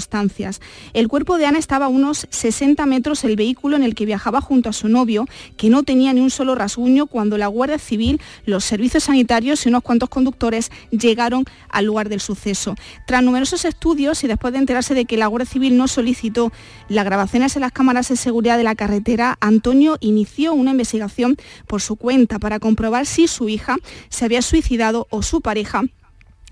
El 0.94 1.08
cuerpo 1.08 1.38
de 1.38 1.46
Ana 1.46 1.60
estaba 1.60 1.86
a 1.86 1.90
unos 1.90 2.28
60 2.30 2.86
metros 2.86 3.24
el 3.24 3.36
vehículo 3.36 3.76
en 3.76 3.84
el 3.84 3.96
que 3.96 4.06
viajaba 4.06 4.40
junto 4.40 4.70
a 4.70 4.74
su 4.74 4.88
novio, 4.88 5.28
que 5.58 5.70
no 5.70 5.84
tenía 5.84 6.14
ni 6.14 6.22
un 6.22 6.30
solo 6.30 6.56
rasguño 6.56 7.08
cuando 7.08 7.38
la 7.38 7.48
Guardia 7.48 7.78
Civil, 7.78 8.22
los 8.46 8.64
servicios 8.64 9.04
sanitarios 9.06 9.66
y 9.66 9.70
unos 9.70 9.84
cuantos 9.84 10.10
conductores 10.10 10.72
llegaron 10.92 11.46
al 11.70 11.86
lugar 11.86 12.10
del 12.10 12.20
suceso. 12.20 12.76
Tras 13.06 13.24
numerosos 13.24 13.66
estudios 13.66 14.24
y 14.24 14.28
después 14.28 14.54
de 14.54 14.60
enterarse 14.60 14.94
de 14.94 15.06
que 15.06 15.18
la 15.18 15.28
Guardia 15.28 15.52
Civil 15.52 15.78
no 15.78 15.88
solicitó 15.88 16.52
las 16.88 17.06
grabaciones 17.06 17.56
en 17.56 17.62
las 17.62 17.72
cámaras 17.72 18.10
de 18.10 18.16
seguridad 18.16 18.58
de 18.58 18.64
la 18.64 18.76
carretera, 18.76 19.38
Antonio 19.42 19.98
inició 20.00 20.54
una 20.54 20.72
investigación 20.72 21.38
por 21.68 21.82
su 21.82 21.96
cuenta 21.96 22.40
para 22.40 22.60
comprobar 22.60 23.06
si 23.06 23.28
su 23.28 23.50
hija 23.50 23.78
se 24.10 24.26
había 24.26 24.42
suicidado 24.42 25.08
o 25.10 25.22
su 25.22 25.42
pareja 25.42 25.84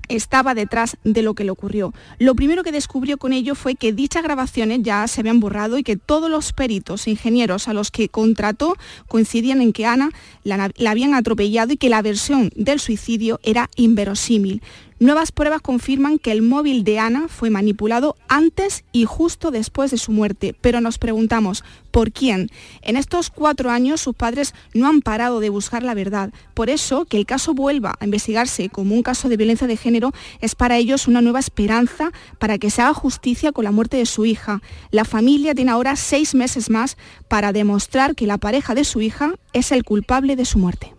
estaba 0.10 0.54
detrás 0.54 0.98
de 1.04 1.22
lo 1.22 1.34
que 1.34 1.44
le 1.44 1.52
ocurrió. 1.52 1.94
Lo 2.18 2.36
primero 2.36 2.64
que 2.64 2.72
descubrió 2.72 3.18
con 3.18 3.32
ello 3.32 3.56
fue 3.56 3.76
que 3.76 3.94
dichas 3.94 4.24
grabaciones 4.24 4.80
ya 4.82 5.08
se 5.08 5.22
habían 5.22 5.40
borrado 5.40 5.78
y 5.78 5.84
que 5.84 5.96
todos 5.96 6.30
los 6.30 6.52
peritos 6.52 7.08
e 7.08 7.12
ingenieros 7.12 7.68
a 7.68 7.74
los 7.74 7.92
que 7.92 8.10
contrató 8.10 8.76
coincidían 9.08 9.62
en 9.62 9.72
que 9.72 9.86
Ana 9.86 10.10
la, 10.44 10.72
habían 10.88 11.14
atropellado 11.14 11.74
y 11.74 11.78
que 11.78 11.90
la 11.90 12.02
versión 12.02 12.52
del 12.56 12.80
suicidio 12.80 13.40
era 13.44 13.70
inverosímil. 13.76 14.62
Nuevas 15.02 15.32
pruebas 15.32 15.62
confirman 15.62 16.20
que 16.20 16.34
el 16.34 16.42
móvil 16.42 16.84
de 16.84 17.00
Ana 17.00 17.30
fue 17.30 17.50
manipulado 17.50 18.18
antes 18.28 18.84
y 18.92 19.06
justo 19.06 19.50
después 19.50 19.92
de 19.92 19.98
su 19.98 20.12
muerte, 20.12 20.54
pero 20.60 20.82
nos 20.82 20.98
preguntamos, 20.98 21.64
¿por 21.90 22.12
quién? 22.12 22.50
En 22.82 22.98
estos 22.98 23.30
cuatro 23.30 23.70
años 23.72 24.02
sus 24.02 24.14
padres 24.14 24.54
no 24.74 24.90
han 24.90 25.00
parado 25.00 25.40
de 25.40 25.48
buscar 25.48 25.84
la 25.84 25.94
verdad. 25.94 26.34
Por 26.54 26.70
eso, 26.70 27.06
que 27.06 27.16
el 27.16 27.26
caso 27.26 27.54
vuelva 27.54 27.96
a 28.02 28.04
investigarse 28.04 28.68
como 28.68 28.94
un 28.94 29.02
caso 29.02 29.30
de 29.30 29.38
violencia 29.38 29.68
de 29.68 29.78
género 29.78 30.12
es 30.42 30.54
para 30.54 30.76
ellos 30.76 31.08
una 31.08 31.22
nueva 31.22 31.40
esperanza 31.40 32.12
para 32.38 32.58
que 32.58 32.70
se 32.70 32.82
haga 32.82 32.94
justicia 32.94 33.54
con 33.54 33.64
la 33.64 33.72
muerte 33.72 33.96
de 33.96 34.06
su 34.06 34.26
hija. 34.26 34.62
La 34.92 35.06
familia 35.06 35.56
tiene 35.56 35.72
ahora 35.72 35.96
seis 35.96 36.36
meses 36.36 36.70
más 36.70 36.98
para 37.30 37.54
demostrar 37.54 38.16
que 38.16 38.28
la 38.28 38.38
pareja 38.38 38.76
de 38.76 38.84
su 38.84 39.00
hija 39.00 39.32
es 39.54 39.72
el 39.72 39.86
culpable 39.86 40.36
de 40.36 40.44
su 40.44 40.60
muerte. 40.60 40.99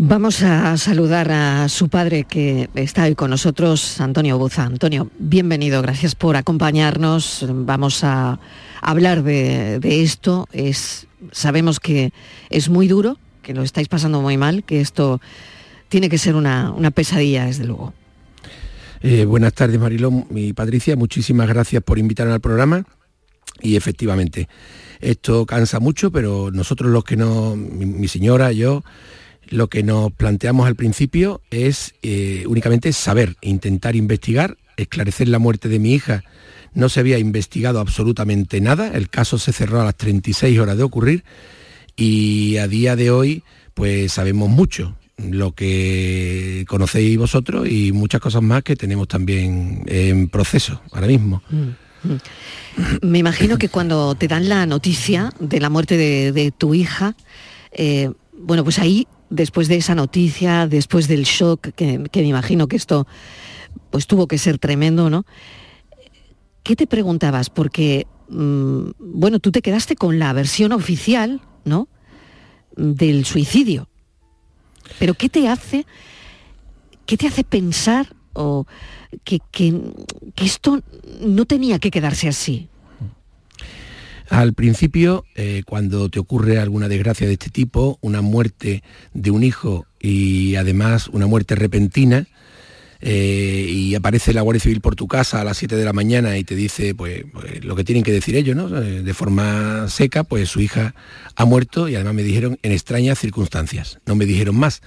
Vamos 0.00 0.42
a 0.42 0.76
saludar 0.76 1.32
a 1.32 1.68
su 1.68 1.88
padre 1.88 2.22
que 2.22 2.70
está 2.76 3.02
hoy 3.02 3.16
con 3.16 3.30
nosotros, 3.30 4.00
Antonio 4.00 4.38
Buza. 4.38 4.62
Antonio, 4.62 5.10
bienvenido, 5.18 5.82
gracias 5.82 6.14
por 6.14 6.36
acompañarnos. 6.36 7.44
Vamos 7.48 8.04
a 8.04 8.38
hablar 8.80 9.24
de, 9.24 9.80
esto. 9.82 10.46
Es, 10.52 11.08
sabemos 11.32 11.80
que 11.80 12.12
es 12.48 12.68
muy 12.68 12.86
duro, 12.86 13.18
que 13.42 13.54
lo 13.54 13.64
estáis 13.64 13.88
pasando 13.88 14.22
muy 14.22 14.36
mal, 14.36 14.62
que 14.62 14.80
esto 14.80 15.20
tiene 15.88 16.08
que 16.08 16.18
ser 16.18 16.36
una, 16.36 16.92
pesadilla, 16.92 17.46
desde 17.46 17.64
luego. 17.64 17.92
Eh, 19.00 19.24
buenas 19.24 19.52
tardes, 19.52 19.80
Marilón 19.80 20.26
y 20.30 20.52
Patricia. 20.52 20.94
Muchísimas 20.94 21.48
gracias 21.48 21.82
por 21.82 21.98
invitarme 21.98 22.34
al 22.34 22.40
programa. 22.40 22.84
Y 23.60 23.74
efectivamente, 23.74 24.48
esto 25.00 25.44
cansa 25.44 25.80
mucho, 25.80 26.12
pero 26.12 26.52
nosotros 26.52 26.92
los 26.92 27.02
que 27.02 27.16
no, 27.16 27.56
mi 27.56 28.06
señora, 28.06 28.52
yo, 28.52 28.84
lo 29.50 29.68
que 29.68 29.82
nos 29.82 30.12
planteamos 30.12 30.66
al 30.66 30.76
principio 30.76 31.40
es 31.50 31.94
eh, 32.02 32.44
únicamente 32.46 32.92
saber, 32.92 33.36
intentar 33.40 33.96
investigar, 33.96 34.56
esclarecer 34.76 35.28
la 35.28 35.38
muerte 35.38 35.68
de 35.68 35.78
mi 35.78 35.94
hija. 35.94 36.24
No 36.74 36.88
se 36.88 37.00
había 37.00 37.18
investigado 37.18 37.80
absolutamente 37.80 38.60
nada, 38.60 38.88
el 38.94 39.08
caso 39.08 39.38
se 39.38 39.52
cerró 39.52 39.80
a 39.80 39.84
las 39.84 39.96
36 39.96 40.58
horas 40.58 40.76
de 40.76 40.82
ocurrir 40.82 41.24
y 41.96 42.58
a 42.58 42.68
día 42.68 42.94
de 42.94 43.10
hoy 43.10 43.42
pues 43.74 44.12
sabemos 44.12 44.48
mucho, 44.48 44.96
lo 45.18 45.52
que 45.52 46.64
conocéis 46.68 47.18
vosotros 47.18 47.68
y 47.68 47.92
muchas 47.92 48.20
cosas 48.20 48.42
más 48.42 48.62
que 48.62 48.76
tenemos 48.76 49.08
también 49.08 49.84
en 49.86 50.28
proceso 50.28 50.80
ahora 50.92 51.06
mismo. 51.06 51.42
Mm, 51.50 52.08
mm. 52.08 52.18
Me 53.02 53.18
imagino 53.18 53.58
que 53.58 53.68
cuando 53.68 54.14
te 54.14 54.28
dan 54.28 54.48
la 54.48 54.66
noticia 54.66 55.32
de 55.40 55.60
la 55.60 55.70
muerte 55.70 55.96
de, 55.96 56.52
tu 56.56 56.74
hija, 56.74 57.16
eh, 57.72 58.10
bueno, 58.32 58.62
pues 58.62 58.78
ahí 58.78 59.06
después 59.30 59.68
de 59.68 59.76
esa 59.76 59.94
noticia, 59.94 60.66
después 60.66 61.08
del 61.08 61.24
shock, 61.24 61.68
que, 61.74 61.98
me 61.98 62.22
imagino 62.22 62.68
que 62.68 62.76
esto 62.76 63.06
pues 63.90 64.06
tuvo 64.06 64.26
que 64.26 64.38
ser 64.38 64.58
tremendo, 64.58 65.10
¿no? 65.10 65.24
¿Qué 66.62 66.76
te 66.76 66.86
preguntabas? 66.86 67.50
Porque, 67.50 68.06
mm, 68.28 68.90
bueno, 68.98 69.38
tú 69.38 69.52
te 69.52 69.62
quedaste 69.62 69.96
con 69.96 70.18
la 70.18 70.32
versión 70.32 70.72
oficial, 70.72 71.40
¿no? 71.64 71.88
Del 72.76 73.24
suicidio. 73.24 73.88
Pero 74.98 75.14
¿qué 75.14 75.28
te 75.28 75.48
hace, 75.48 75.86
qué 77.06 77.16
te 77.16 77.26
hace 77.26 77.44
pensar 77.44 78.14
o 78.32 78.66
que, 79.24 79.40
que 79.50 79.82
esto 80.36 80.80
no 81.20 81.44
tenía 81.44 81.78
que 81.78 81.90
quedarse 81.90 82.28
así? 82.28 82.68
Al 84.28 84.52
principio, 84.52 85.24
eh, 85.34 85.62
cuando 85.64 86.10
te 86.10 86.18
ocurre 86.18 86.58
alguna 86.58 86.88
desgracia 86.88 87.26
de 87.26 87.32
este 87.34 87.48
tipo, 87.50 87.98
una 88.02 88.20
muerte 88.20 88.82
de 89.14 89.30
un 89.30 89.42
hijo 89.42 89.86
y 89.98 90.54
además 90.56 91.08
una 91.08 91.26
muerte 91.26 91.54
repentina, 91.54 92.26
eh, 93.00 93.66
y 93.70 93.94
aparece 93.94 94.34
la 94.34 94.42
Guardia 94.42 94.60
Civil 94.60 94.80
por 94.80 94.96
tu 94.96 95.06
casa 95.06 95.40
a 95.40 95.44
las 95.44 95.56
7 95.56 95.76
de 95.76 95.84
la 95.84 95.92
mañana 95.92 96.36
y 96.36 96.42
te 96.42 96.56
dice 96.56 96.96
pues, 96.96 97.24
pues 97.32 97.64
lo 97.64 97.76
que 97.76 97.84
tienen 97.84 98.02
que 98.02 98.10
decir 98.10 98.34
ellos, 98.34 98.56
¿no? 98.56 98.76
Eh, 98.82 99.02
de 99.02 99.14
forma 99.14 99.88
seca, 99.88 100.24
pues 100.24 100.48
su 100.48 100.60
hija 100.60 100.94
ha 101.36 101.44
muerto 101.44 101.88
y 101.88 101.94
además 101.94 102.14
me 102.14 102.24
dijeron 102.24 102.58
en 102.62 102.72
extrañas 102.72 103.18
circunstancias, 103.18 104.00
no 104.04 104.14
me 104.14 104.26
dijeron 104.26 104.56
más. 104.56 104.82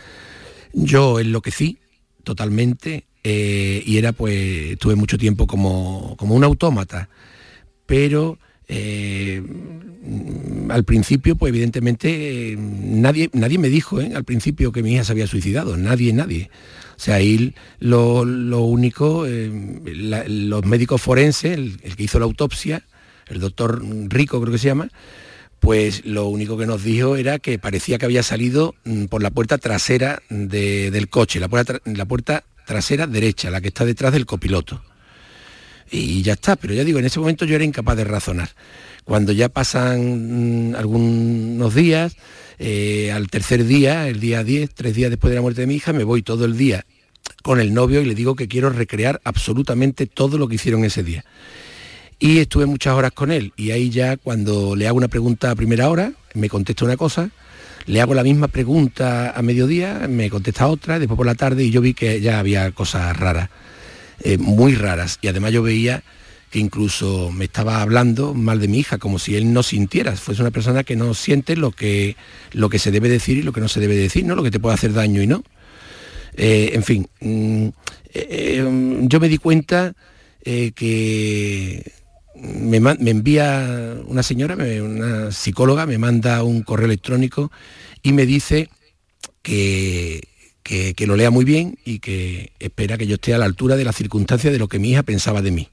Yo 0.73 1.19
enloquecí 1.19 1.79
totalmente 2.23 3.05
y 3.23 3.97
era 3.97 4.11
pues, 4.11 4.77
tuve 4.77 4.95
mucho 4.95 5.17
tiempo 5.17 5.47
como, 5.47 6.15
como 6.17 6.35
un 6.35 6.43
autómata, 6.43 7.09
pero 7.85 8.37
eh, 8.73 9.43
al 10.69 10.85
principio, 10.85 11.35
pues 11.35 11.49
evidentemente 11.49 12.55
nadie, 12.57 13.29
nadie 13.33 13.57
me 13.57 13.67
dijo 13.67 13.99
¿eh? 13.99 14.13
al 14.15 14.23
principio 14.23 14.71
que 14.71 14.81
mi 14.81 14.93
hija 14.93 15.03
se 15.03 15.11
había 15.11 15.27
suicidado, 15.27 15.75
nadie, 15.75 16.13
nadie. 16.13 16.49
O 16.95 16.99
sea, 17.03 17.15
ahí 17.15 17.53
lo, 17.79 18.21
único, 18.21 19.25
eh, 19.27 19.51
los 20.27 20.65
médicos 20.65 21.01
forenses, 21.01 21.57
el, 21.57 21.79
que 21.97 22.03
hizo 22.03 22.17
la 22.17 22.25
autopsia, 22.25 22.83
el 23.27 23.41
doctor 23.41 23.83
Rico 24.07 24.39
creo 24.39 24.53
que 24.53 24.59
se 24.59 24.67
llama, 24.67 24.87
pues 25.59 26.05
lo 26.05 26.27
único 26.27 26.57
que 26.57 26.65
nos 26.65 26.81
dijo 26.81 27.17
era 27.17 27.39
que 27.39 27.59
parecía 27.59 27.97
que 27.97 28.05
había 28.05 28.23
salido 28.23 28.75
mm, 28.85 29.05
por 29.05 29.21
la 29.21 29.31
puerta 29.31 29.57
trasera 29.57 30.21
del 30.29 31.09
coche, 31.09 31.41
la 31.41 31.49
puerta, 31.49 31.81
la 31.83 32.05
puerta 32.05 32.45
trasera 32.65 33.05
derecha, 33.05 33.51
la 33.51 33.59
que 33.59 33.67
está 33.67 33.83
detrás 33.83 34.13
del 34.13 34.25
copiloto 34.25 34.81
y 35.89 36.21
ya 36.21 36.33
está. 36.33 36.55
Pero 36.55 36.73
ya 36.73 36.83
digo, 36.83 36.99
en 36.99 37.05
ese 37.05 37.19
momento 37.19 37.45
yo 37.45 37.55
era 37.55 37.63
incapaz 37.63 37.97
de 37.97 38.03
razonar. 38.03 38.49
Cuando 39.03 39.31
ya 39.31 39.49
pasan 39.49 40.71
mm, 40.71 40.75
algunos 40.75 41.73
días, 41.73 42.15
eh, 42.59 43.11
al 43.11 43.27
tercer 43.27 43.65
día, 43.65 44.07
el 44.07 44.19
día 44.19 44.43
10, 44.43 44.69
tres 44.75 44.93
días 44.93 45.09
después 45.09 45.31
de 45.31 45.35
la 45.35 45.41
muerte 45.41 45.61
de 45.61 45.67
mi 45.67 45.75
hija, 45.75 45.93
me 45.93 46.03
voy 46.03 46.21
todo 46.21 46.45
el 46.45 46.57
día 46.57 46.85
con 47.41 47.59
el 47.59 47.73
novio 47.73 48.01
y 48.01 48.05
le 48.05 48.15
digo 48.15 48.35
que 48.35 48.47
quiero 48.47 48.69
recrear 48.69 49.19
absolutamente 49.23 50.05
todo 50.05 50.37
lo 50.37 50.47
que 50.47 50.55
hicieron 50.55 50.83
ese 50.85 51.03
día. 51.03 51.25
Y 52.19 52.37
estuve 52.37 52.67
muchas 52.67 52.93
horas 52.93 53.11
con 53.13 53.31
él 53.31 53.51
y 53.57 53.71
ahí 53.71 53.89
ya 53.89 54.15
cuando 54.17 54.75
le 54.75 54.87
hago 54.87 54.97
una 54.97 55.07
pregunta 55.07 55.49
a 55.49 55.55
primera 55.55 55.89
hora, 55.89 56.13
me 56.35 56.49
contesta 56.49 56.85
una 56.85 56.97
cosa, 56.97 57.31
le 57.87 57.99
hago 57.99 58.13
la 58.13 58.23
misma 58.23 58.47
pregunta 58.47 59.31
a 59.31 59.41
mediodía, 59.41 60.05
me 60.07 60.29
contesta 60.29 60.67
otra, 60.67 60.99
después 60.99 61.17
por 61.17 61.25
la 61.25 61.33
tarde 61.33 61.63
y 61.63 61.71
yo 61.71 61.81
vi 61.81 61.95
que 61.95 62.21
ya 62.21 62.37
había 62.37 62.71
cosas 62.71 63.17
raras. 63.17 63.49
Eh, 64.23 64.37
muy 64.37 64.75
raras. 64.75 65.17
Y 65.21 65.27
además 65.27 65.51
yo 65.51 65.63
veía 65.63 66.03
que 66.49 66.59
incluso 66.59 67.31
me 67.31 67.45
estaba 67.45 67.81
hablando 67.81 68.33
mal 68.33 68.59
de 68.59 68.67
mi 68.67 68.79
hija, 68.79 68.97
como 68.97 69.19
si 69.19 69.35
él 69.35 69.53
no 69.53 69.63
sintiera, 69.63 70.15
fuese 70.15 70.41
una 70.41 70.51
persona 70.51 70.83
que 70.83 70.97
no 70.97 71.13
siente 71.13 71.55
lo 71.55 71.71
que, 71.71 72.17
lo 72.51 72.69
que 72.69 72.77
se 72.77 72.91
debe 72.91 73.07
decir 73.07 73.37
y 73.37 73.41
lo 73.41 73.53
que 73.53 73.61
no 73.61 73.69
se 73.69 73.79
debe 73.79 73.95
decir, 73.95 74.25
¿no? 74.25 74.35
lo 74.35 74.43
que 74.43 74.51
te 74.51 74.59
puede 74.59 74.75
hacer 74.75 74.93
daño 74.93 75.21
y 75.21 75.27
no. 75.27 75.43
Eh, 76.35 76.71
en 76.73 76.83
fin, 76.83 77.07
mm, 77.21 77.67
eh, 78.13 79.01
yo 79.03 79.19
me 79.19 79.29
di 79.29 79.37
cuenta 79.37 79.93
que 80.43 81.91
me, 82.35 82.77
envía 82.77 83.95
una 84.07 84.23
señora, 84.23 84.55
una 84.55 85.31
psicóloga, 85.31 85.85
me 85.85 85.97
manda 85.97 86.43
un 86.43 86.63
correo 86.63 86.87
electrónico 86.87 87.51
y 88.03 88.11
me 88.11 88.25
dice 88.25 88.69
que, 89.41 90.27
que, 90.63 90.93
lo 91.05 91.15
lea 91.15 91.31
muy 91.31 91.45
bien 91.45 91.77
y 91.85 91.99
que 91.99 92.51
espera 92.59 92.97
que 92.97 93.07
yo 93.07 93.15
esté 93.15 93.33
a 93.33 93.37
la 93.37 93.45
altura 93.45 93.75
de 93.75 93.83
las 93.83 93.95
circunstancias 93.95 94.53
de 94.53 94.59
lo 94.59 94.67
que 94.67 94.79
mi 94.79 94.91
hija 94.91 95.03
pensaba 95.03 95.41
de 95.41 95.51
mí. 95.51 95.69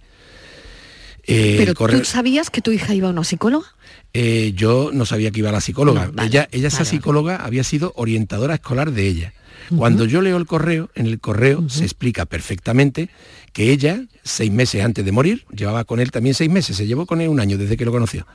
¿Pero 1.26 1.74
tú 1.74 2.04
sabías 2.04 2.48
que 2.48 2.62
tu 2.62 2.72
hija 2.72 2.94
iba 2.94 3.08
a 3.08 3.10
una 3.10 3.22
psicóloga? 3.22 3.66
Eh, 4.14 4.52
yo 4.54 4.90
no 4.92 5.04
sabía 5.04 5.30
que 5.30 5.40
iba 5.40 5.50
a 5.50 5.52
la 5.52 5.60
psicóloga. 5.60 6.10
ella, 6.24 6.48
ella 6.52 6.68
esa 6.68 6.86
psicóloga 6.86 7.36
había 7.36 7.64
sido 7.64 7.92
orientadora 7.96 8.54
escolar 8.54 8.92
de 8.92 9.06
ella. 9.06 9.32
Cuando 9.76 10.06
yo 10.06 10.22
leo 10.22 10.38
el 10.38 10.46
correo, 10.46 10.88
en 10.94 11.06
el 11.06 11.20
correo 11.20 11.68
se 11.68 11.84
explica 11.84 12.24
perfectamente 12.24 13.10
que 13.52 13.70
ella, 13.70 14.04
seis 14.22 14.50
meses 14.50 14.82
antes 14.82 15.04
de 15.04 15.12
morir, 15.12 15.44
llevaba 15.54 15.84
con 15.84 16.00
él 16.00 16.10
también 16.10 16.34
seis 16.34 16.50
meses, 16.50 16.76
se 16.76 16.86
llevó 16.86 17.04
con 17.04 17.20
él 17.20 17.28
un 17.28 17.40
año 17.40 17.58
desde 17.58 17.76
que 17.76 17.84
lo 17.84 17.92
conoció. 17.92 18.26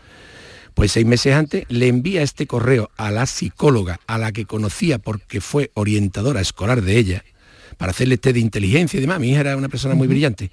Pues 0.73 0.91
seis 0.91 1.05
meses 1.05 1.33
antes 1.35 1.65
le 1.69 1.87
envía 1.87 2.23
este 2.23 2.47
correo 2.47 2.89
a 2.97 3.11
la 3.11 3.25
psicóloga, 3.25 3.99
a 4.07 4.17
la 4.17 4.31
que 4.31 4.45
conocía 4.45 4.99
porque 4.99 5.39
fue 5.41 5.71
orientadora 5.75 6.41
escolar 6.41 6.81
de 6.81 6.97
ella, 6.97 7.23
para 7.77 7.91
hacerle 7.91 8.17
test 8.17 8.35
de 8.35 8.39
inteligencia 8.39 8.97
y 8.97 9.01
demás. 9.01 9.19
Mi 9.19 9.31
hija 9.31 9.41
era 9.41 9.57
una 9.57 9.69
persona 9.69 9.95
muy 9.95 10.07
brillante 10.07 10.51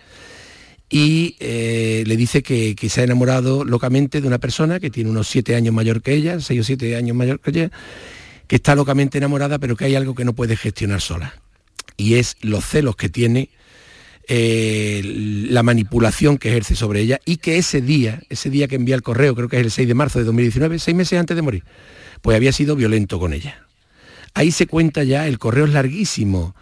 y 0.90 1.36
eh, 1.38 2.02
le 2.04 2.16
dice 2.16 2.42
que, 2.42 2.74
se 2.88 3.00
ha 3.00 3.04
enamorado 3.04 3.64
locamente 3.64 4.20
de 4.20 4.26
una 4.26 4.38
persona 4.38 4.80
que 4.80 4.90
tiene 4.90 5.08
unos 5.08 5.28
siete 5.28 5.54
años 5.54 5.72
mayor 5.72 6.02
que 6.02 6.14
ella, 6.14 6.40
seis 6.40 6.60
o 6.60 6.64
siete 6.64 6.96
años 6.96 7.16
mayor 7.16 7.38
que 7.38 7.50
ella, 7.50 7.70
que 8.48 8.56
está 8.56 8.74
locamente 8.74 9.18
enamorada, 9.18 9.60
pero 9.60 9.76
que 9.76 9.84
hay 9.84 9.94
algo 9.94 10.16
que 10.16 10.24
no 10.24 10.34
puede 10.34 10.56
gestionar 10.56 11.00
sola. 11.00 11.40
Y 11.96 12.14
es 12.14 12.36
los 12.40 12.64
celos 12.64 12.96
que 12.96 13.08
tiene, 13.08 13.50
eh, 14.32 15.02
la 15.50 15.64
manipulación 15.64 16.38
que 16.38 16.50
ejerce 16.50 16.76
sobre 16.76 17.00
ella 17.00 17.18
y 17.24 17.38
que 17.38 17.58
ese 17.58 17.80
día, 17.80 18.22
ese 18.28 18.48
día 18.48 18.68
que 18.68 18.76
envía 18.76 18.94
el 18.94 19.02
correo, 19.02 19.34
creo 19.34 19.48
que 19.48 19.58
es 19.58 19.64
el 19.64 19.72
6 19.72 19.88
de 19.88 19.94
marzo 19.94 20.20
de 20.20 20.24
2019, 20.24 20.78
seis 20.78 20.96
meses 20.96 21.18
antes 21.18 21.34
de 21.34 21.42
morir, 21.42 21.64
pues 22.22 22.36
había 22.36 22.52
sido 22.52 22.76
violento 22.76 23.18
con 23.18 23.32
ella. 23.32 23.66
Ahí 24.32 24.52
se 24.52 24.68
cuenta 24.68 25.02
ya, 25.02 25.26
el 25.26 25.40
correo 25.40 25.64
es 25.64 25.72
larguísimo, 25.72 26.54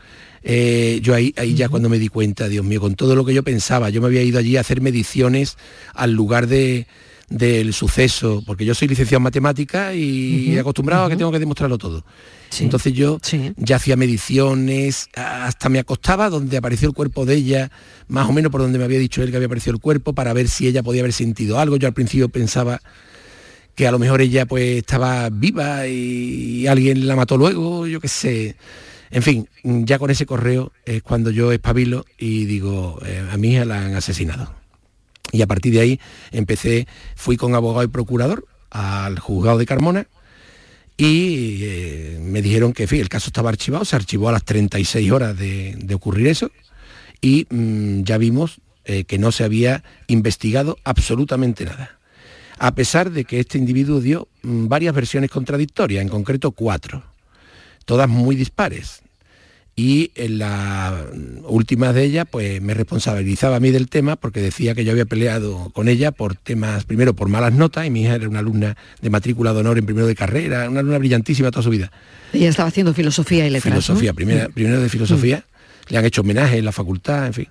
eh, 0.43 1.01
yo 1.03 1.15
ahí, 1.15 1.35
ahí 1.37 1.53
ya 1.53 1.69
cuando 1.69 1.91
me 1.91 1.99
di 1.99 2.09
cuenta, 2.09 2.49
Dios 2.49 2.65
mío, 2.65 2.81
con 2.81 2.95
todo 2.95 3.15
lo 3.15 3.27
que 3.27 3.35
yo 3.35 3.43
pensaba, 3.43 3.91
yo 3.91 4.01
me 4.01 4.07
había 4.07 4.23
ido 4.23 4.39
allí 4.39 4.57
a 4.57 4.61
hacer 4.61 4.81
mediciones 4.81 5.59
al 5.93 6.13
lugar 6.13 6.47
de, 6.47 6.87
del 7.29 7.75
suceso, 7.75 8.43
porque 8.47 8.65
yo 8.65 8.75
soy 8.75 8.89
licenciado 8.89 9.19
en 9.19 9.25
matemática 9.25 9.95
y 9.95 10.57
acostumbrado 10.59 11.05
a 11.05 11.09
que 11.09 11.17
tengo 11.17 11.31
que 11.31 11.39
demostrarlo 11.39 11.79
todo. 11.79 12.05
Entonces 12.61 12.93
yo 12.95 13.19
ya 13.57 13.77
hacía 13.77 13.97
mediciones, 13.97 15.09
hasta 15.15 15.69
me 15.69 15.79
acostaba 15.79 16.31
donde 16.31 16.57
apareció 16.57 16.89
el 16.89 16.95
cuerpo 16.95 17.27
de 17.27 17.35
ella, 17.35 17.71
más 18.09 18.29
o 18.29 18.33
menos 18.33 18.51
por 18.51 18.63
donde 18.63 18.79
me 18.79 18.85
había 18.85 18.99
dicho 18.99 19.23
él 19.23 19.31
que 19.31 19.37
había 19.37 19.47
aparecido 19.47 19.75
el 19.75 19.81
cuerpo, 19.81 20.15
para 20.15 20.33
ver 20.33 20.49
si 20.49 20.67
ella 20.67 20.83
podía 20.83 21.03
haber 21.03 21.13
sentido 21.13 21.59
algo. 21.59 21.77
Yo 21.77 21.87
al 21.87 21.95
principio 21.95 22.29
pensaba 22.29 22.81
que 23.75 23.87
a 23.87 23.91
lo 23.91 23.99
mejor 23.99 24.21
ella 24.21 24.47
pues 24.47 24.79
estaba 24.79 25.29
viva 25.31 25.87
y 25.87 26.67
alguien 26.67 27.07
la 27.07 27.17
mató 27.17 27.37
luego, 27.37 27.87
yo 27.87 28.01
qué 28.01 28.09
sé. 28.09 28.57
En 29.11 29.23
fin, 29.23 29.49
ya 29.63 29.99
con 29.99 30.11
ese 30.11 30.27
correo 30.27 30.73
es 30.85 31.03
cuando 31.03 31.31
yo 31.31 31.53
espabilo 31.53 32.05
y 32.19 32.45
digo, 32.45 33.01
eh, 33.07 33.23
a 33.31 33.39
hija 33.39 33.65
la 33.65 33.85
han 33.85 33.95
asesinado. 33.95 34.53
Y 35.33 35.43
a 35.43 35.47
partir 35.47 35.73
de 35.73 35.81
ahí 35.81 36.01
empecé, 36.31 36.87
fui 37.15 37.37
con 37.37 37.55
abogado 37.55 37.85
y 37.85 37.89
procurador 37.89 38.47
al 38.71 39.19
juzgado 39.19 39.59
de 39.59 39.67
Carmona 39.67 40.07
y 40.97 41.61
eh, 41.63 42.19
me 42.21 42.43
dijeron 42.43 42.73
que 42.73 42.85
el 42.85 43.09
caso 43.09 43.29
estaba 43.29 43.51
archivado, 43.51 43.85
se 43.85 43.97
archivó 43.97 44.29
a 44.29 44.33
las 44.33 44.45
36 44.45 45.11
horas 45.13 45.39
de, 45.39 45.77
ocurrir 45.95 46.27
eso 46.27 46.51
y 47.21 47.47
mm, 47.51 48.03
ya 48.03 48.19
vimos 48.19 48.61
eh, 48.85 49.05
que 49.05 49.19
no 49.19 49.31
se 49.31 49.45
había 49.45 49.85
investigado 50.09 50.79
absolutamente 50.85 51.65
nada. 51.65 51.99
A 52.59 52.75
pesar 52.75 53.13
de 53.13 53.25
que 53.25 53.39
este 53.39 53.59
individuo 53.59 54.01
dio 54.01 54.29
mm, 54.43 54.67
varias 54.67 54.95
versiones 54.95 55.31
contradictorias, 55.31 56.03
en 56.03 56.09
concreto 56.09 56.51
cuatro 56.51 57.05
todas 57.89 58.07
muy 58.07 58.37
dispares. 58.37 59.01
Y 59.79 60.11
en 60.17 60.39
la 60.39 61.07
última 61.45 61.93
de 61.93 62.03
ellas, 62.03 62.27
pues 62.29 62.61
me 62.61 62.75
responsabilizaba 62.75 63.55
a 63.55 63.61
mí 63.61 63.71
del 63.71 63.89
tema 63.89 64.17
porque 64.17 64.41
decía 64.41 64.75
que 64.75 64.85
yo 64.85 64.91
había 64.91 65.05
peleado 65.05 65.71
con 65.73 65.87
ella 65.87 66.11
por 66.11 66.35
temas, 66.35 66.83
primero 66.83 67.15
por 67.15 67.29
malas 67.29 67.53
notas, 67.53 67.87
y 67.87 67.91
mi 67.91 68.03
hija 68.03 68.17
era 68.17 68.29
una 68.29 68.41
alumna 68.41 68.77
de 69.01 69.09
matrícula 69.09 69.53
de 69.53 69.61
honor 69.61 69.79
en 69.79 69.87
primero 69.87 70.09
de 70.09 70.17
carrera, 70.17 70.69
una 70.69 70.81
alumna 70.81 70.99
brillantísima 70.99 71.53
toda 71.53 71.63
su 71.63 71.71
vida. 71.71 71.93
Ella 72.33 72.49
estaba 72.49 72.69
haciendo 72.69 72.93
filosofía 72.93 73.47
y 73.47 73.51
letras. 73.51 73.73
Filosofía, 73.73 74.13
primera, 74.15 74.49
primero 74.49 74.81
de 74.81 74.89
filosofía. 74.89 75.45
Le 75.87 75.97
han 75.97 76.05
hecho 76.05 76.23
homenaje 76.23 76.59
en 76.59 76.65
la 76.65 76.73
facultad, 76.73 77.29
en 77.29 77.35
fin. 77.35 77.49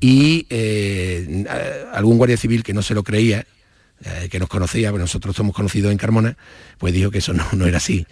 Y 0.00 0.46
eh, 0.48 1.44
algún 1.92 2.16
guardia 2.16 2.38
civil 2.38 2.62
que 2.62 2.72
no 2.72 2.80
se 2.80 2.94
lo 2.94 3.02
creía, 3.02 3.44
eh, 4.02 4.28
que 4.30 4.38
nos 4.38 4.48
conocía, 4.48 4.92
porque 4.92 5.02
nosotros 5.02 5.36
somos 5.36 5.54
conocidos 5.54 5.92
en 5.92 5.98
Carmona, 5.98 6.38
pues 6.78 6.94
dijo 6.94 7.10
que 7.10 7.18
eso 7.18 7.34
no, 7.34 7.44
no 7.52 7.66
era 7.66 7.76
así 7.76 8.06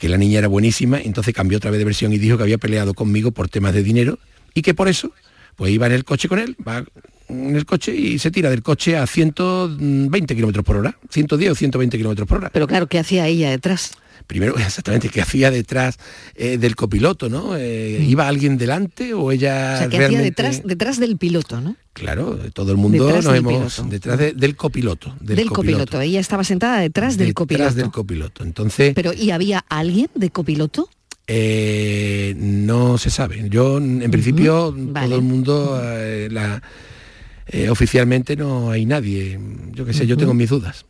que 0.00 0.08
la 0.08 0.16
niña 0.16 0.38
era 0.38 0.48
buenísima, 0.48 0.98
entonces 0.98 1.34
cambió 1.34 1.58
otra 1.58 1.70
vez 1.70 1.78
de 1.78 1.84
versión 1.84 2.10
y 2.12 2.18
dijo 2.18 2.38
que 2.38 2.42
había 2.42 2.56
peleado 2.56 2.94
conmigo 2.94 3.32
por 3.32 3.50
temas 3.50 3.74
de 3.74 3.82
dinero 3.82 4.18
y 4.54 4.62
que 4.62 4.72
por 4.72 4.88
eso 4.88 5.12
pues 5.56 5.70
iba 5.72 5.86
en 5.86 5.92
el 5.92 6.04
coche 6.06 6.26
con 6.26 6.38
él, 6.38 6.56
va 6.66 6.82
en 7.28 7.54
el 7.54 7.66
coche 7.66 7.94
y 7.94 8.18
se 8.18 8.30
tira 8.30 8.48
del 8.48 8.62
coche 8.62 8.96
a 8.96 9.06
120 9.06 10.34
kilómetros 10.34 10.64
por 10.64 10.78
hora, 10.78 10.96
110 11.10 11.52
o 11.52 11.54
120 11.54 11.98
kilómetros 11.98 12.26
por 12.26 12.38
hora. 12.38 12.50
Pero 12.50 12.66
claro, 12.66 12.86
¿qué 12.86 12.98
hacía 12.98 13.26
ella 13.26 13.50
detrás? 13.50 13.92
Primero 14.30 14.56
exactamente 14.58 15.08
qué 15.08 15.20
hacía 15.20 15.50
detrás 15.50 15.98
eh, 16.36 16.56
del 16.56 16.76
copiloto, 16.76 17.28
¿no? 17.28 17.56
Eh, 17.56 17.98
mm. 18.00 18.10
¿Iba 18.10 18.28
alguien 18.28 18.56
delante 18.58 19.12
o 19.12 19.32
ella 19.32 19.72
o 19.74 19.78
sea, 19.78 19.88
¿qué 19.88 20.04
hacía 20.04 20.20
detrás, 20.20 20.62
detrás 20.64 21.00
del 21.00 21.18
piloto, 21.18 21.60
¿no? 21.60 21.74
Claro, 21.92 22.38
todo 22.52 22.70
el 22.70 22.78
mundo 22.78 23.06
detrás 23.06 23.24
nos 23.24 23.34
hemos 23.34 23.90
detrás 23.90 24.18
del 24.18 24.54
copiloto. 24.54 25.16
Del, 25.20 25.50
copiloto. 25.50 26.00
Ella 26.00 26.20
estaba 26.20 26.44
sentada 26.44 26.78
detrás 26.78 27.16
del 27.16 27.34
copiloto. 27.34 27.64
Detrás 27.64 27.74
del 27.74 27.90
copiloto. 27.90 28.44
Entonces. 28.44 28.94
Pero 28.94 29.12
¿y 29.12 29.32
había 29.32 29.64
alguien 29.68 30.08
de 30.14 30.30
copiloto? 30.30 30.88
Eh, 31.26 32.34
no 32.38 32.98
se 32.98 33.10
sabe. 33.10 33.48
Yo, 33.50 33.78
en 33.78 34.10
principio, 34.12 34.72
todo 34.94 35.16
el 35.16 35.22
mundo, 35.22 35.82
oficialmente 37.68 38.36
no 38.36 38.70
hay 38.70 38.86
nadie. 38.86 39.40
Yo 39.72 39.84
qué 39.84 39.92
sé, 39.92 40.06
yo 40.06 40.16
tengo 40.16 40.34
mis 40.34 40.50
dudas. 40.50 40.86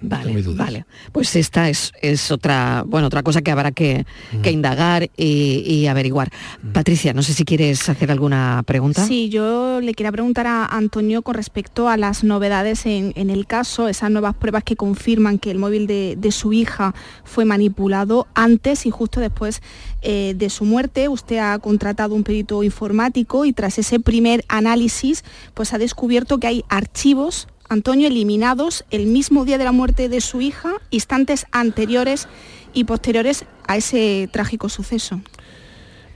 Vale, 0.00 0.42
vale. 0.54 0.86
Pues 1.12 1.36
esta 1.36 1.68
es, 1.68 1.92
es, 2.00 2.30
otra, 2.30 2.84
bueno, 2.86 3.06
otra 3.06 3.22
cosa 3.22 3.42
que 3.42 3.50
habrá 3.50 3.72
que, 3.72 4.04
indagar 4.44 5.10
y, 5.16 5.86
averiguar. 5.86 6.30
Patricia, 6.72 7.12
no 7.12 7.22
sé 7.22 7.34
si 7.34 7.44
quieres 7.44 7.88
hacer 7.88 8.10
alguna 8.10 8.62
pregunta. 8.66 9.06
Sí, 9.06 9.28
yo 9.28 9.80
le 9.80 9.94
quería 9.94 10.12
preguntar 10.12 10.46
a 10.46 10.66
Antonio 10.66 11.22
con 11.22 11.34
respecto 11.34 11.88
a 11.88 11.96
las 11.96 12.24
novedades 12.24 12.86
en, 12.86 13.30
el 13.30 13.46
caso, 13.46 13.88
esas 13.88 14.10
nuevas 14.10 14.34
pruebas 14.34 14.64
que 14.64 14.76
confirman 14.76 15.38
que 15.38 15.50
el 15.50 15.58
móvil 15.58 15.86
de, 15.86 16.32
su 16.32 16.52
hija 16.52 16.94
fue 17.24 17.44
manipulado 17.44 18.26
antes 18.34 18.86
y 18.86 18.90
justo 18.90 19.20
después 19.20 19.60
eh, 20.00 20.34
de 20.36 20.50
su 20.50 20.64
muerte. 20.64 21.08
Usted 21.08 21.38
ha 21.38 21.58
contratado 21.58 22.14
un 22.14 22.24
perito 22.24 22.62
informático 22.62 23.44
y 23.44 23.52
tras 23.52 23.78
ese 23.78 24.00
primer 24.00 24.44
análisis, 24.48 25.24
pues 25.54 25.74
ha 25.74 25.78
descubierto 25.78 26.38
que 26.38 26.46
hay 26.46 26.64
archivos 26.68 27.48
Antonio 27.72 28.08
eliminados 28.08 28.84
el 28.90 29.06
mismo 29.06 29.46
día 29.46 29.56
de 29.56 29.64
la 29.64 29.72
muerte 29.72 30.10
de 30.10 30.20
su 30.20 30.42
hija, 30.42 30.74
instantes 30.90 31.46
anteriores 31.52 32.28
y 32.74 32.84
posteriores 32.84 33.46
a 33.66 33.78
ese 33.78 34.28
trágico 34.30 34.68
suceso. 34.68 35.22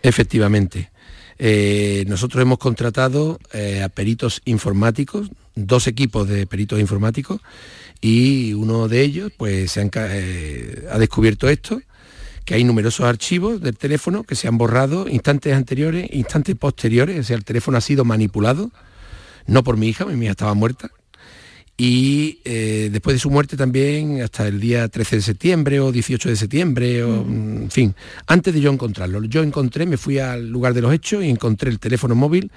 Efectivamente. 0.03 0.91
Eh, 1.39 2.05
nosotros 2.09 2.43
hemos 2.43 2.59
contratado 2.59 3.39
eh, 3.53 3.83
a 3.83 3.89
peritos 3.89 4.43
informáticos, 4.45 5.31
dos 5.55 5.87
equipos 5.87 6.29
de 6.29 6.47
peritos 6.47 6.79
informáticos, 6.79 7.41
y 8.03 8.53
uno 8.53 8.89
de 8.89 9.01
ellos 9.01 9.33
pues, 9.37 9.73
se 9.73 9.91
eh, 9.95 10.89
ha 10.91 10.99
descubierto 10.99 11.49
esto, 11.49 11.81
que 12.45 12.55
hay 12.55 12.65
numerosos 12.65 13.07
archivos 13.07 13.63
del 13.63 13.77
teléfono 13.79 14.25
que 14.25 14.35
se 14.35 14.47
han 14.47 14.59
borrado 14.59 15.09
instantes 15.09 15.55
anteriores, 15.55 16.09
instantes 16.13 16.55
posteriores, 16.55 17.31
o 17.31 17.35
el 17.35 17.45
teléfono 17.45 17.79
ha 17.79 17.81
sido 17.81 18.05
manipulado, 18.05 18.71
no 19.47 19.65
por 19.65 19.79
mi 19.79 19.89
hija, 19.89 20.05
mi 20.05 20.25
hija 20.25 20.33
estaba 20.33 20.55
muerta, 20.55 20.91
y 21.79 22.41
eh, 22.45 22.89
después 22.91 23.15
de 23.15 23.21
su 23.21 23.31
muerte 23.31 23.57
también 23.57 24.23
hasta 24.23 24.49
el 24.49 24.61
día 24.61 24.89
13 24.89 25.17
de 25.17 25.23
septiembre 25.23 25.81
o 25.81 25.93
18 25.93 26.31
de 26.31 26.37
septiembre, 26.37 27.03
o, 27.03 27.23
mm. 27.23 27.63
en 27.63 27.71
fin, 27.71 27.95
antes 28.27 28.55
de 28.55 28.61
yo 28.61 28.73
encontrarlo. 28.73 29.23
Yo 29.25 29.43
encontré, 29.43 29.85
me 29.85 29.99
fui 29.99 30.19
al 30.19 30.49
lugar 30.49 30.73
de 30.73 30.81
los 30.81 30.93
hechos 30.93 31.23
y 31.23 31.29
encontré 31.29 31.71
el 31.71 31.79
teléfono 31.79 32.15
móvil 32.15 32.51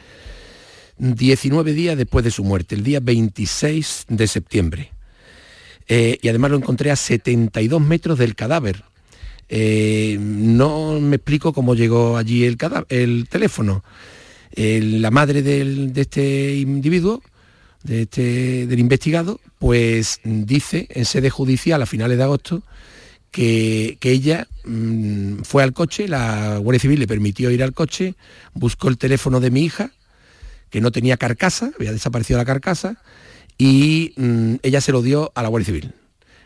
19 0.97 1.73
días 1.73 1.97
después 1.97 2.23
de 2.23 2.31
su 2.31 2.43
muerte, 2.45 2.75
el 2.75 2.83
día 2.83 3.01
26 3.01 4.05
de 4.07 4.27
septiembre. 4.27 4.91
Eh, 5.87 6.17
y 6.21 6.29
además 6.29 6.51
lo 6.51 6.57
encontré 6.57 6.91
a 6.91 6.95
72 6.95 7.81
metros 7.81 8.19
del 8.19 8.35
cadáver. 8.35 8.83
Eh, 9.49 10.17
no 10.19 10.99
me 10.99 11.17
explico 11.17 11.51
cómo 11.51 11.75
llegó 11.75 12.15
allí 12.15 12.45
el, 12.45 12.57
el 12.89 13.27
teléfono. 13.27 13.83
la 14.55 15.11
madre 15.11 15.41
de 15.41 15.91
este 15.95 16.55
individuo 16.55 17.21
de 17.83 18.03
este, 18.03 18.67
del 18.67 18.79
investigado, 18.79 19.39
pues 19.57 20.19
dice 20.23 20.87
en 20.89 21.05
sede 21.05 21.29
judicial 21.29 21.81
a 21.81 21.85
finales 21.85 22.17
de 22.17 22.23
agosto 22.23 22.63
que, 23.31 23.97
ella 24.01 24.47
mm, 24.65 25.41
fue 25.43 25.63
al 25.63 25.73
coche, 25.73 26.07
la 26.07 26.57
Guardia 26.57 26.79
Civil 26.79 26.99
le 26.99 27.07
permitió 27.07 27.51
ir 27.51 27.63
al 27.63 27.73
coche, 27.73 28.15
buscó 28.53 28.89
el 28.89 28.97
teléfono 28.97 29.39
de 29.39 29.51
mi 29.51 29.63
hija, 29.63 29.91
que 30.69 30.81
no 30.81 30.91
tenía 30.91 31.17
carcasa, 31.17 31.71
había 31.77 31.91
desaparecido 31.91 32.37
la 32.37 32.45
carcasa, 32.45 33.01
y 33.57 34.13
mm, 34.17 34.55
ella 34.63 34.81
se 34.81 34.91
lo 34.91 35.01
dio 35.01 35.31
a 35.35 35.43
la 35.43 35.49
Guardia 35.49 35.67
Civil. 35.67 35.93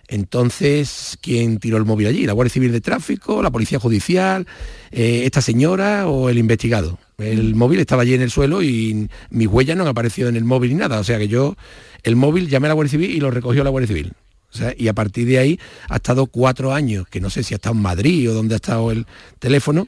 Entonces, 0.09 1.17
¿quién 1.21 1.59
tiró 1.59 1.77
el 1.77 1.85
móvil 1.85 2.07
allí? 2.07 2.25
¿La 2.25 2.33
Guardia 2.33 2.53
Civil 2.53 2.71
de 2.71 2.81
Tráfico, 2.81 3.41
la 3.41 3.51
Policía 3.51 3.79
Judicial, 3.79 4.45
eh, 4.91 5.21
esta 5.25 5.41
señora 5.41 6.07
o 6.07 6.29
el 6.29 6.37
investigado? 6.37 6.99
El 7.17 7.55
móvil 7.55 7.79
estaba 7.79 8.01
allí 8.01 8.13
en 8.13 8.21
el 8.21 8.31
suelo 8.31 8.63
y 8.63 9.09
mis 9.29 9.47
huellas 9.47 9.77
no 9.77 9.83
han 9.83 9.89
aparecido 9.89 10.29
en 10.29 10.35
el 10.35 10.43
móvil 10.43 10.71
ni 10.71 10.77
nada. 10.77 10.99
O 10.99 11.03
sea 11.03 11.17
que 11.17 11.27
yo, 11.27 11.55
el 12.03 12.15
móvil 12.15 12.49
llamé 12.49 12.67
a 12.67 12.69
la 12.69 12.73
Guardia 12.73 12.91
Civil 12.91 13.11
y 13.11 13.19
lo 13.19 13.31
recogió 13.31 13.63
la 13.63 13.69
Guardia 13.69 13.87
Civil. 13.87 14.13
Y 14.77 14.87
a 14.87 14.93
partir 14.93 15.27
de 15.27 15.39
ahí 15.39 15.59
ha 15.89 15.95
estado 15.95 16.27
cuatro 16.27 16.73
años, 16.73 17.07
que 17.07 17.19
no 17.19 17.29
sé 17.29 17.43
si 17.43 17.53
ha 17.53 17.57
estado 17.57 17.75
en 17.75 17.81
Madrid 17.81 18.29
o 18.29 18.33
dónde 18.33 18.55
ha 18.55 18.57
estado 18.57 18.91
el 18.91 19.07
teléfono, 19.39 19.87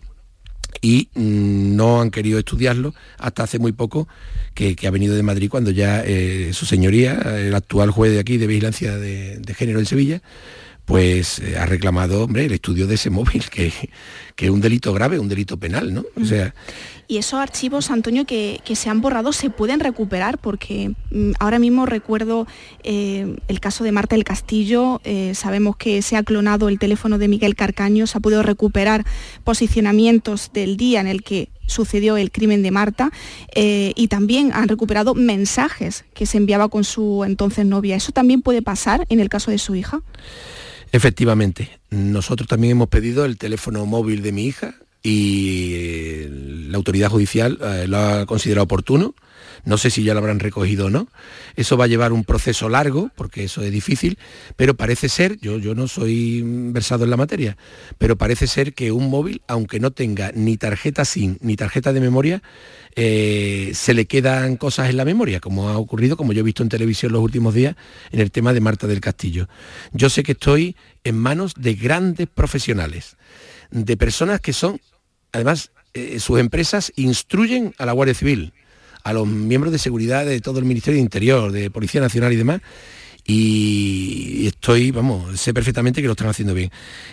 y 0.82 1.10
mm, 1.14 1.76
no 1.76 2.02
han 2.02 2.12
querido 2.12 2.40
estudiarlo 2.40 2.94
hasta 3.18 3.44
hace 3.44 3.60
muy 3.60 3.72
poco 3.72 4.08
que, 4.54 4.76
ha 4.86 4.92
venido 4.92 5.16
de 5.16 5.24
Madrid 5.24 5.50
cuando 5.50 5.72
ya 5.72 6.04
eh, 6.06 6.52
su 6.54 6.66
señoría, 6.66 7.14
el 7.38 7.54
actual 7.54 7.92
juez 7.92 8.12
de 8.12 8.20
aquí 8.20 8.38
de 8.38 8.48
vigilancia 8.48 8.98
de, 8.98 9.42
género 9.56 9.80
en 9.80 9.86
Sevilla, 9.86 10.22
pues 10.86 11.40
eh, 11.40 11.58
ha 11.58 11.66
reclamado, 11.66 12.24
hombre, 12.24 12.46
el 12.46 12.54
estudio 12.54 12.88
de 12.88 12.96
ese 12.96 13.10
móvil, 13.10 13.50
que, 13.50 13.74
que 14.36 14.46
es 14.46 14.52
un 14.52 14.62
delito 14.62 14.94
grave, 14.94 15.20
un 15.20 15.28
delito 15.28 15.58
penal, 15.58 15.94
¿no? 15.94 16.06
O 16.22 16.26
sea, 16.26 16.54
y 17.08 17.18
esos 17.18 17.40
archivos, 17.40 17.92
Antonio, 17.92 18.26
que, 18.26 18.62
se 18.74 18.90
han 18.90 19.00
borrado, 19.00 19.32
se 19.32 19.50
pueden 19.50 19.80
recuperar, 19.80 20.40
porque 20.40 20.92
mm, 21.12 21.34
ahora 21.40 21.60
mismo 21.60 21.86
recuerdo 21.86 22.48
eh, 22.84 23.36
el 23.48 23.60
caso 23.60 23.84
de 23.84 23.92
Marta 23.92 24.16
del 24.16 24.24
Castillo, 24.24 25.02
eh, 25.04 25.34
sabemos 25.36 25.78
que 25.78 26.02
se 26.02 26.18
ha 26.18 26.24
clonado 26.24 26.68
el 26.68 26.80
teléfono 26.80 27.18
de 27.20 27.28
Miguel 27.28 27.56
Carcaño, 27.56 28.08
se 28.08 28.18
ha 28.18 28.22
podido 28.22 28.42
recuperar 28.42 29.06
posicionamientos 29.44 30.52
del 30.52 30.78
día 30.78 31.00
en 31.00 31.08
el 31.08 31.22
que 31.22 31.50
sucedió 31.68 32.18
el 32.18 32.32
crimen 32.32 32.64
de 32.64 32.72
Marta 32.72 33.12
eh, 33.54 33.94
y 33.96 34.08
también 34.08 34.52
han 34.54 34.68
recuperado 34.68 35.14
mensajes 35.14 36.06
que 36.14 36.26
se 36.26 36.38
enviaba 36.38 36.70
con 36.70 36.84
su 36.84 37.24
entonces 37.24 37.66
novia. 37.66 37.96
¿Eso 37.96 38.12
también 38.12 38.42
puede 38.42 38.62
pasar 38.62 39.06
en 39.10 39.20
el 39.20 39.30
caso 39.30 39.52
de 39.52 39.58
su 39.60 39.76
hija? 39.76 40.02
Efectivamente, 40.92 41.80
nosotros 41.90 42.48
también 42.48 42.72
hemos 42.72 42.90
pedido 42.90 43.26
el 43.26 43.38
teléfono 43.38 43.86
móvil 43.86 44.22
de 44.22 44.32
mi 44.32 44.46
hija, 44.46 44.76
y 45.06 45.74
eh, 45.76 46.30
la 46.70 46.78
autoridad 46.78 47.10
judicial 47.10 47.60
eh, 47.62 47.86
lo 47.88 47.98
ha 47.98 48.26
considerado 48.26 48.64
oportuno. 48.64 49.14
No 49.66 49.78
sé 49.78 49.90
si 49.90 50.04
ya 50.04 50.14
lo 50.14 50.20
habrán 50.20 50.40
recogido 50.40 50.88
o 50.88 50.90
no. 50.90 51.08
Eso 51.56 51.78
va 51.78 51.86
a 51.86 51.88
llevar 51.88 52.14
un 52.14 52.24
proceso 52.24 52.70
largo, 52.70 53.12
porque 53.16 53.44
eso 53.44 53.62
es 53.62 53.72
difícil, 53.72 54.18
pero 54.56 54.76
parece 54.76 55.10
ser, 55.10 55.38
yo, 55.40 55.58
yo 55.58 55.76
no 55.76 55.88
soy 55.88 56.42
versado 56.46 57.04
en 57.04 57.10
la 57.10 57.18
materia, 57.18 57.58
pero 57.98 58.16
parece 58.16 58.48
ser 58.48 58.74
que 58.74 58.92
un 58.92 59.10
móvil, 59.10 59.42
aunque 59.48 59.80
no 59.80 59.92
tenga 59.92 60.32
ni 60.34 60.58
tarjeta 60.58 61.06
SIM 61.06 61.38
ni 61.42 61.56
tarjeta 61.56 61.94
de 61.94 62.00
memoria, 62.00 62.42
eh, 62.96 63.72
se 63.74 63.94
le 63.94 64.06
quedan 64.06 64.56
cosas 64.56 64.90
en 64.90 64.98
la 64.98 65.06
memoria, 65.06 65.40
como 65.40 65.70
ha 65.70 65.78
ocurrido, 65.78 66.16
como 66.16 66.32
yo 66.32 66.40
he 66.40 66.44
visto 66.44 66.64
en 66.64 66.70
televisión 66.70 67.12
los 67.12 67.22
últimos 67.22 67.54
días, 67.54 67.76
en 68.12 68.22
el 68.22 68.32
tema 68.32 68.54
de 68.54 68.62
Marta 68.62 68.88
del 68.88 69.02
Castillo. 69.02 69.50
Yo 69.92 70.10
sé 70.10 70.24
que 70.24 70.34
estoy 70.34 70.76
en 71.04 71.18
manos 71.18 71.54
de 71.58 71.74
grandes 71.74 72.28
profesionales, 72.28 73.18
de 73.72 73.98
personas 73.98 74.40
que 74.40 74.54
son 74.54 74.80
además, 75.36 75.72
eh, 75.94 76.20
sus 76.20 76.40
empresas 76.40 76.92
instruyen 76.96 77.76
a 77.78 77.86
la 77.86 77.92
Guardia 77.92 78.16
Civil, 78.16 78.54
a 79.06 79.14
los 79.14 79.28
miembros 79.28 79.72
de 79.72 79.78
seguridad 79.78 80.26
de 80.26 80.42
todo 80.42 80.58
el 80.58 80.66
Ministerio 80.66 80.96
de 80.98 81.04
Interior, 81.04 81.52
de 81.52 81.70
Policía 81.70 82.02
Nacional 82.02 82.34
y 82.34 82.38
demás, 82.38 82.62
y 83.24 84.48
estoy, 84.48 84.90
vamos, 84.90 85.40
sé 85.40 85.54
perfectamente 85.54 86.02
que 86.02 86.08
lo 86.08 86.14
están 86.14 86.28
haciendo 86.28 86.56
bien. 86.56 86.72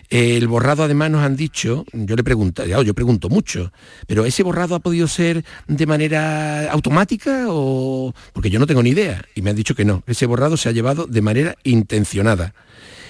El 0.08 0.48
borrado 0.48 0.84
además 0.84 1.10
nos 1.10 1.22
han 1.22 1.36
dicho, 1.36 1.84
yo 1.92 2.16
le 2.16 2.24
pregunto, 2.24 2.64
yo 2.64 2.94
pregunto 2.94 3.28
mucho, 3.28 3.72
pero 4.06 4.24
ese 4.24 4.42
borrado 4.42 4.74
ha 4.74 4.80
podido 4.80 5.06
ser 5.06 5.44
de 5.68 5.86
manera 5.86 6.70
automática 6.72 7.46
o 7.48 8.14
porque 8.32 8.48
yo 8.48 8.58
no 8.58 8.66
tengo 8.66 8.82
ni 8.82 8.90
idea 8.90 9.22
y 9.34 9.42
me 9.42 9.50
han 9.50 9.56
dicho 9.56 9.74
que 9.74 9.84
no, 9.84 10.02
ese 10.06 10.24
borrado 10.24 10.56
se 10.56 10.70
ha 10.70 10.72
llevado 10.72 11.06
de 11.06 11.20
manera 11.20 11.56
intencionada. 11.62 12.54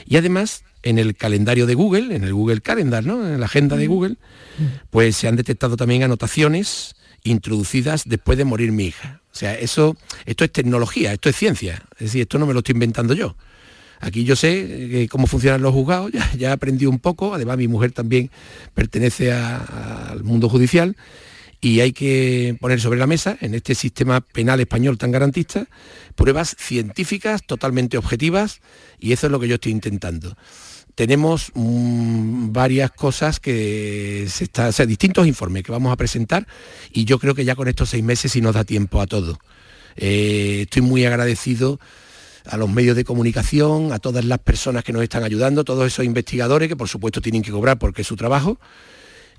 Y 0.07 0.17
además 0.17 0.65
en 0.83 0.99
el 0.99 1.15
calendario 1.15 1.67
de 1.67 1.75
Google, 1.75 2.17
en 2.17 2.25
el 2.25 2.35
Google 2.35 2.63
Calendar, 2.63 3.07
¿no? 3.07 3.29
en 3.29 3.39
la 3.39 3.47
agenda 3.47 3.77
de 3.77 3.87
Google, 3.87 4.17
pues 4.91 5.17
se 5.17 5.29
han 5.29 5.37
detectado 5.37 5.77
también 5.77 6.03
anotaciones 6.03 6.97
introducidas 7.25 8.05
después 8.07 8.39
de 8.39 8.45
morir 8.45 8.73
mi 8.73 8.87
hija. 8.87 9.21
O 9.33 9.35
sea, 9.35 9.55
eso, 9.59 9.97
esto 10.27 10.45
es 10.45 10.53
tecnología, 10.53 11.13
esto 11.13 11.29
es 11.29 11.37
ciencia. 11.37 11.83
Es 11.95 12.07
decir, 12.07 12.23
esto 12.23 12.39
no 12.39 12.47
me 12.47 12.53
lo 12.53 12.61
estoy 12.61 12.75
inventando 12.75 13.15
yo. 13.15 13.37
Aquí 14.01 14.25
yo 14.25 14.35
sé 14.35 15.03
eh, 15.03 15.09
cómo 15.09 15.27
funcionan 15.27 15.63
los 15.63 15.73
juzgados, 15.73 16.11
ya, 16.11 16.29
ya 16.37 16.49
he 16.51 16.53
aprendido 16.53 16.91
un 16.91 16.99
poco, 16.99 17.35
además 17.35 17.57
mi 17.57 17.69
mujer 17.69 17.93
también 17.93 18.31
pertenece 18.75 19.33
al 19.33 20.25
mundo 20.25 20.49
judicial 20.49 20.97
y 21.61 21.79
hay 21.79 21.93
que 21.93 22.57
poner 22.61 22.81
sobre 22.81 22.99
la 22.99 23.07
mesa, 23.07 23.39
en 23.41 23.55
este 23.55 23.77
sistema 23.77 24.21
penal 24.21 24.59
español 24.59 24.99
tan 24.99 25.13
garantista, 25.13 25.69
pruebas 26.17 26.57
científicas 26.59 27.45
totalmente 27.47 27.97
objetivas 27.97 28.61
y 28.99 29.13
eso 29.13 29.29
es 29.29 29.31
lo 29.31 29.39
que 29.39 29.47
yo 29.47 29.55
estoy 29.55 29.71
intentando 29.71 30.37
tenemos 30.95 31.51
mm, 31.55 32.53
varias 32.53 32.91
cosas 32.91 33.41
que 33.41 34.27
se 34.29 34.45
está, 34.45 34.69
o 34.69 34.73
sea, 34.73 34.87
distintos 34.87 35.27
informes 35.27 35.63
que 35.63 35.73
vamos 35.73 35.93
a 35.93 35.97
presentar 35.97 36.47
y 36.93 37.05
yo 37.05 37.19
creo 37.19 37.35
que 37.35 37.45
ya 37.45 37.55
con 37.55 37.69
estos 37.69 37.91
seis 37.91 38.05
meses 38.05 38.33
sí 38.33 38.41
nos 38.41 38.55
da 38.55 38.65
tiempo 38.65 39.01
a 39.01 39.07
todo. 39.07 39.39
Eh, 39.97 40.61
estoy 40.63 40.83
muy 40.83 41.05
agradecido 41.05 41.81
a 42.45 42.57
los 42.57 42.69
medios 42.69 42.97
de 42.97 43.05
comunicación, 43.05 43.93
a 43.93 43.99
todas 43.99 44.25
las 44.25 44.39
personas 44.39 44.85
que 44.85 44.93
nos 44.93 45.03
están 45.03 45.23
ayudando, 45.23 45.65
todos 45.65 45.87
esos 45.87 46.05
investigadores 46.05 46.69
que 46.69 46.77
por 46.77 46.89
supuesto 46.89 47.21
tienen 47.21 47.43
que 47.43 47.53
cobrar 47.53 47.79
porque 47.79 48.03
es 48.03 48.09
su 48.09 48.17
trabajo, 48.17 48.59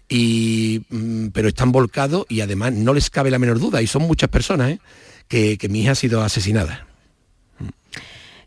y, 0.09 0.81
mm, 0.89 1.27
pero 1.27 1.49
están 1.49 1.71
volcados 1.71 2.25
y 2.29 2.41
además 2.41 2.73
no 2.73 2.93
les 2.93 3.09
cabe 3.09 3.31
la 3.31 3.39
menor 3.39 3.59
duda, 3.59 3.81
y 3.81 3.87
son 3.87 4.03
muchas 4.03 4.29
personas, 4.29 4.71
¿eh? 4.71 4.79
que, 5.27 5.57
que 5.57 5.69
mi 5.69 5.81
hija 5.81 5.91
ha 5.91 5.95
sido 5.95 6.21
asesinada. 6.21 6.87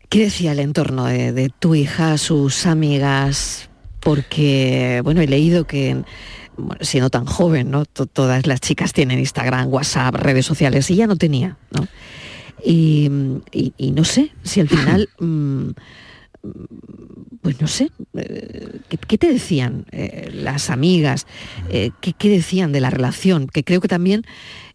¿Qué 0.09 0.23
decía 0.23 0.53
el 0.53 0.59
entorno 0.59 1.05
de, 1.05 1.51
tu 1.59 1.75
hija, 1.75 2.17
sus 2.17 2.65
amigas? 2.65 3.69
Porque, 3.99 5.01
bueno, 5.03 5.21
he 5.21 5.27
leído 5.27 5.65
que, 5.67 6.03
siendo 6.79 7.09
tan 7.09 7.25
joven, 7.25 7.71
¿no? 7.71 7.85
todas 7.85 8.47
las 8.47 8.61
chicas 8.61 8.93
tienen 8.93 9.19
Instagram, 9.19 9.67
WhatsApp, 9.67 10.15
redes 10.15 10.45
sociales, 10.45 10.89
y 10.89 10.93
ella 10.93 11.07
no 11.07 11.17
tenía, 11.17 11.57
¿no? 11.71 11.87
Y, 12.63 13.09
no 13.09 14.03
sé 14.03 14.31
si 14.43 14.61
al 14.61 14.69
final... 14.69 15.09
Mm, 16.43 17.37
pues 17.41 17.61
no 17.61 17.67
sé, 17.67 17.91
eh, 18.15 18.79
¿qué, 18.89 19.17
te 19.17 19.31
decían 19.31 19.85
eh, 19.91 20.29
las 20.33 20.69
amigas? 20.69 21.27
Eh, 21.69 21.91
¿qué, 22.01 22.13
¿qué, 22.13 22.29
decían 22.29 22.71
de 22.71 22.81
la 22.81 22.89
relación? 22.89 23.47
Que 23.47 23.63
creo 23.63 23.79
que 23.79 23.87
también 23.87 24.25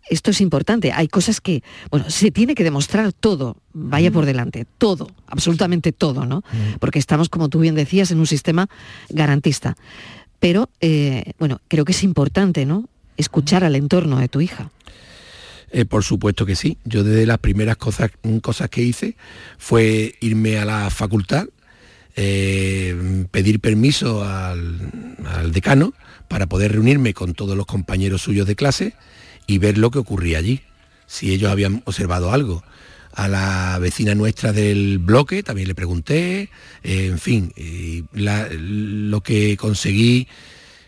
esto 0.09 0.31
es 0.31 0.41
importante. 0.41 0.93
Hay 0.93 1.09
cosas 1.09 1.41
que, 1.41 1.63
bueno, 1.91 2.09
se 2.11 2.31
tiene 2.31 2.55
que 2.55 2.65
demostrar 2.65 3.13
todo, 3.13 3.57
vaya 3.73 4.11
por 4.11 4.27
delante, 4.27 4.67
todo, 4.79 5.09
absolutamente 5.27 5.93
todo, 5.93 6.27
¿no? 6.27 6.43
Porque 6.81 6.99
estamos, 6.99 7.29
como 7.29 7.49
tú 7.49 7.61
bien 7.61 7.75
decías, 7.75 8.11
en 8.11 8.19
un 8.19 8.27
sistema 8.27 8.69
garantista. 9.09 9.77
Pero, 10.41 10.69
eh, 10.81 11.33
bueno, 11.39 11.61
creo 11.69 11.85
que 11.85 11.93
es 11.93 12.03
importante, 12.03 12.67
¿no? 12.67 12.89
Escuchar 13.17 13.65
al 13.65 13.77
entorno 13.77 14.19
de 14.19 14.29
tu 14.29 14.41
hija. 14.41 14.71
Eh, 15.73 15.87
por 15.87 16.05
supuesto 16.05 16.45
que 16.45 16.55
sí. 16.55 16.77
Yo 16.85 17.03
desde 17.03 17.25
las 17.25 17.39
primeras 17.39 17.79
cosas, 17.79 18.11
cosas 18.43 18.69
que 18.69 18.83
hice 18.83 19.17
fue 19.57 20.17
irme 20.21 20.59
a 20.59 20.67
la 20.67 20.91
facultad, 20.91 21.47
eh, 22.15 23.27
pedir 23.31 23.59
permiso 23.59 24.23
al, 24.23 25.17
al, 25.25 25.51
decano 25.51 25.95
para 26.29 26.47
poder 26.47 26.73
reunirme 26.73 27.15
con 27.15 27.33
todos 27.33 27.57
los 27.57 27.65
compañeros 27.65 28.21
suyos 28.21 28.47
de 28.47 28.55
clase 28.55 28.95
y 29.47 29.57
ver 29.57 29.79
lo 29.79 29.91
que 29.91 29.99
ocurría 29.99 30.39
allí, 30.39 30.61
si 31.07 31.33
ellos 31.33 31.51
habían 31.51 31.83
observado 31.87 32.33
algo. 32.33 32.63
A 33.15 33.29
la 33.29 33.79
vecina 33.81 34.15
nuestra 34.15 34.53
del 34.53 34.99
bloque 34.99 35.43
también 35.43 35.69
le 35.69 35.75
pregunté, 35.75 36.51
eh, 36.83 37.07
en 37.07 37.19
fin, 37.19 37.53
lo 38.13 39.23
que 39.23 39.57
conseguí 39.57 40.29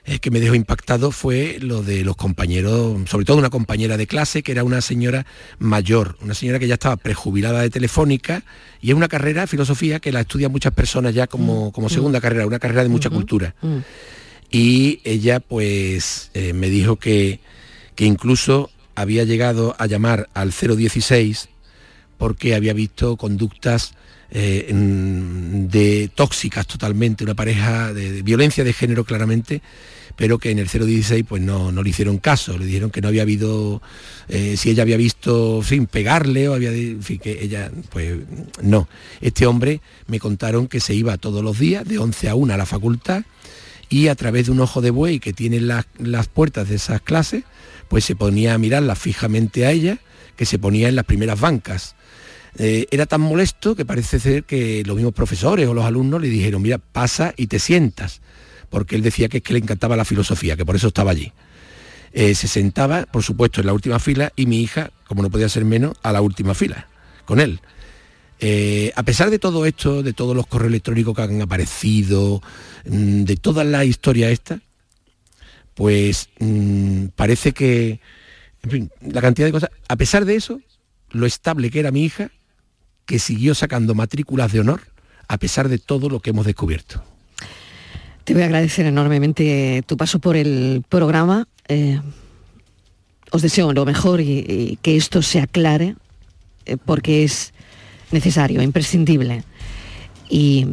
eh, 0.07 0.19
que 0.19 0.31
me 0.31 0.39
dejó 0.39 0.55
impactado 0.55 1.11
fue 1.11 1.59
lo 1.61 1.83
de 1.83 2.05
los 2.05 2.15
compañeros, 2.15 3.09
sobre 3.09 3.25
todo 3.25 3.39
una 3.39 3.49
compañera 3.49 3.97
de 3.97 4.07
clase 4.07 4.43
que 4.43 4.53
era 4.53 4.63
una 4.63 4.83
señora 4.83 5.25
mayor, 5.59 6.19
una 6.21 6.35
señora 6.35 6.59
que 6.59 6.67
ya 6.67 6.75
estaba 6.75 6.97
prejubilada 6.99 7.63
de 7.63 7.71
Telefónica 7.71 8.43
y 8.83 8.91
es 8.91 8.97
una 8.97 9.09
carrera, 9.09 9.47
filosofía, 9.47 10.01
que 10.01 10.13
la 10.13 10.21
estudian 10.21 10.53
muchas 10.53 10.75
personas 10.75 11.15
ya 11.15 11.27
como, 11.27 11.69
mm, 11.69 11.71
como 11.73 11.87
mm. 11.87 11.91
segunda 11.91 12.21
carrera, 12.21 12.47
una 12.47 12.59
carrera 12.59 12.83
de 12.83 12.91
mucha 12.91 13.09
cultura. 13.09 13.55
Mm. 13.63 13.79
Y 14.51 15.01
ella 15.05 15.41
pues 15.41 16.31
eh, 16.35 16.53
me 16.53 16.69
dijo 16.69 16.97
que, 16.97 17.41
que 17.95 18.05
incluso 18.05 18.71
había 18.95 19.25
llegado 19.25 19.75
a 19.79 19.87
llamar 19.87 20.29
al 20.35 20.53
016 20.53 21.49
porque 22.19 22.55
había 22.55 22.75
visto 22.75 23.17
conductas 23.17 23.95
eh, 24.37 24.69
de 24.73 26.11
tóxicas 26.13 26.67
totalmente, 26.67 27.23
una 27.23 27.35
pareja 27.35 27.93
de, 27.93 28.23
violencia 28.23 28.65
de 28.65 28.73
género 28.73 29.05
claramente, 29.05 29.63
pero 30.17 30.39
que 30.39 30.51
en 30.51 30.59
el 30.59 30.67
016 30.67 31.25
pues 31.29 31.41
no, 31.41 31.71
no 31.71 31.85
le 31.85 31.91
hicieron 31.91 32.19
caso, 32.19 32.59
le 32.59 32.67
dijeron 32.67 32.91
que 32.91 33.01
no 33.01 33.07
había 33.07 33.23
habido, 33.23 33.81
eh, 34.29 34.57
si 34.57 34.71
ella 34.71 34.83
había 34.83 34.97
visto 34.97 35.63
sin 35.63 35.87
pegarle 35.87 36.49
o 36.49 36.55
había, 36.55 36.71
en 36.71 37.03
fin, 37.03 37.21
que 37.21 37.45
ella, 37.45 37.71
pues 37.91 38.17
no. 38.61 38.89
Este 39.21 39.47
hombre 39.47 39.81
me 40.09 40.19
contaron 40.19 40.67
que 40.67 40.81
se 40.81 40.95
iba 40.95 41.17
todos 41.17 41.45
los 41.45 41.59
días 41.61 41.87
de 41.87 41.99
11 41.99 42.29
a 42.29 42.35
1 42.35 42.55
a 42.55 42.57
la 42.57 42.67
facultad 42.67 43.23
y 43.89 44.09
a 44.09 44.17
través 44.17 44.47
de 44.47 44.53
un 44.53 44.61
ojo 44.61 44.81
de 44.81 44.91
buey 44.91 45.21
que 45.21 45.33
tiene 45.33 45.61
las 45.61 46.27
puertas 46.27 46.69
de 46.69 46.75
esas 46.75 47.01
clases, 47.03 47.45
pues 47.87 48.05
se 48.05 48.17
ponía 48.17 48.55
a 48.55 48.59
mirarla 48.59 48.97
fijamente 48.97 49.65
a 49.65 49.71
ella, 49.71 49.99
que 50.37 50.45
se 50.45 50.59
ponía 50.59 50.89
en 50.89 50.97
las 50.97 51.05
primeras 51.05 51.39
bancas. 51.39 51.95
Eh, 52.57 52.87
era 52.91 53.07
tan 53.07 53.21
molesto 53.21 53.75
que 53.75 53.85
parece 53.85 54.21
ser 54.21 54.45
que 54.45 54.85
los 54.85 54.97
mismos 54.97 55.15
profesores 55.15 55.67
o 55.69 55.75
los 55.75 55.85
alumnos 55.85 56.21
le 56.21 56.29
dijeron, 56.29 56.63
mira, 56.63 56.79
pasa 56.79 57.35
y 57.37 57.49
te 57.49 57.59
sientas, 57.59 58.21
porque 58.71 58.95
él 58.97 59.03
decía 59.03 59.29
que 59.29 59.39
es 59.39 59.43
que 59.43 59.53
le 59.53 59.59
encantaba 59.59 59.97
la 59.97 60.05
filosofía, 60.05 60.57
que 60.57 60.65
por 60.65 60.77
eso 60.77 60.89
estaba 60.89 61.11
allí. 61.11 61.33
Eh, 62.13 62.37
se 62.37 62.47
sentaba, 62.47 63.07
por 63.07 63.25
supuesto, 63.25 63.61
en 63.61 63.67
la 63.67 63.73
última 63.73 63.99
fila 63.99 64.33
y 64.37 64.47
mi 64.47 64.61
hija, 64.61 64.93
como 65.09 65.23
no 65.23 65.31
podía 65.31 65.49
ser 65.49 65.65
menos, 65.65 65.97
a 66.03 66.13
la 66.13 66.21
última 66.21 66.55
fila, 66.55 66.89
con 67.25 67.41
él. 67.41 67.61
Eh, 68.39 68.93
a 68.95 69.03
pesar 69.03 69.31
de 69.31 69.41
todo 69.41 69.67
esto, 69.67 70.03
de 70.03 70.13
todos 70.13 70.37
los 70.37 70.47
correos 70.47 70.69
electrónicos 70.69 71.15
que 71.15 71.23
han 71.23 71.43
aparecido, 71.43 72.41
mm, 72.85 73.25
de 73.25 73.37
toda 73.37 73.65
la 73.65 73.85
historia 73.85 74.31
esta, 74.31 74.61
pues 75.75 76.29
mm, 76.39 77.07
parece 77.17 77.53
que, 77.53 78.01
en 78.63 78.71
fin, 78.71 78.91
la 79.01 79.21
cantidad 79.21 79.49
de 79.49 79.53
cosas, 79.53 79.71
a 79.89 79.97
pesar 79.97 80.25
de 80.25 80.37
eso, 80.37 80.61
lo 81.11 81.27
estable 81.27 81.71
que 81.71 81.81
era 81.81 81.91
mi 81.91 82.05
hija, 82.05 82.31
que 83.07 83.19
siguió 83.19 83.55
sacando 83.55 83.95
matrículas 83.95 84.53
de 84.53 84.61
honor, 84.61 84.81
a 85.29 85.39
pesar 85.39 85.69
de 85.69 85.79
todo 85.79 86.09
lo 86.09 86.21
que 86.21 86.31
hemos 86.31 86.47
descubierto. 86.47 87.03
Te 88.25 88.33
voy 88.33 88.43
a 88.43 88.47
agradecer 88.47 88.87
enormemente 88.87 89.83
tu 89.87 89.97
paso 89.97 90.19
por 90.19 90.37
el 90.37 90.83
programa. 90.89 91.47
Eh, 91.69 92.01
os 93.31 93.43
deseo 93.43 93.73
lo 93.73 93.85
mejor 93.85 94.21
y, 94.21 94.45
y 94.49 94.79
que 94.81 94.97
esto 94.97 95.21
se 95.21 95.41
aclare, 95.41 95.97
eh, 96.65 96.77
porque 96.83 97.25
es 97.25 97.53
necesario, 98.11 98.63
imprescindible. 98.63 99.45
Y 100.29 100.67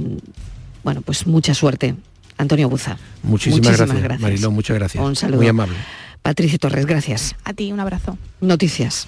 bueno, 0.84 1.02
pues 1.02 1.28
mucha 1.28 1.54
suerte. 1.54 1.96
Antonio 2.38 2.70
Buza. 2.70 2.98
Muchísimas, 3.24 3.78
gracias, 3.78 4.20
Mariló, 4.20 4.52
muchas 4.52 4.76
gracias. 4.78 5.04
Un 5.04 5.16
saludo. 5.16 5.38
Muy 5.38 5.48
amable. 5.48 5.76
Patricia 6.22 6.58
Torres, 6.58 6.86
gracias. 6.86 7.36
A 7.44 7.54
ti, 7.54 7.72
un 7.72 7.80
abrazo. 7.80 8.18
Noticias. 8.40 9.08